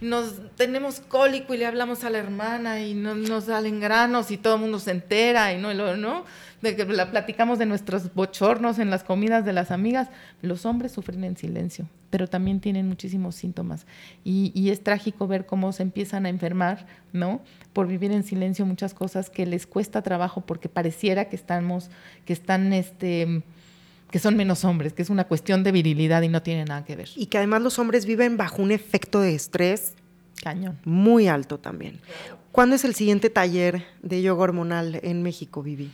[0.00, 4.36] nos tenemos cólico y le hablamos a la hermana y no, nos salen granos y
[4.36, 6.24] todo el mundo se entera y no, ¿no?
[6.66, 10.08] De que la platicamos de nuestros bochornos en las comidas de las amigas.
[10.42, 13.86] Los hombres sufren en silencio, pero también tienen muchísimos síntomas
[14.24, 17.40] y, y es trágico ver cómo se empiezan a enfermar, ¿no?
[17.72, 21.90] Por vivir en silencio muchas cosas que les cuesta trabajo porque pareciera que estamos,
[22.24, 23.42] que están, este
[24.10, 26.96] que son menos hombres, que es una cuestión de virilidad y no tiene nada que
[26.96, 27.08] ver.
[27.16, 29.94] Y que además los hombres viven bajo un efecto de estrés
[30.42, 32.00] cañón muy alto también.
[32.52, 35.90] ¿Cuándo es el siguiente taller de yoga hormonal en México, Vivi?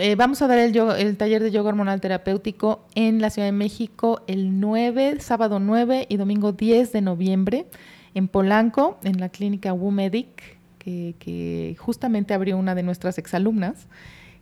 [0.00, 4.22] Eh, vamos a dar el, taller de yoga hormonal terapéutico en la Ciudad de México
[4.28, 7.66] el 9, sábado 9 y domingo 10 de noviembre
[8.14, 13.88] en Polanco, en la clínica WUMEDIC, que, que justamente abrió una de nuestras exalumnas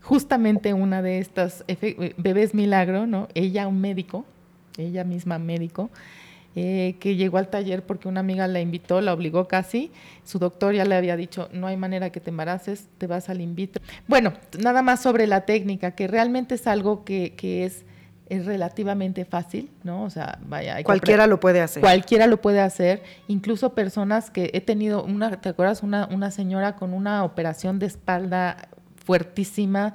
[0.06, 3.26] justamente una de estas eh, bebés milagro, ¿no?
[3.34, 4.24] Ella un médico,
[4.78, 5.90] ella misma médico,
[6.58, 9.92] eh, que llegó al taller porque una amiga la invitó, la obligó casi.
[10.24, 13.42] Su doctor ya le había dicho, no hay manera que te embaraces, te vas al
[13.42, 13.82] in vitro.
[14.08, 17.34] Bueno, nada más sobre la técnica, que realmente es algo que,
[17.66, 17.84] es,
[18.30, 20.04] es, relativamente fácil, ¿no?
[20.04, 20.82] O sea, vaya.
[20.82, 21.82] Cualquiera lo puede hacer.
[21.82, 25.82] Cualquiera lo puede hacer, incluso personas que he tenido, una, ¿te acuerdas?
[25.82, 28.70] Una, una señora con una operación de espalda
[29.04, 29.92] fuertísima.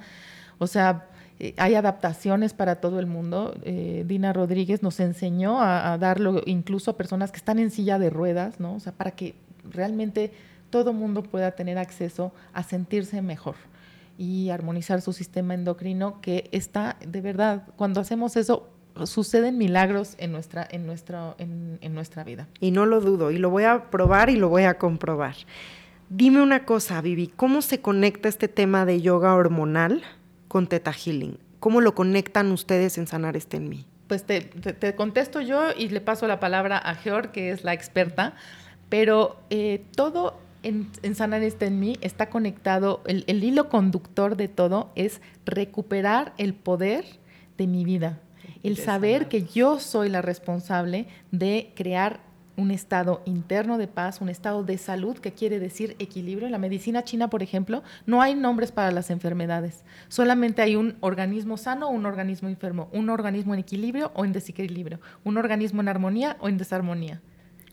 [0.58, 1.08] O sea,
[1.42, 3.52] eh, hay adaptaciones para todo el mundo.
[3.64, 8.10] Eh, Dina Rodríguez nos enseñó a, darlo incluso a personas que están en silla de
[8.10, 8.76] ruedas, ¿no?
[8.76, 9.34] O sea, para que
[9.68, 10.30] realmente
[10.70, 13.56] todo mundo pueda tener acceso a sentirse mejor
[14.16, 18.68] y armonizar su sistema endocrino, que está, de verdad, cuando hacemos eso,
[19.02, 22.46] suceden milagros en nuestra, en, nuestra, en, en nuestra vida.
[22.60, 25.34] Y no lo dudo, y lo voy a probar y lo voy a comprobar.
[26.08, 30.04] Dime una cosa, Vivi, ¿cómo se conecta este tema de yoga hormonal
[30.52, 31.38] con Teta Healing?
[31.60, 33.86] ¿Cómo lo conectan ustedes en Sanar Este en mí?
[34.06, 34.50] Pues te,
[34.96, 38.34] contesto yo y le paso la palabra a Georg, que es la experta,
[38.90, 44.48] pero eh, todo en, Sanar Este en mí está conectado, el, el hilo conductor de
[44.48, 47.06] todo es recuperar el poder
[47.56, 48.20] de mi vida,
[48.62, 52.20] el saber que yo soy la responsable de crear
[52.56, 56.46] un estado interno de paz, un estado de salud, que quiere decir equilibrio.
[56.46, 59.84] En la medicina china, por ejemplo, no hay nombres para las enfermedades.
[60.08, 64.32] Solamente hay un organismo sano o un organismo enfermo, un organismo en equilibrio o en
[64.32, 67.20] desequilibrio, un organismo en armonía o en desarmonía.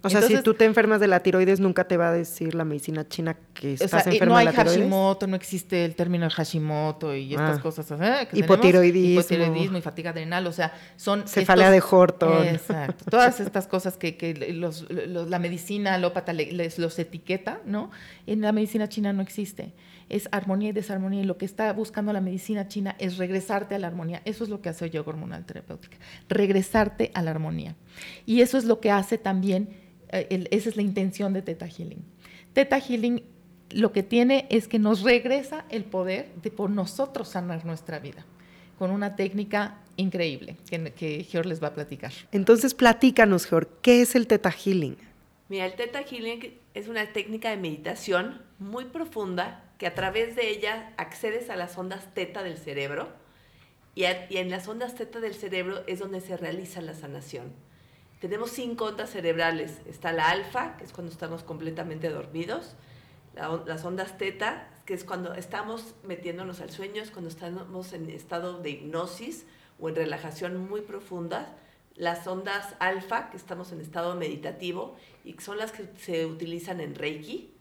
[0.01, 2.63] O sea, si tú te enfermas de la tiroides, nunca te va a decir la
[2.63, 4.81] medicina china que estás o enferma no hay de la tiroides.
[4.81, 7.61] Hashimoto, no existe el término Hashimoto y estas ah.
[7.61, 7.91] cosas.
[7.91, 8.27] ¿eh?
[8.31, 9.19] hipotiroidismo.
[9.19, 11.27] hipotiroidismo y fatiga adrenal, o sea, son...
[11.27, 12.47] Cefalea de Horton.
[12.47, 13.05] Exacto.
[13.09, 17.91] Todas estas cosas que, que los, la medicina alópata les, los etiqueta, ¿no?
[18.26, 19.73] En la medicina china no existe.
[20.07, 23.80] Es armonía y desarmonía y lo que está buscando la medicina china es regresarte a
[23.80, 24.21] la armonía.
[24.26, 25.97] Eso es lo que hace yoga hormonal terapéutica.
[26.30, 27.76] Regresarte a la armonía.
[28.26, 32.03] Y eso es lo que hace también eh, esa es la intención de Teta Healing.
[32.53, 33.23] Teta Healing
[33.72, 38.26] lo que tiene es que nos regresa el poder de por nosotros sanar nuestra vida
[38.77, 42.14] con una técnica increíble que, que Georg les va a platicar.
[42.31, 44.98] Entonces, platícanos, Georg, ¿qué es el Teta Healing?
[45.49, 50.49] Mira, el Teta Healing es una técnica de meditación muy profunda que a través de
[50.49, 53.10] ella accedes a las ondas teta del cerebro
[53.95, 57.52] y, y en las ondas teta del cerebro es donde se realiza la sanación.
[58.20, 59.80] Tenemos cinco ondas cerebrales.
[59.86, 62.76] Está la alfa, que es cuando estamos completamente dormidos.
[63.34, 68.60] las ondas teta, que es cuando estamos metiéndonos al sueño, es cuando estamos en estado
[68.60, 69.46] de hipnosis
[69.80, 71.56] o en relajación muy profunda.
[71.96, 76.96] Las ondas alfa, que estamos en estado meditativo y son las que se utilizan en
[76.96, 77.54] Reiki.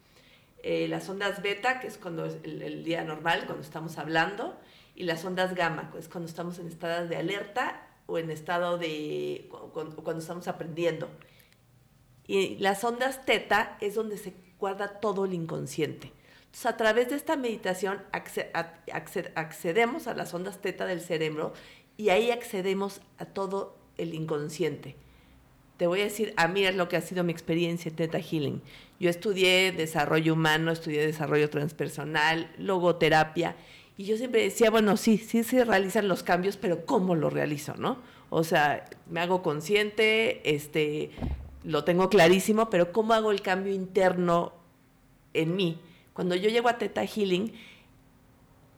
[0.65, 4.59] eh, las ondas beta, que es cuando es el, el, día normal, cuando estamos hablando,
[4.97, 8.79] y las ondas gamma, que es cuando estamos en estado de alerta o en estado
[8.79, 11.09] de cuando, estamos aprendiendo.
[12.27, 16.13] Y las ondas teta es donde se guarda todo el inconsciente.
[16.47, 18.03] Entonces, a través de esta meditación
[19.35, 21.53] accedemos a las ondas teta del cerebro
[21.99, 24.97] y ahí accedemos a todo el inconsciente.
[25.77, 28.19] Te voy a decir, a mí es lo que ha sido mi experiencia en Teta
[28.19, 28.63] Healing.
[28.99, 33.55] Yo estudié desarrollo humano, estudié desarrollo transpersonal, logoterapia,
[33.99, 37.75] y yo siempre decía, bueno, sí, sí se realizan los cambios, pero ¿cómo lo realizo,
[37.77, 37.99] no?
[38.31, 41.11] O sea, me hago consciente, este,
[41.65, 44.53] lo tengo clarísimo, pero ¿cómo hago el cambio interno
[45.35, 45.81] en mí?
[46.13, 47.53] Cuando yo llego a Teta Healing,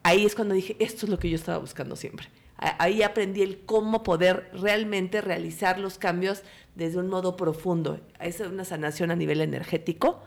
[0.05, 2.29] ahí es cuando dije, esto es lo que yo estaba buscando siempre.
[2.57, 6.45] Ahí aprendí el cómo poder realmente realizar los cambios
[6.77, 8.01] desde un modo profundo.
[8.21, 10.23] Es una sanación a nivel energético,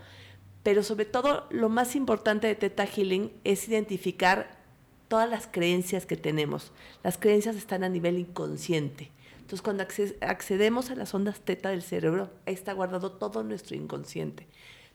[0.61, 4.53] pero sobre todo lo más importante de Teta Healing es identificar
[5.14, 6.72] todas las creencias que tenemos.
[7.03, 9.11] Las creencias están a nivel inconsciente.
[9.35, 9.85] Entonces, cuando
[10.22, 14.48] accedemos a las ondas teta del cerebro, ahí está guardado todo nuestro inconsciente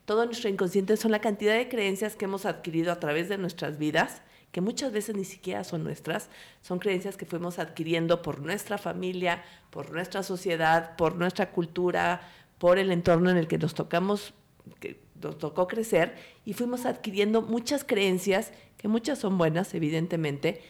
[0.08, 3.76] todo nuestro inconsciente son la cantidad de creencias que hemos adquirido a través de nuestras
[3.76, 4.22] vidas,
[4.52, 6.30] que muchas veces ni siquiera son nuestras,
[6.62, 12.22] son creencias que fuimos adquiriendo por nuestra familia, por nuestra sociedad, por nuestra cultura,
[12.56, 14.32] por el entorno en el que nos tocamos,
[14.80, 16.14] que nos tocó crecer,
[16.46, 20.62] y fuimos adquiriendo muchas creencias, que muchas son buenas, evidentemente,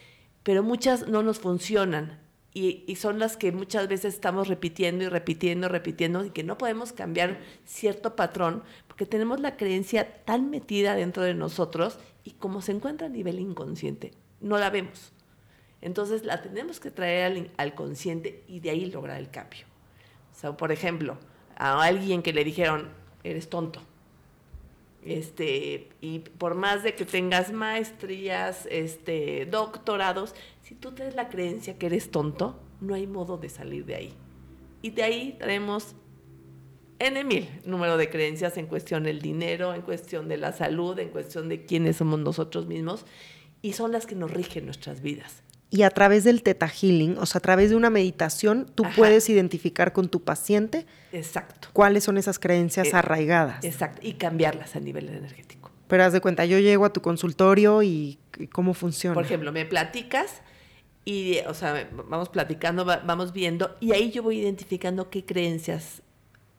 [0.43, 2.27] pero muchas no nos funcionan.
[2.55, 6.93] Y, son las que muchas veces estamos repitiendo y repitiendo, repitiendo, y que no podemos
[6.93, 8.65] cambiar cierto patrón
[8.99, 13.39] que tenemos la creencia tan metida dentro de nosotros y como se encuentra a nivel
[13.39, 15.13] inconsciente, no la vemos.
[15.81, 19.67] Entonces la tenemos que traer al, consciente y de ahí lograr el cambio.
[20.33, 21.17] O sea, por ejemplo,
[21.57, 22.89] a alguien que le dijeron,
[23.23, 23.81] eres tonto.
[25.05, 31.79] Este, y por más de que tengas maestrías, este, doctorados, si tú tienes la creencia
[31.79, 34.15] que eres tonto, no hay modo de salir de ahí.
[34.83, 35.95] Y de ahí traemos
[36.99, 41.11] N mil número de creencias en cuestión del dinero, en cuestión de la salud, en
[41.11, 43.07] cuestión de quiénes somos nosotros mismos,
[43.63, 45.43] y son las que nos rigen nuestras vidas.
[45.71, 49.29] Y a través del Teta Healing, o sea, a través de una meditación, tú puedes
[49.29, 51.69] identificar con tu paciente exacto.
[51.75, 53.63] cuáles son esas creencias eh, arraigadas.
[53.65, 55.71] Exacto, y cambiarlas a nivel energético.
[55.87, 58.19] Pero haz de cuenta, yo llego a tu consultorio y,
[58.53, 59.15] cómo funciona.
[59.15, 60.41] Por ejemplo, me platicas
[61.05, 66.03] y, o sea, vamos platicando, vamos viendo, y ahí yo voy identificando qué creencias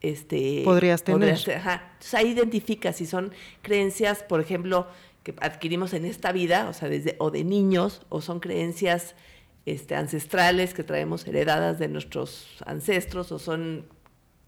[0.01, 1.29] este, podrías tener.
[1.29, 3.31] Entonces ahí identifica si son
[3.61, 4.87] creencias, por ejemplo,
[5.23, 9.15] que adquirimos en esta vida, o sea, desde o de niños, o son creencias
[9.65, 13.85] este, ancestrales que traemos heredadas de nuestros ancestros, o son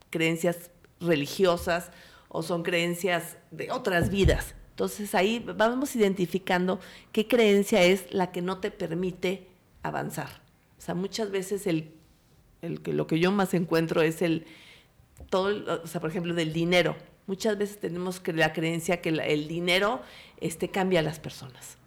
[0.10, 1.92] creencias religiosas,
[2.30, 4.56] o son creencias de otras vidas.
[4.72, 6.80] Entonces ahí vamos identificando
[7.12, 9.48] qué creencia es la que no te permite
[9.84, 10.42] avanzar.
[10.78, 11.94] O sea, muchas veces el,
[12.62, 14.46] el que lo que yo más encuentro es el
[15.30, 16.96] todo, o sea, por ejemplo, del dinero.
[17.32, 20.02] Muchas veces tenemos la creencia que el dinero
[20.42, 21.78] este, cambia a las personas.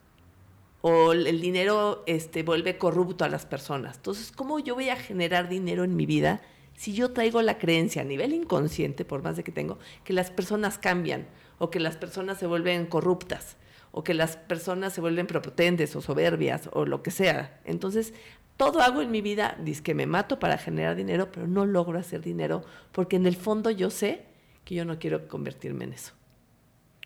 [0.81, 3.97] O el dinero este, vuelve corrupto a las personas.
[3.97, 6.41] Entonces, ¿cómo yo voy a generar dinero en mi vida
[6.75, 10.31] si yo traigo la creencia a nivel inconsciente, por más de que tengo, que las
[10.31, 11.27] personas cambian
[11.59, 13.59] o que las personas se vuelven corruptas?
[13.97, 17.61] o que las personas se vuelven prepotentes o soberbias o lo que sea.
[17.65, 18.15] Entonces,
[18.57, 21.99] todo hago en mi vida, dice que me mato para generar dinero, pero no logro
[21.99, 24.34] hacer dinero porque en el fondo yo sé
[24.65, 26.12] que yo no quiero convertirme en eso.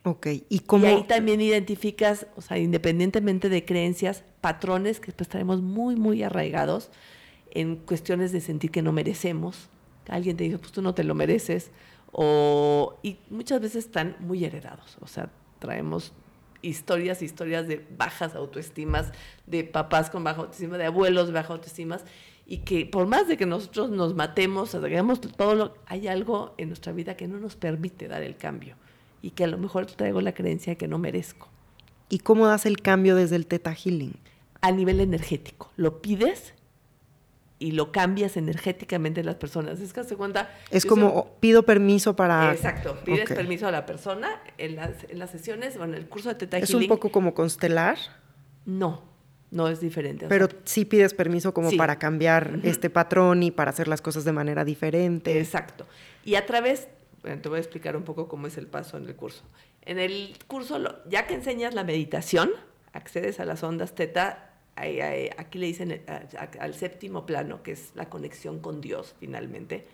[0.05, 0.87] Ok, ¿y cómo?
[0.87, 6.23] Y ahí también identificas, o sea, independientemente de creencias, patrones que después traemos muy, muy
[6.23, 6.91] arraigados
[7.51, 9.69] en cuestiones de sentir que no merecemos.
[10.09, 11.71] Alguien te dice, pues tú no te lo mereces.
[12.13, 14.97] O, y muchas veces están muy heredados.
[15.01, 16.13] O sea, traemos
[16.63, 19.13] historias, historias de bajas autoestimas,
[19.47, 21.99] de papás con baja autoestima, de abuelos de baja autoestima,
[22.51, 26.69] y que por más de que nosotros nos matemos, hagamos todo lo, hay algo en
[26.69, 28.75] nuestra vida que no nos permite dar el cambio
[29.21, 31.51] y que a lo mejor traigo la creencia de que no merezco.
[32.09, 34.15] ¿Y cómo das el cambio desde el Teta Healing?
[34.63, 35.71] A nivel energético.
[35.77, 36.55] Lo pides
[37.59, 39.79] y lo cambias energéticamente en las personas.
[39.81, 40.51] Es que se cuenta.
[40.71, 42.55] Es como pido permiso para.
[42.55, 46.37] Exacto, pides permiso a la persona en las, en las sesiones, bueno, el curso de
[46.37, 47.99] Teta ¿Es un poco como constelar?
[48.65, 49.03] No,
[49.51, 50.27] no es diferente.
[50.29, 54.33] Pero sí pides permiso como para cambiar este patrón y para hacer las cosas de
[54.33, 55.39] manera diferente.
[55.39, 55.87] Exacto.
[56.25, 56.89] Y a través,
[57.23, 59.43] bueno, te voy a explicar un poco cómo es el paso en el curso.
[59.83, 62.51] En el curso, ya que enseñas la meditación,
[62.93, 64.49] accedes a las ondas teta
[65.37, 66.03] aquí le dicen eh,
[66.61, 69.87] al séptimo plano, que es la conexión con Dios finalmente,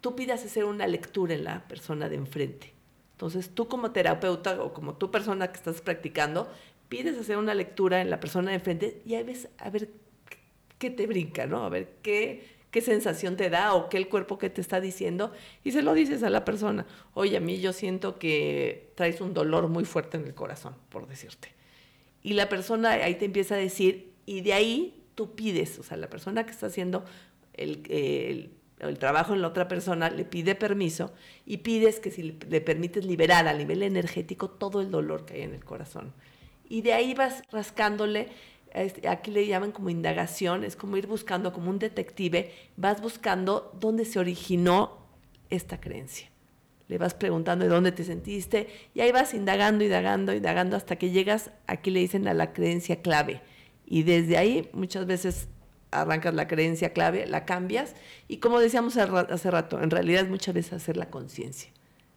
[0.00, 2.72] tú pidas hacer una lectura en la persona de enfrente.
[3.12, 6.50] Entonces, tú como terapeuta o como tu persona que estás practicando,
[6.88, 9.90] pides hacer una lectura en la persona de enfrente y a ves a ver
[10.78, 11.64] qué te brinca, ¿no?
[11.64, 15.32] A ver qué, qué sensación te da o qué el cuerpo que te está diciendo
[15.64, 16.86] y se lo dices a la persona.
[17.14, 21.06] Oye, a mí yo siento que traes un dolor muy fuerte en el corazón, por
[21.06, 21.54] decirte.
[22.22, 25.96] Y la persona ahí te empieza a decir y de ahí tú pides, o sea,
[25.96, 27.04] la persona que está haciendo
[27.54, 31.12] el, el el trabajo en la otra persona, le pide permiso
[31.44, 35.42] y pides que si le permites liberar a nivel energético todo el dolor que hay
[35.42, 36.12] en el corazón.
[36.68, 38.28] Y de ahí vas rascándole,
[38.72, 43.72] este, aquí le llaman como indagación, es como ir buscando como un detective, vas buscando
[43.80, 45.06] dónde se originó
[45.50, 46.30] esta creencia.
[46.88, 51.10] Le vas preguntando de dónde te sentiste y ahí vas indagando, indagando, indagando hasta que
[51.10, 53.42] llegas, aquí le dicen a la creencia clave.
[53.86, 55.48] Y desde ahí muchas veces
[55.90, 57.94] arrancas la creencia clave, la cambias
[58.28, 61.70] y como decíamos hace rato, en realidad muchas veces hacer la conciencia.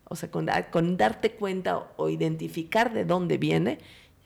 [0.05, 3.77] O sea, con, con, darte cuenta o, identificar de dónde viene,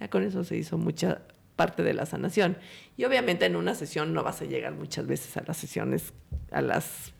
[0.09, 1.21] con eso se hizo mucha
[1.55, 2.57] parte de la sanación.
[2.97, 6.13] Y obviamente en una sesión no vas a llegar muchas veces a las sesiones,
[6.51, 7.13] a las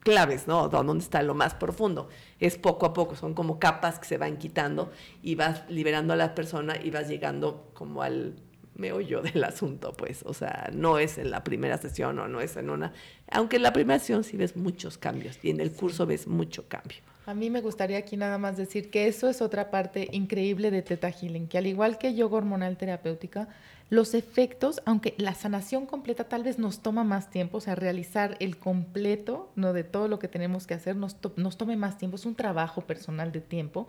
[0.00, 0.68] claves, ¿no?
[0.68, 2.08] Dónde está lo más profundo.
[2.38, 6.16] Es poco a poco, son como capas que se van quitando y vas liberando a
[6.16, 8.34] la persona y vas llegando como al
[8.74, 12.40] me meollo del asunto, pues, o sea, no es en la primera sesión o no
[12.40, 12.92] es en una,
[13.30, 16.68] aunque en la primera sesión sí ves muchos cambios y en el curso ves mucho
[16.68, 16.98] cambio.
[17.26, 20.82] A mí me gustaría aquí nada más decir que eso es otra parte increíble de
[20.82, 23.48] Teta Healing, que al igual que yoga hormonal terapéutica,
[23.88, 28.36] los efectos, aunque la sanación completa tal vez nos toma más tiempo, o sea, realizar
[28.40, 29.72] el completo ¿no?
[29.72, 32.82] de todo lo que tenemos que hacer nos, nos tome más tiempo, es un trabajo
[32.82, 33.88] personal de tiempo,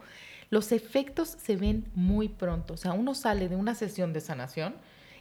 [0.49, 2.73] los efectos se ven muy pronto.
[2.73, 4.75] O sea, uno sale de una sesión de sanación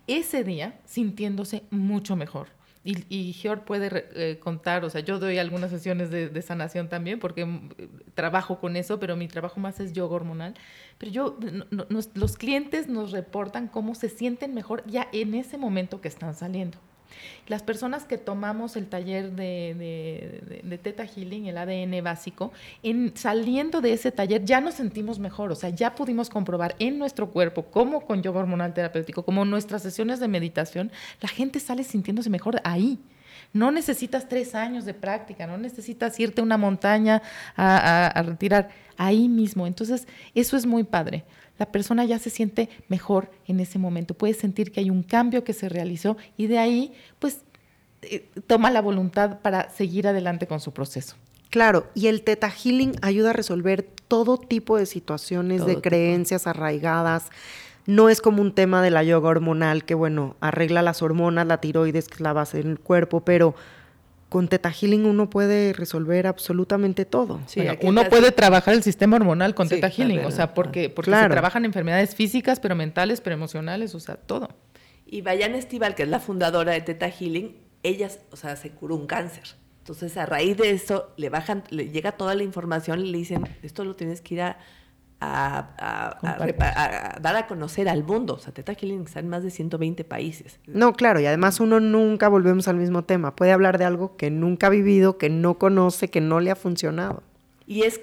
[0.06, 2.48] ese día sintiéndose mucho mejor.
[2.86, 7.18] Y, y Georg puede eh, contar, o sea, yo doy algunas sesiones de, sanación también
[7.18, 7.70] porque mm,
[8.14, 10.54] trabajo con eso, pero mi trabajo más es yoga hormonal.
[10.98, 11.38] Pero yo,
[12.14, 16.78] los clientes nos reportan cómo se sienten mejor ya en ese momento que están saliendo.
[17.46, 23.80] Las personas que tomamos el taller de, de, Teta Healing, el ADN básico, en, saliendo
[23.80, 27.64] de ese taller ya nos sentimos mejor, o sea, ya pudimos comprobar en nuestro cuerpo,
[27.64, 32.60] como con yoga hormonal terapéutico, como nuestras sesiones de meditación, la gente sale sintiéndose mejor
[32.64, 32.98] ahí.
[33.52, 37.22] No necesitas tres años de práctica, no necesitas irte a una montaña
[37.56, 39.66] a retirar ahí mismo.
[39.66, 41.24] Entonces, eso es muy padre
[41.58, 45.44] la persona ya se siente mejor en ese momento, puede sentir que hay un cambio
[45.44, 47.40] que se realizó y de ahí pues
[48.02, 51.16] eh, toma la voluntad para seguir adelante con su proceso.
[51.50, 57.26] Claro, y el Teta Healing ayuda a resolver todo tipo de situaciones, de creencias arraigadas.
[57.86, 61.60] No es como un tema de la yoga hormonal que, bueno, arregla las hormonas, la
[61.60, 63.54] tiroides, que es la base del cuerpo, pero
[64.34, 67.40] con Teta Healing uno puede resolver absolutamente todo.
[67.82, 71.64] uno puede trabajar el sistema hormonal con Teta Healing, o sea, porque, porque se trabajan
[71.64, 74.48] enfermedades físicas, pero mentales, pero emocionales, o sea, todo.
[75.06, 77.54] Y Bayan Estival, que es la fundadora de Teta Healing,
[77.84, 79.44] ella, o sea, se curó un cáncer.
[79.78, 83.46] Entonces, a raíz de eso, le bajan, le llega toda la información y le dicen,
[83.62, 84.58] esto lo tienes que ir a
[85.24, 88.34] a, dar a conocer al mundo.
[88.34, 90.58] O sea, Teta Healing está en más de 120 países.
[90.66, 93.34] No, claro, y además uno nunca volvemos al mismo tema.
[93.34, 96.56] Puede hablar de algo que nunca ha vivido, que no conoce, que no le ha
[96.56, 97.22] funcionado.
[97.66, 98.00] Y es,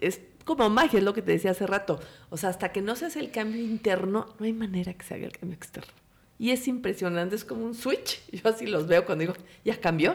[0.00, 2.00] es como magia, es lo que te decía hace rato.
[2.30, 5.14] O sea, hasta que no se hace el cambio interno, no hay manera que se
[5.14, 5.92] haga el cambio externo.
[6.38, 8.22] Y es impresionante, es como un switch.
[8.32, 9.34] Yo así los veo cuando digo,
[9.64, 10.14] ya cambió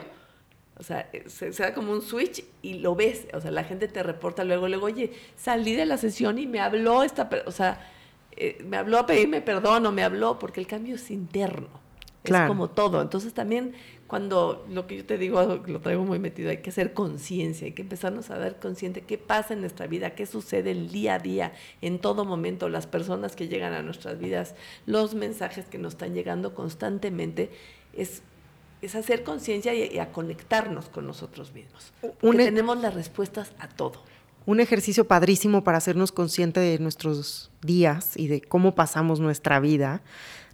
[0.78, 3.26] o sea, eh, se, da como un switch y lo ves.
[3.32, 6.60] O sea, la gente te reporta luego, luego, oye, salí de la sesión y me
[6.60, 7.90] habló esta, o sea,
[8.32, 11.84] eh, me habló a pedirme perdón o me habló, porque el cambio es interno.
[12.24, 13.02] Es como todo.
[13.02, 13.74] Entonces también
[14.06, 17.72] cuando lo que yo te digo lo traigo muy metido, hay que hacer conciencia, hay
[17.72, 21.18] que empezarnos a dar consciente qué pasa en nuestra vida, qué sucede el día a
[21.18, 21.52] día,
[21.82, 24.54] en todo momento, las personas que llegan a nuestras vidas,
[24.86, 27.50] los mensajes que nos están llegando constantemente.
[27.92, 28.22] Es
[28.86, 31.92] es hacer conciencia y, a conectarnos con nosotros mismos.
[32.20, 34.02] Porque e- tenemos las respuestas a todo.
[34.46, 40.02] Un ejercicio padrísimo para hacernos consciente de nuestros días y de cómo pasamos nuestra vida,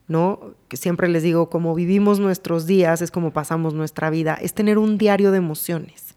[0.07, 0.55] ¿no?
[0.69, 4.79] Que siempre les digo, cómo vivimos nuestros días es como pasamos nuestra vida, es tener
[4.79, 6.15] un diario de emociones.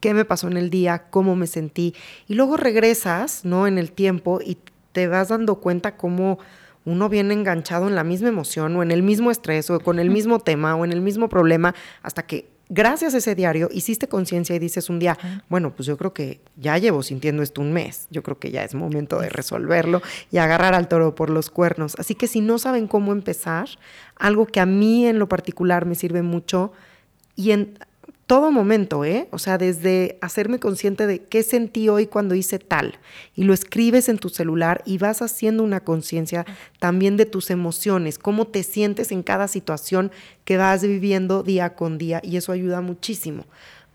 [0.00, 1.04] ¿Qué me pasó en el día?
[1.10, 1.94] ¿Cómo me sentí?
[2.28, 3.66] Y luego regresas, ¿no?
[3.66, 4.58] En el tiempo y
[4.92, 6.38] te vas dando cuenta cómo
[6.84, 10.10] uno viene enganchado en la misma emoción o en el mismo estrés o con el
[10.10, 14.56] mismo tema o en el mismo problema hasta que gracias a ese diario hiciste conciencia
[14.56, 15.18] y dices un día,
[15.50, 18.64] bueno, pues yo creo que ya llevo sintiendo esto un mes, yo creo que ya
[18.64, 20.00] es momento de resolverlo
[20.30, 21.94] y agarrar al toro por los cuernos.
[21.98, 23.68] Así que si no saben cómo empezar,
[24.16, 26.72] algo que a mí en lo particular me sirve mucho
[27.36, 27.50] y
[28.26, 29.28] todo momento, ¿eh?
[29.30, 32.98] O sea, desde hacerme consciente de qué sentí hoy cuando hice tal
[33.34, 36.46] y lo escribes en tu celular y vas haciendo una conciencia
[36.78, 40.12] también de tus emociones, cómo te sientes en cada situación
[40.44, 43.44] que vas viviendo día con día y eso ayuda muchísimo.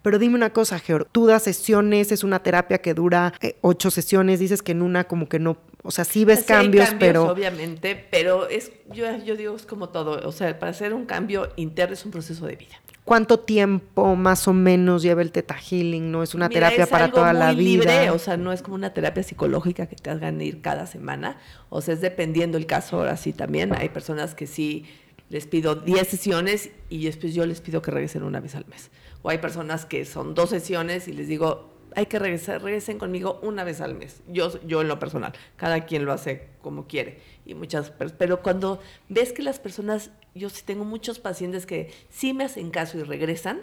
[0.04, 3.92] Pero dime una cosa, Georg, tú das sesiones, es una terapia que dura eh, ocho
[3.92, 7.26] sesiones, dices que en una como que no, o sea, sí ves cambios, pero...
[7.26, 11.50] Obviamente, pero es, yo, yo digo, es como todo, o sea, para hacer un cambio
[11.56, 12.76] interno es un proceso de vida.
[13.08, 16.12] ¿Cuánto tiempo más o menos lleva el Teta Healing?
[16.12, 17.86] ¿No es una terapia para toda la vida?
[17.86, 21.38] Libre, o sea, no es como una terapia psicológica que te hagan ir cada semana.
[21.70, 23.74] O sea, es dependiendo el caso, ahora sí también.
[23.74, 24.84] Hay personas que sí
[25.30, 28.92] les pido 10 sesiones y después yo les pido que regresen una vez al mes.
[29.22, 33.40] O hay personas que son dos sesiones y les digo, hay que regresar, regresen conmigo
[33.42, 34.22] una vez al mes.
[34.28, 37.20] Yo, yo en lo personal, cada quien lo hace como quiere.
[37.44, 38.80] Y muchas, pero cuando
[39.10, 43.04] ves que las personas, yo sí tengo muchos pacientes que sí me hacen caso y
[43.04, 43.62] regresan,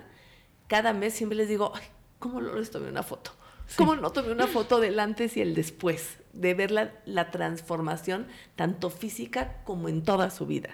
[0.67, 1.85] cada mes siempre les digo, ay,
[2.19, 3.31] ¿cómo no les tomé una foto?
[3.77, 6.19] ¿Cómo no tomé una foto del antes y el después?
[6.33, 10.71] De ver la, la transformación, tanto física como en toda su vida.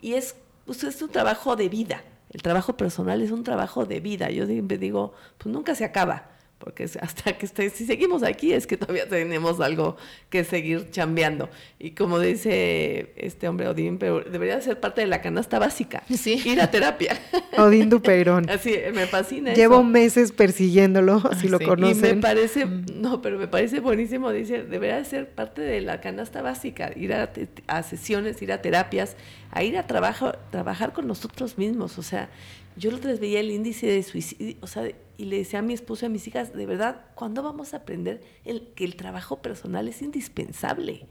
[0.00, 2.04] Y es, pues, es un trabajo de vida.
[2.30, 4.30] El trabajo personal es un trabajo de vida.
[4.30, 8.66] Yo siempre digo, pues nunca se acaba porque hasta que esté, si seguimos aquí es
[8.66, 9.96] que todavía tenemos algo
[10.28, 11.48] que seguir chambeando.
[11.78, 16.40] Y como dice este hombre Odín, pero debería ser parte de la canasta básica, sí.
[16.44, 17.18] ir a terapia.
[17.56, 18.48] Odín Dupeirón.
[18.50, 19.54] Así, me fascina.
[19.54, 22.10] Llevo meses persiguiéndolo, si lo conocen.
[22.10, 22.84] Y me parece, mm.
[22.94, 27.32] no, pero me parece buenísimo, dice, debería ser parte de la canasta básica, ir a,
[27.68, 29.16] a sesiones, ir a terapias,
[29.50, 32.28] a ir a trabajo, trabajar con nosotros mismos, o sea,
[32.76, 34.88] yo otra vez veía el índice de suicidio, o sea,
[35.20, 37.78] y le decía a mi esposo y a mis hijas, de verdad, ¿cuándo vamos a
[37.78, 41.08] aprender el, que el trabajo personal es indispensable?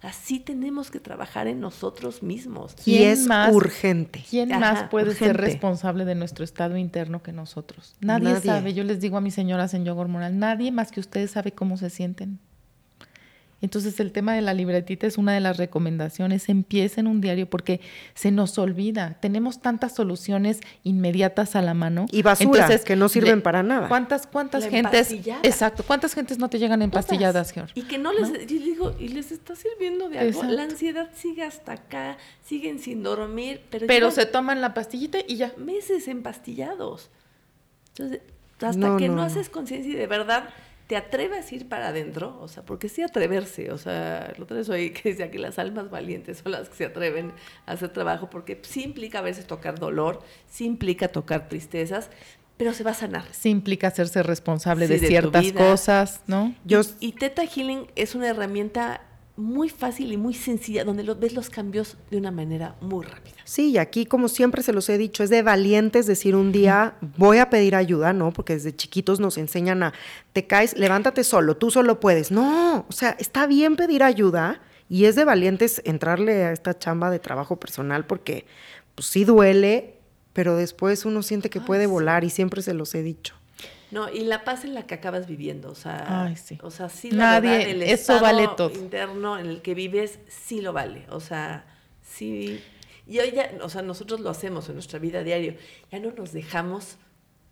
[0.00, 2.76] Así tenemos que trabajar en nosotros mismos.
[2.86, 4.24] Y es más, urgente.
[4.30, 7.96] ¿Quién más puede ser responsable de nuestro estado interno que nosotros?
[8.00, 8.74] Nadie, nadie, sabe.
[8.74, 11.76] Yo les digo a mis señoras en yoga hormonal, nadie más que ustedes sabe cómo
[11.76, 12.38] se sienten.
[13.60, 16.48] Entonces el tema de la libretita es una de las recomendaciones.
[16.48, 17.80] Empiecen un diario porque
[18.14, 19.18] se nos olvida.
[19.20, 22.06] Tenemos tantas soluciones inmediatas a la mano.
[22.12, 23.88] Y basuras que no sirven para nada.
[23.88, 25.12] ¿Cuántas, cuántas gentes?
[25.42, 25.82] Exacto.
[25.84, 27.72] ¿Cuántas gentes no te llegan empastilladas, George?
[27.74, 30.44] Y que no les, digo, y les está sirviendo de algo.
[30.44, 35.36] La ansiedad sigue hasta acá, siguen sin dormir, pero, pero se toman la pastillita y
[35.36, 35.52] ya.
[35.56, 37.10] Meses empastillados.
[37.90, 38.20] Entonces,
[38.60, 40.48] hasta que no haces conciencia y de verdad
[40.88, 44.58] te atreves a ir para adentro, o sea, porque sí atreverse, o sea, lo otra
[44.70, 47.32] hoy que decía que las almas valientes son las que se atreven
[47.66, 52.08] a hacer trabajo, porque sí implica a veces tocar dolor, sí implica tocar tristezas,
[52.56, 53.24] pero se va a sanar.
[53.32, 56.54] Sí implica hacerse responsable de, ciertas cosas, ¿no?
[56.64, 59.02] Yo, y, y Teta Healing es una herramienta
[59.38, 63.36] muy fácil y muy sencilla, donde lo, ves los cambios de una manera muy rápida.
[63.44, 66.96] Sí, y aquí, como siempre se los he dicho, es de valientes decir un día
[67.16, 68.32] voy a pedir ayuda, ¿no?
[68.32, 69.94] Porque desde chiquitos nos enseñan a,
[70.32, 72.32] te caes, levántate solo, tú solo puedes.
[72.32, 77.08] No, o sea, está bien pedir ayuda y es de valientes entrarle a esta chamba
[77.10, 78.44] de trabajo personal porque
[78.96, 80.00] pues sí duele,
[80.32, 83.37] pero después uno siente que puede volar y siempre se los he dicho.
[83.90, 86.58] No, y la paz en la que acabas viviendo, o sea, sí.
[86.62, 88.70] o sea, sí Nadie, el eso vale todo.
[88.70, 91.64] interno en el que vives sí lo vale, o sea,
[92.02, 92.62] sí.
[93.06, 95.56] Y hoy ya, o sea, nosotros lo hacemos en nuestra vida diaria,
[95.90, 96.98] ya no nos dejamos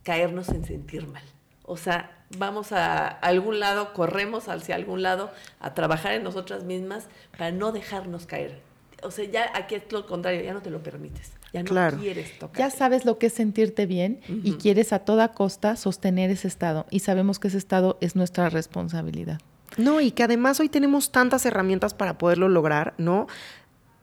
[0.03, 1.25] caernos en sentir mal.
[1.65, 7.09] O sea, vamos a algún lado, corremos hacia algún lado a trabajar en nosotras mismas
[7.33, 8.61] para no dejarnos caer.
[9.03, 11.33] O sea, ya aquí es lo contrario, ya no te lo permites.
[11.65, 12.59] Ya no quieres tocar.
[12.59, 16.87] Ya sabes lo que es sentirte bien y quieres a toda costa sostener ese estado.
[16.91, 19.41] Y sabemos que ese estado es nuestra responsabilidad.
[19.79, 23.27] No, y que además hoy tenemos tantas herramientas para poderlo lograr, ¿no?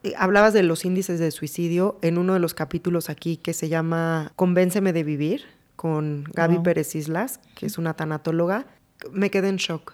[0.04, 3.70] Eh, hablabas de los índices de suicidio en uno de los capítulos aquí que se
[3.70, 8.66] llama Convénceme de vivir con Gaby Pérez Islas, que es una tanatóloga.
[9.12, 9.94] Me quedé en shock.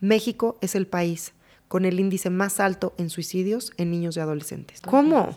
[0.00, 1.32] México es el país
[1.74, 4.80] con el índice más alto en suicidios en niños y adolescentes.
[4.80, 5.22] ¿Cómo?
[5.22, 5.36] O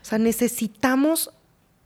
[0.00, 1.30] sea, necesitamos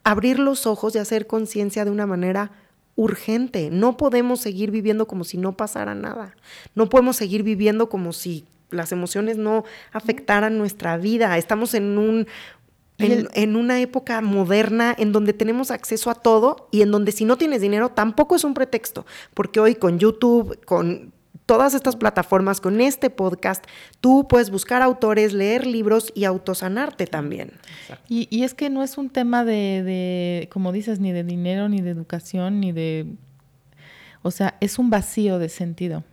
[0.05, 2.53] abrir los ojos y hacer conciencia de una manera
[2.95, 3.71] urgente.
[3.73, 6.37] No podemos seguir viviendo como si no pasara nada.
[6.77, 11.37] No podemos seguir viviendo como si las emociones no afectaran nuestra vida.
[11.37, 12.29] Estamos en un
[12.99, 17.25] en, en, una época moderna en donde tenemos acceso a todo y en donde si
[17.25, 21.13] no tienes dinero tampoco es un pretexto, porque hoy con YouTube, con
[21.49, 23.65] todas estas plataformas, con este podcast,
[24.03, 27.53] tú puedes buscar autores, leer libros y autosanarte también.
[28.07, 31.81] Y, es que no es un tema de, de, como dices, ni de dinero, ni
[31.81, 33.07] de educación, ni de...
[34.21, 36.05] O sea, es un vacío de sentido.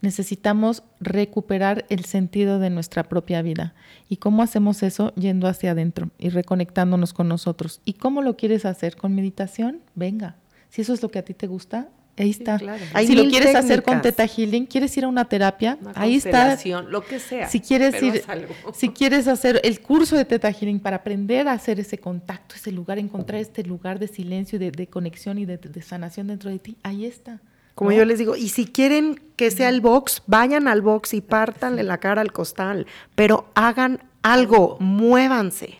[0.00, 3.74] Necesitamos recuperar el sentido de nuestra propia vida.
[4.08, 5.12] ¿Y cómo hacemos eso?
[5.16, 7.82] Yendo hacia adentro y reconectándonos con nosotros.
[7.84, 8.96] ¿Y cómo lo quieres hacer?
[8.96, 9.80] ¿Con meditación?
[9.94, 10.36] Venga
[10.70, 12.58] Si eso es lo que a ti te gusta, ahí está.
[12.58, 12.84] claro.
[12.92, 14.02] Hay Si lo quieres hacer con.
[14.02, 16.58] Teta Healing, quieres ir a una terapia, Una ahí está.
[16.88, 17.48] Lo que sea.
[17.48, 18.24] Si quieres pero ir,
[18.74, 22.72] si quieres hacer el curso de Teta Healing para aprender a hacer ese contacto, ese
[22.72, 26.58] lugar, encontrar este lugar de silencio de, de conexión y de, de sanación dentro de
[26.58, 27.40] ti, ahí está.
[27.74, 27.96] Como ¿no?
[27.96, 31.82] yo les digo, y si quieren que sea el box, vayan al box y pártanle
[31.82, 35.78] la cara al costal, pero hagan algo, muévanse,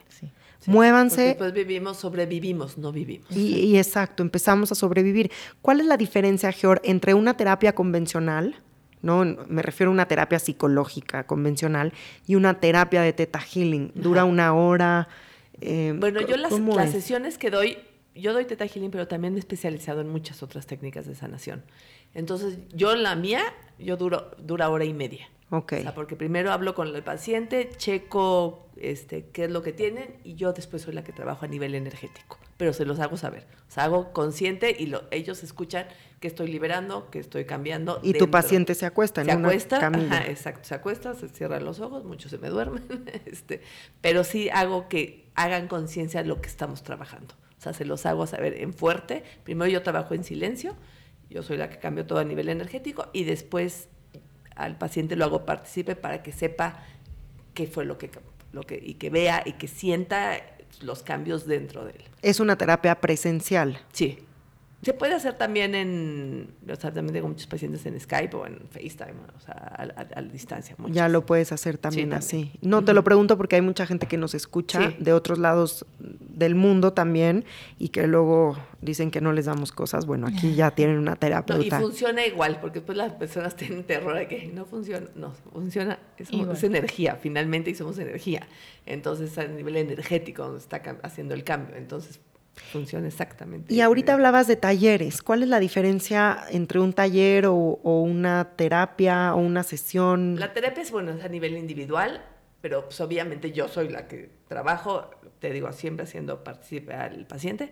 [0.65, 0.71] Sí.
[0.71, 3.31] Muévanse después vivimos, sobrevivimos, no vivimos.
[3.31, 5.31] y, y exacto, empezamos a sobrevivir.
[5.61, 8.57] ¿Cuál es la diferencia, Geor, entre una terapia convencional,
[9.03, 11.93] no, me refiero a una terapia psicológica convencional
[12.29, 13.91] y una terapia de teta healing?
[13.97, 14.31] Dura Ajá.
[14.31, 15.09] una hora.
[15.61, 16.53] eh, Bueno, yo las,
[16.93, 17.79] sesiones que doy,
[18.15, 21.65] yo doy Teta Healing, pero también me he especializado en muchas otras técnicas de sanación.
[22.15, 23.41] Entonces, yo la mía,
[23.79, 25.29] yo duro, dura hora y media.
[25.55, 25.75] Ok.
[25.79, 30.17] O sea, porque primero hablo con el paciente, checo este, qué es lo que tienen
[30.25, 32.39] y yo después soy la que trabajo a nivel energético.
[32.57, 33.47] Pero se los hago saber.
[33.69, 35.87] O sea, hago consciente y lo- ellos escuchan
[36.21, 38.01] que estoy liberando, que estoy cambiando.
[38.03, 40.07] Y tu paciente se acuesta en se una acuesta, camilla.
[40.21, 42.83] ajá, exacto, se acuesta, se cierran los ojos, muchos se me duermen,
[43.27, 43.61] este,
[44.01, 47.35] pero sí hago que hagan conciencia de lo que estamos trabajando.
[47.59, 49.23] O sea, se los hago saber en fuerte.
[49.45, 50.75] Primero yo trabajo en silencio,
[51.31, 53.89] yo soy la que cambio todo a nivel energético y después
[54.57, 56.83] al paciente lo hago participe para que sepa
[57.55, 58.11] qué fue lo que,
[58.53, 60.41] lo que y que vea y que sienta
[60.81, 62.05] los cambios dentro de él.
[62.23, 63.81] Es una terapia presencial.
[63.93, 64.19] Sí.
[64.83, 68.59] Se puede hacer también en, o sea, también tengo muchos pacientes en Skype o en
[68.71, 70.75] FaceTime, o sea, a, a- a distancia.
[70.77, 70.97] muchos.
[70.97, 72.19] Ya lo puedes hacer también también.
[72.49, 72.59] así.
[72.63, 74.97] No te lo pregunto porque hay mucha gente que nos escucha Sí.
[74.99, 77.45] de otros lados del mundo también
[77.79, 80.05] y que luego dicen que no les damos cosas.
[80.05, 81.79] Bueno, aquí ya tienen una No, y terapeuta.
[81.79, 85.07] funciona igual, porque después las personas tienen terror de que no funciona.
[85.15, 86.31] No, funciona, es,
[86.65, 88.49] energía, finalmente, y somos energía.
[88.85, 91.77] Entonces, a nivel energético, donde está haciendo el cambio.
[91.77, 92.19] Entonces,
[92.71, 93.73] funciona exactamente.
[93.73, 95.23] y ahorita hablabas de talleres.
[95.23, 100.39] ¿Cuál es la diferencia entre un taller o, o una terapia o una sesión?
[100.39, 102.23] La terapia es, bueno, es a nivel individual,
[102.61, 105.11] pero pues, obviamente yo soy la que trabajo,
[105.41, 107.71] te digo, siempre haciendo participar al paciente,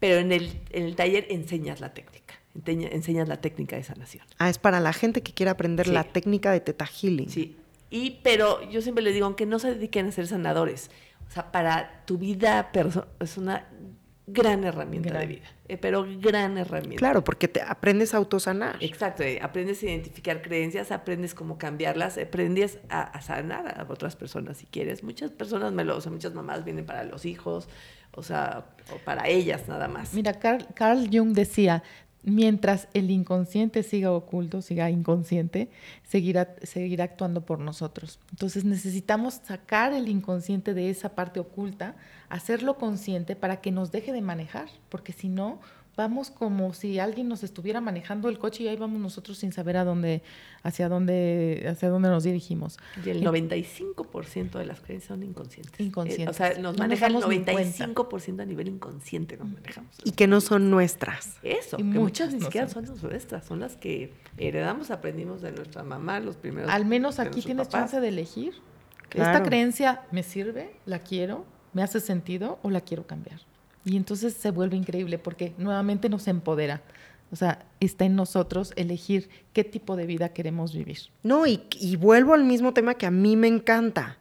[0.00, 2.34] pero en el, en el taller enseñas la técnica,
[2.66, 4.26] enseñas la técnica de sanación.
[4.38, 5.92] Ah, es para la gente que quiere aprender Sí.
[5.92, 7.30] la técnica de Teta Healing.
[7.30, 7.56] Sí.
[7.88, 10.90] Y, pero yo siempre les digo, aunque no se dediquen a ser sanadores,
[11.28, 13.66] o sea, para tu vida perso- es una
[14.26, 15.20] gran herramienta Gran.
[15.20, 16.96] de vida, eh, pero gran herramienta.
[16.96, 18.76] Claro, porque te aprendes a autosanar.
[18.80, 24.16] Exacto, eh, aprendes a identificar creencias, aprendes cómo cambiarlas, aprendes a, a sanar a otras
[24.16, 25.02] personas si quieres.
[25.04, 27.68] Muchas personas me lo, o sea, muchas mamás vienen para los hijos,
[28.12, 30.14] o sea, o para ellas nada más.
[30.14, 31.82] Mira, Carl, Carl Jung decía,
[32.26, 35.70] mientras el inconsciente siga oculto, siga inconsciente,
[36.02, 38.18] seguirá, seguirá actuando por nosotros.
[38.32, 41.94] Entonces necesitamos sacar el inconsciente de esa parte oculta,
[42.28, 45.60] hacerlo consciente para que nos deje de manejar, porque si no,
[45.96, 49.78] vamos como si alguien nos estuviera manejando el coche y ahí vamos nosotros sin saber
[49.78, 50.22] a dónde,
[50.62, 52.78] hacia dónde, hacia dónde nos dirigimos.
[53.04, 55.80] Y el 95% de las creencias son inconscientes.
[55.80, 56.26] Inconscientes.
[56.26, 57.52] Eh, o sea, nos No nos maneja el damos ni cuenta.
[57.52, 59.90] 95% a nivel inconsciente nos manejamos.
[60.04, 61.38] Y que no son nuestras.
[61.42, 62.86] Eso, Y que muchas ni no siquiera son.
[62.86, 66.70] son nuestras, son las que heredamos, aprendimos de nuestra mamá, los primeros.
[66.70, 67.90] Al menos aquí tienes papás.
[67.90, 68.54] chance de elegir.
[69.08, 69.32] Claro.
[69.32, 70.76] ¿Esta creencia me sirve?
[70.84, 71.44] ¿La quiero?
[71.72, 73.40] ¿Me hace sentido o la quiero cambiar?
[73.86, 76.82] Y entonces se vuelve increíble porque nuevamente nos empodera.
[77.30, 80.98] O sea, está en nosotros elegir qué tipo de vida queremos vivir.
[81.22, 84.18] No, y, y vuelvo al mismo tema que a mí me encanta.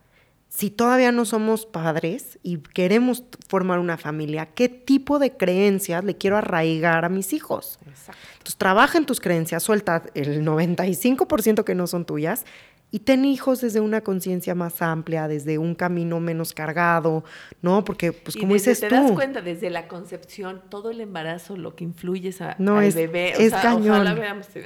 [0.49, 6.15] Si todavía no somos padres y queremos formar una familia, ¿qué tipo de creencias le
[6.15, 7.79] quiero arraigar a mis hijos?
[7.87, 8.21] Exacto.
[8.33, 12.45] Entonces, trabaja en tus creencias, suelta el 95% que no son tuyas
[12.95, 17.25] y ten hijos desde una conciencia más amplia, desde un camino menos cargado,
[17.61, 17.83] ¿no?
[17.83, 21.75] Porque, pues, como dices te tú, das cuenta desde la concepción, todo el embarazo, lo
[21.75, 23.33] que influye es a- No, al es- bebé.
[23.43, 23.99] es cañón.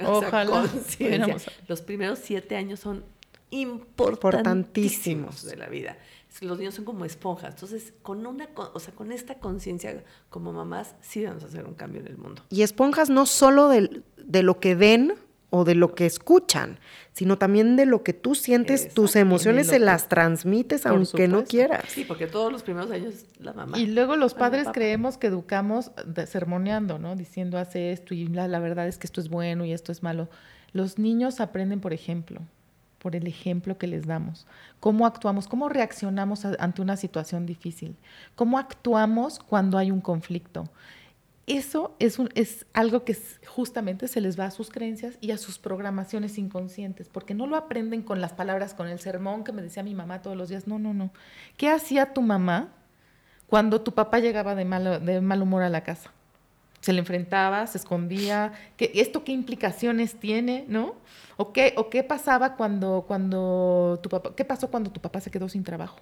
[0.04, 3.02] Ojalá hubiéramos- Los primeros siete años son
[3.50, 4.14] Importantísimos.
[4.14, 5.98] importantísimos de la vida.
[6.40, 7.54] Los niños son como esponjas.
[7.54, 11.64] Entonces, con una, con- o sea, con esta conciencia como mamás, sí vamos a hacer
[11.66, 12.42] un cambio en el mundo.
[12.48, 15.14] y esponjas no solo del- de, lo que ven
[15.50, 16.78] o de lo que escuchan,
[17.12, 21.42] sino también de lo que tú sientes, tus emociones se las transmites Por aunque no
[21.44, 21.84] quieras.
[21.88, 23.76] Sí, porque todos los primeros años la mamá.
[23.78, 25.90] Y luego los padres creemos que educamos
[26.26, 27.16] sermoneando, ¿no?
[27.16, 30.02] Diciendo hace esto y la, la verdad es que esto es bueno y esto es
[30.02, 30.28] malo.
[30.72, 32.40] Los niños aprenden por ejemplo,
[33.00, 34.46] por el ejemplo que les damos.
[34.78, 37.96] Cómo actuamos, cómo reaccionamos a- ante una situación difícil.
[38.36, 40.68] Cómo actuamos cuando hay un conflicto.
[41.52, 45.36] Eso es, un- es algo que justamente se les va a sus creencias y a
[45.36, 49.60] sus programaciones inconscientes, porque no lo aprenden con las palabras, con el sermón que me
[49.60, 50.68] decía mi mamá todos los días.
[50.68, 51.10] No, no, no.
[51.56, 52.68] ¿Qué hacía tu mamá
[53.48, 56.12] cuando tu papá llegaba de mal, de mal humor a la casa?
[56.80, 60.94] se le enfrentaba, se escondía, ¿qué, ¿esto qué implicaciones tiene, no?
[61.36, 65.30] ¿O qué, o qué pasaba cuando, cuando tu papá, qué pasó cuando tu papá se
[65.30, 65.98] quedó sin trabajo?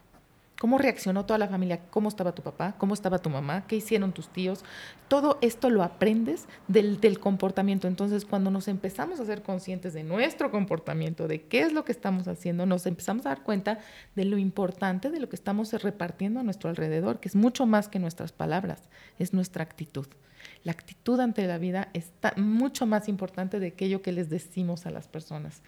[0.58, 1.80] ¿Cómo reaccionó toda la familia?
[1.90, 2.74] ¿Cómo estaba tu papá?
[2.78, 3.64] ¿Cómo estaba tu mamá?
[3.68, 4.64] ¿Qué hicieron tus tíos?
[5.06, 7.86] Todo esto lo aprendes del, del, comportamiento.
[7.86, 11.92] Entonces, cuando nos empezamos a ser conscientes de nuestro comportamiento, de qué es lo que
[11.92, 13.78] estamos haciendo, nos empezamos a dar cuenta
[14.16, 17.88] de lo importante de lo que estamos repartiendo a nuestro alrededor, que es mucho más
[17.88, 18.88] que nuestras palabras,
[19.20, 20.08] es nuestra actitud.
[20.64, 24.90] La actitud ante la vida está mucho más importante de aquello que les decimos a
[24.90, 25.62] las personas.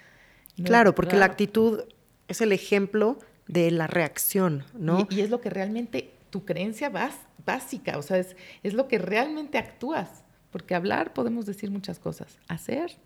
[0.65, 1.85] Claro, porque la actitud
[2.27, 3.19] es el ejemplo
[3.53, 5.07] de la reacción, ¿no?
[5.11, 7.15] Y, y, es lo que realmente tu creencia bas,
[7.45, 10.25] básica, o sea, es, es lo que realmente actúas.
[10.51, 12.97] Porque hablar podemos decir muchas cosas, hacer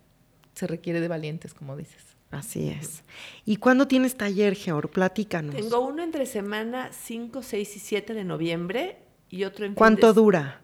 [0.55, 2.03] se requiere de valientes, como dices.
[2.31, 3.05] Así es.
[3.45, 4.91] ¿Y cuándo tienes taller, Geor?
[4.91, 5.55] Platícanos.
[5.55, 8.99] Tengo uno entre semana 5, 6 y 7 de noviembre
[9.29, 10.15] y otro en ¿Cuánto de...
[10.15, 10.61] dura?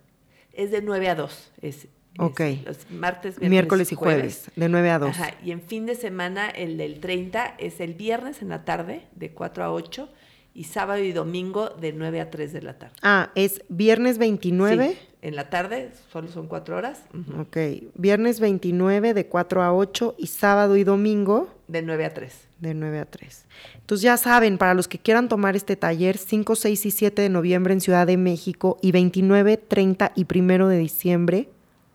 [0.52, 1.52] Es de 9 a 2.
[1.62, 1.88] Es,
[2.18, 2.40] Ok.
[2.40, 5.10] Es los martes, miércoles, miércoles y jueves, jueves, de 9 a 2.
[5.10, 5.30] Ajá.
[5.44, 9.32] Y en fin de semana, el del 30 es el viernes en la tarde, de
[9.32, 10.08] 4 a 8,
[10.52, 12.94] y sábado y domingo de 9 a 3 de la tarde.
[13.02, 14.90] Ah, es viernes 29.
[14.90, 17.02] Sí, en la tarde, solo son 4 horas.
[17.14, 17.40] Uh -huh.
[17.42, 17.92] Ok.
[17.94, 21.48] Viernes 29 de 4 a 8 y sábado y domingo.
[21.68, 22.48] De 9 a 3.
[22.58, 23.46] De 9 a 3.
[23.76, 27.28] Entonces ya saben, para los que quieran tomar este taller, 5, 6 y 7 de
[27.28, 31.48] noviembre en Ciudad de México y 29, 30 y 1 de diciembre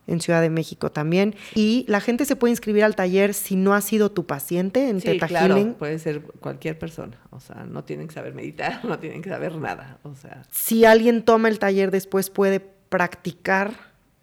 [0.08, 1.36] en Ciudad de México también.
[1.56, 5.02] Y la gente se puede inscribir al taller si no ha sido tu paciente en
[5.02, 5.74] sí, Teta claro, Healing.
[5.74, 7.18] puede ser cualquier persona.
[7.32, 10.00] O sea, no tienen que saber meditar, no tienen que saber nada.
[10.04, 13.74] O sea, si alguien toma el taller después, puede practicar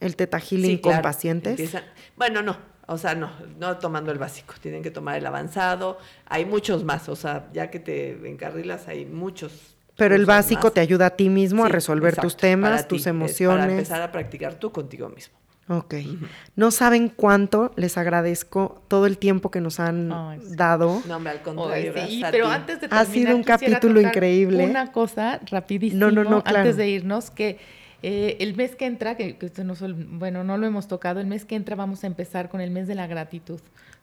[0.01, 1.77] el Teta Healing sí, con pacientes.
[2.17, 2.73] Bueno, no.
[2.87, 5.99] O sea, no, no tomando el básico, tienen que tomar el avanzado.
[6.27, 10.75] Hay muchos más, o sea, ya que te encarrilas, hay muchos pero el básico más.
[10.75, 13.61] te ayuda a ti mismo sí, a resolver exacto, tus temas, ti, tus emociones.
[13.61, 15.35] Para empezar a practicar tú contigo mismo.
[15.79, 15.95] Ok.
[15.95, 16.29] Uh -huh.
[16.57, 21.03] No saben cuánto les agradezco todo el tiempo que nos han oh, dado.
[21.07, 21.93] No, hombre, al contrario.
[21.97, 24.67] Oh, sí, pero antes de terminar, Ha sido un capítulo increíble.
[24.67, 26.59] Una cosa rapidísimo no, no, no, claro.
[26.59, 27.59] antes de irnos que
[28.03, 29.75] eh, el mes que entra, que, que no,
[30.09, 32.89] bueno, no lo hemos tocado, el mes que entra vamos a empezar con el mes
[32.89, 33.61] de la gratitud.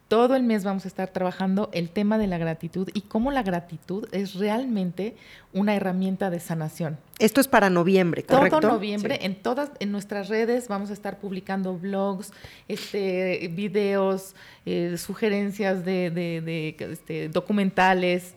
[0.09, 3.43] Todo el mes vamos a estar trabajando el tema de la gratitud y cómo la
[3.43, 5.15] gratitud es realmente
[5.53, 6.97] una herramienta de sanación.
[7.19, 8.59] Esto es para noviembre, ¿correcto?
[8.59, 9.25] Todo noviembre, sí.
[9.27, 12.33] en todas en nuestras redes vamos a estar publicando blogs,
[12.67, 18.33] este, videos, eh, sugerencias de, de, de este, documentales,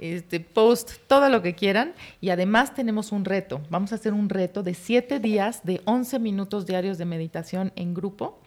[0.00, 1.92] este, post, todo lo que quieran.
[2.20, 3.60] Y además tenemos un reto.
[3.70, 7.94] Vamos a hacer un reto de siete días de 11 minutos diarios de meditación en
[7.94, 8.40] grupo.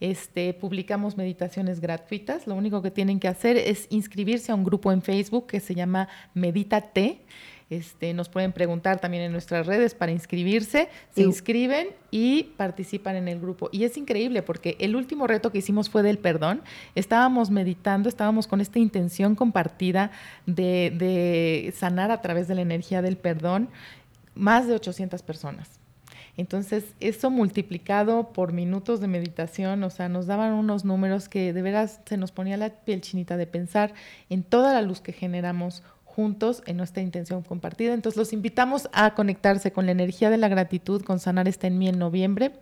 [0.00, 2.46] Este, publicamos meditaciones gratuitas.
[2.46, 5.74] Lo único que tienen que hacer es inscribirse a un grupo en Facebook que se
[5.74, 7.20] llama Medítate.
[7.70, 10.88] Este, nos pueden preguntar también en nuestras redes para inscribirse.
[11.10, 13.68] Se inscriben y participan en el grupo.
[13.72, 16.62] Y es increíble porque el último reto que hicimos fue del perdón.
[16.94, 20.10] Estábamos meditando, estábamos con esta intención compartida
[20.46, 23.68] de, de sanar a través de la energía del perdón
[24.34, 25.77] más de 800 personas.
[26.38, 31.62] Entonces, eso multiplicado por minutos de meditación, o sea, nos daban unos números que de
[31.62, 33.92] veras se nos ponía la piel chinita de pensar
[34.30, 37.92] en toda la luz que generamos juntos en nuestra intención compartida.
[37.92, 41.76] Entonces, los invitamos a conectarse con la energía de la gratitud, con Sanar está en
[41.76, 42.52] mí en noviembre,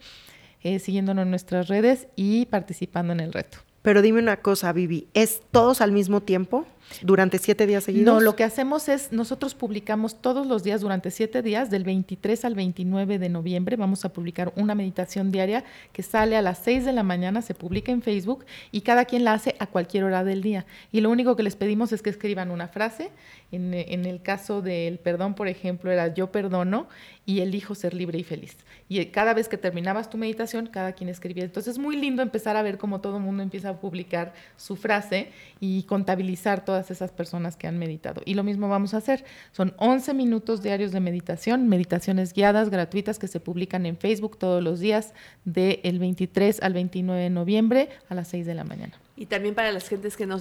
[0.62, 3.58] eh, siguiéndonos en nuestras redes y participando en el reto.
[3.82, 6.66] Pero dime una cosa, Vivi, ¿es todos al mismo tiempo?
[7.02, 8.14] ¿Durante siete días seguidos?
[8.14, 12.44] No, lo que hacemos es, nosotros publicamos todos los días durante siete días, del 23
[12.44, 16.84] al 29 de noviembre, vamos a publicar una meditación diaria que sale a las 6
[16.84, 20.24] de la mañana, se publica en Facebook y cada quien la hace a cualquier hora
[20.24, 20.66] del día.
[20.92, 23.10] Y lo único que les pedimos es que escriban una frase.
[23.52, 26.88] En, en el caso del perdón, por ejemplo, era yo perdono
[27.26, 28.56] y elijo ser libre y feliz.
[28.88, 31.44] Y cada vez que terminabas tu meditación, cada quien escribía.
[31.44, 34.76] Entonces es muy lindo empezar a ver cómo todo el mundo empieza a publicar su
[34.76, 35.30] frase
[35.60, 38.22] y contabilizar todas esas personas que han meditado.
[38.24, 39.24] Y lo mismo vamos a hacer.
[39.52, 44.62] Son 11 minutos diarios de meditación, meditaciones guiadas, gratuitas, que se publican en Facebook todos
[44.62, 48.94] los días del 23 al 29 de noviembre a las 6 de la mañana.
[49.16, 50.38] Y también para las gentes que no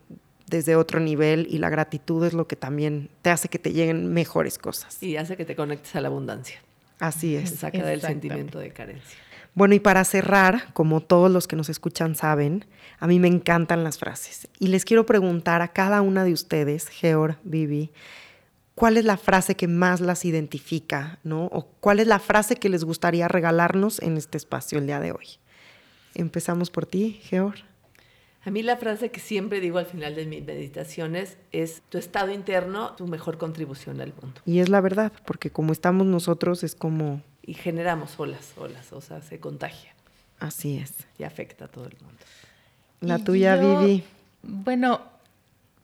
[0.47, 4.11] desde otro nivel y la gratitud es lo que también te hace que te lleguen
[4.11, 5.01] mejores cosas.
[5.03, 6.59] Y hace que te conectes a la abundancia.
[7.01, 7.49] Así es.
[7.55, 9.17] Saca del sentimiento de carencia.
[9.55, 12.65] Bueno, y para cerrar, como todos los que nos escuchan saben,
[12.99, 14.47] a mí me encantan las frases.
[14.59, 17.91] Y les quiero preguntar a cada una de ustedes, Geor, Vivi,
[18.75, 21.45] ¿cuál es la frase que más las identifica, ¿no?
[21.45, 25.11] O cuál es la frase que les gustaría regalarnos en este espacio el día de
[25.11, 25.25] hoy.
[26.13, 27.70] Empezamos por ti, Geor.
[28.43, 32.31] A mí la frase que siempre digo al final de mis meditaciones es tu estado
[32.31, 34.41] interno, tu mejor contribución al mundo.
[34.45, 39.01] Y es la verdad, porque como estamos nosotros es como y generamos olas, olas, o
[39.01, 39.93] sea, se contagia.
[40.39, 40.93] Así es.
[41.17, 42.17] Y afecta a todo el mundo.
[42.99, 44.03] La tuya, Vivi.
[44.43, 45.01] Bueno,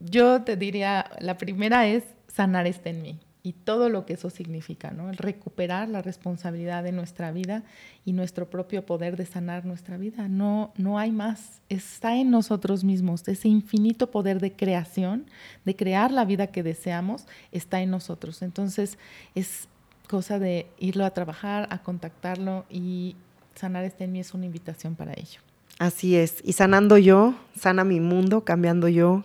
[0.00, 4.28] yo te diría, la primera es sanar está en mí y todo lo que eso
[4.28, 5.08] significa, ¿no?
[5.08, 7.62] El recuperar la responsabilidad de nuestra vida
[8.04, 10.28] y nuestro propio poder de sanar nuestra vida.
[10.28, 11.62] No, no hay más.
[11.70, 13.26] Está en nosotros mismos.
[13.26, 15.24] Ese infinito poder de creación,
[15.64, 18.42] de crear la vida que deseamos, está en nosotros.
[18.42, 18.98] Entonces,
[19.34, 19.66] es
[20.10, 23.16] cosa de irlo a trabajar, a contactarlo y
[23.54, 25.40] sanar este en mí es una invitación para ello.
[25.78, 26.42] Así es.
[26.44, 29.24] Y sanando yo, sana mi mundo, cambiando yo,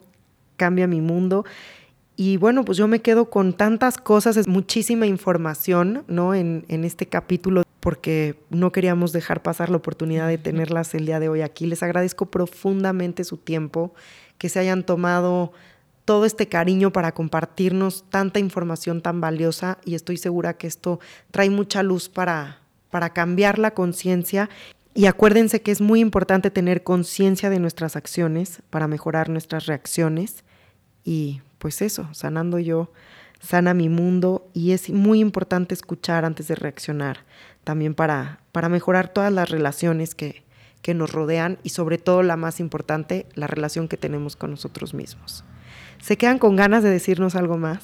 [0.55, 1.43] cambia mi mundo.
[2.15, 6.35] Y bueno, pues yo me quedo con tantas cosas, es muchísima información, ¿no?
[6.35, 11.19] En, en este capítulo, porque no queríamos dejar pasar la oportunidad de tenerlas el día
[11.19, 11.65] de hoy aquí.
[11.65, 13.93] Les agradezco profundamente su tiempo,
[14.37, 15.53] que se hayan tomado
[16.05, 20.99] todo este cariño para compartirnos tanta información tan valiosa y estoy segura que esto
[21.31, 22.59] trae mucha luz para,
[22.89, 24.49] para cambiar la conciencia.
[24.93, 30.43] Y acuérdense que es muy importante tener conciencia de nuestras acciones para mejorar nuestras reacciones.
[31.03, 32.91] Y pues eso, sanando yo,
[33.39, 37.19] sana mi mundo y es muy importante escuchar antes de reaccionar,
[37.63, 40.43] también para, para mejorar todas las relaciones que,
[40.81, 44.93] que nos rodean y sobre todo la más importante, la relación que tenemos con nosotros
[44.93, 45.45] mismos.
[46.01, 47.81] ¿Se quedan con ganas de decirnos algo más?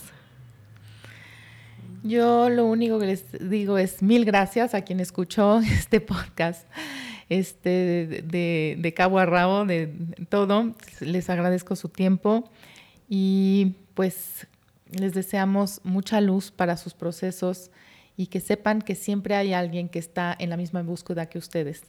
[2.03, 6.67] Yo lo único que les digo es mil gracias a quien escuchó este podcast,
[7.29, 9.93] este de, de cabo a rabo, de
[10.27, 10.75] todo.
[10.99, 12.51] Les agradezco su tiempo
[13.09, 14.47] y pues
[14.91, 17.71] les deseamos mucha luz para sus procesos
[18.15, 21.83] y que sepan que siempre hay alguien que está en la misma búsqueda que ustedes.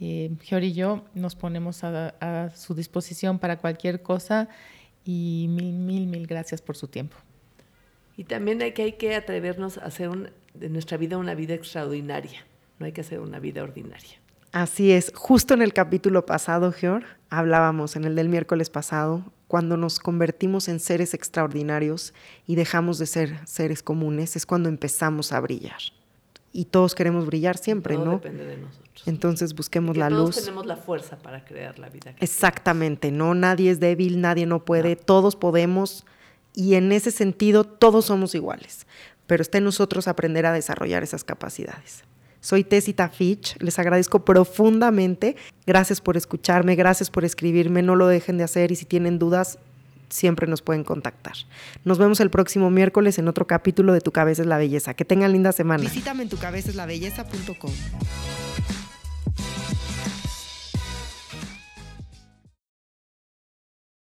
[0.00, 4.48] Eh, y yo nos ponemos a, a su disposición para cualquier cosa
[5.04, 7.16] y mil, mil, mil gracias por su tiempo.
[8.16, 10.10] Y también hay que, hay que atrevernos a hacer
[10.54, 12.44] de nuestra vida una vida extraordinaria,
[12.78, 14.21] no hay que hacer una vida ordinaria.
[14.52, 19.78] Así es, justo en el capítulo pasado, Georg, hablábamos, en el del miércoles pasado, cuando
[19.78, 22.12] nos convertimos en seres extraordinarios
[22.46, 25.80] y dejamos de ser seres comunes, es cuando empezamos a brillar.
[26.52, 28.10] Y todos queremos brillar siempre, Todo ¿no?
[28.12, 29.02] depende de nosotros.
[29.06, 30.44] Entonces busquemos que la todos luz.
[30.44, 32.14] tenemos la fuerza para crear la vida.
[32.14, 36.04] Que Exactamente, no nadie es débil, nadie no puede, todos podemos
[36.54, 38.86] y en ese sentido todos somos iguales,
[39.26, 42.04] pero está en nosotros aprender a desarrollar esas capacidades.
[42.42, 48.36] Soy Tessita Fitch, les agradezco profundamente, gracias por escucharme, gracias por escribirme, no lo dejen
[48.36, 49.60] de hacer y si tienen dudas,
[50.08, 51.34] siempre nos pueden contactar.
[51.84, 54.92] Nos vemos el próximo miércoles en otro capítulo de Tu Cabeza es la Belleza.
[54.94, 55.84] Que tengan linda semana.
[55.84, 57.70] Visítame en tucabezaslabelleza.com.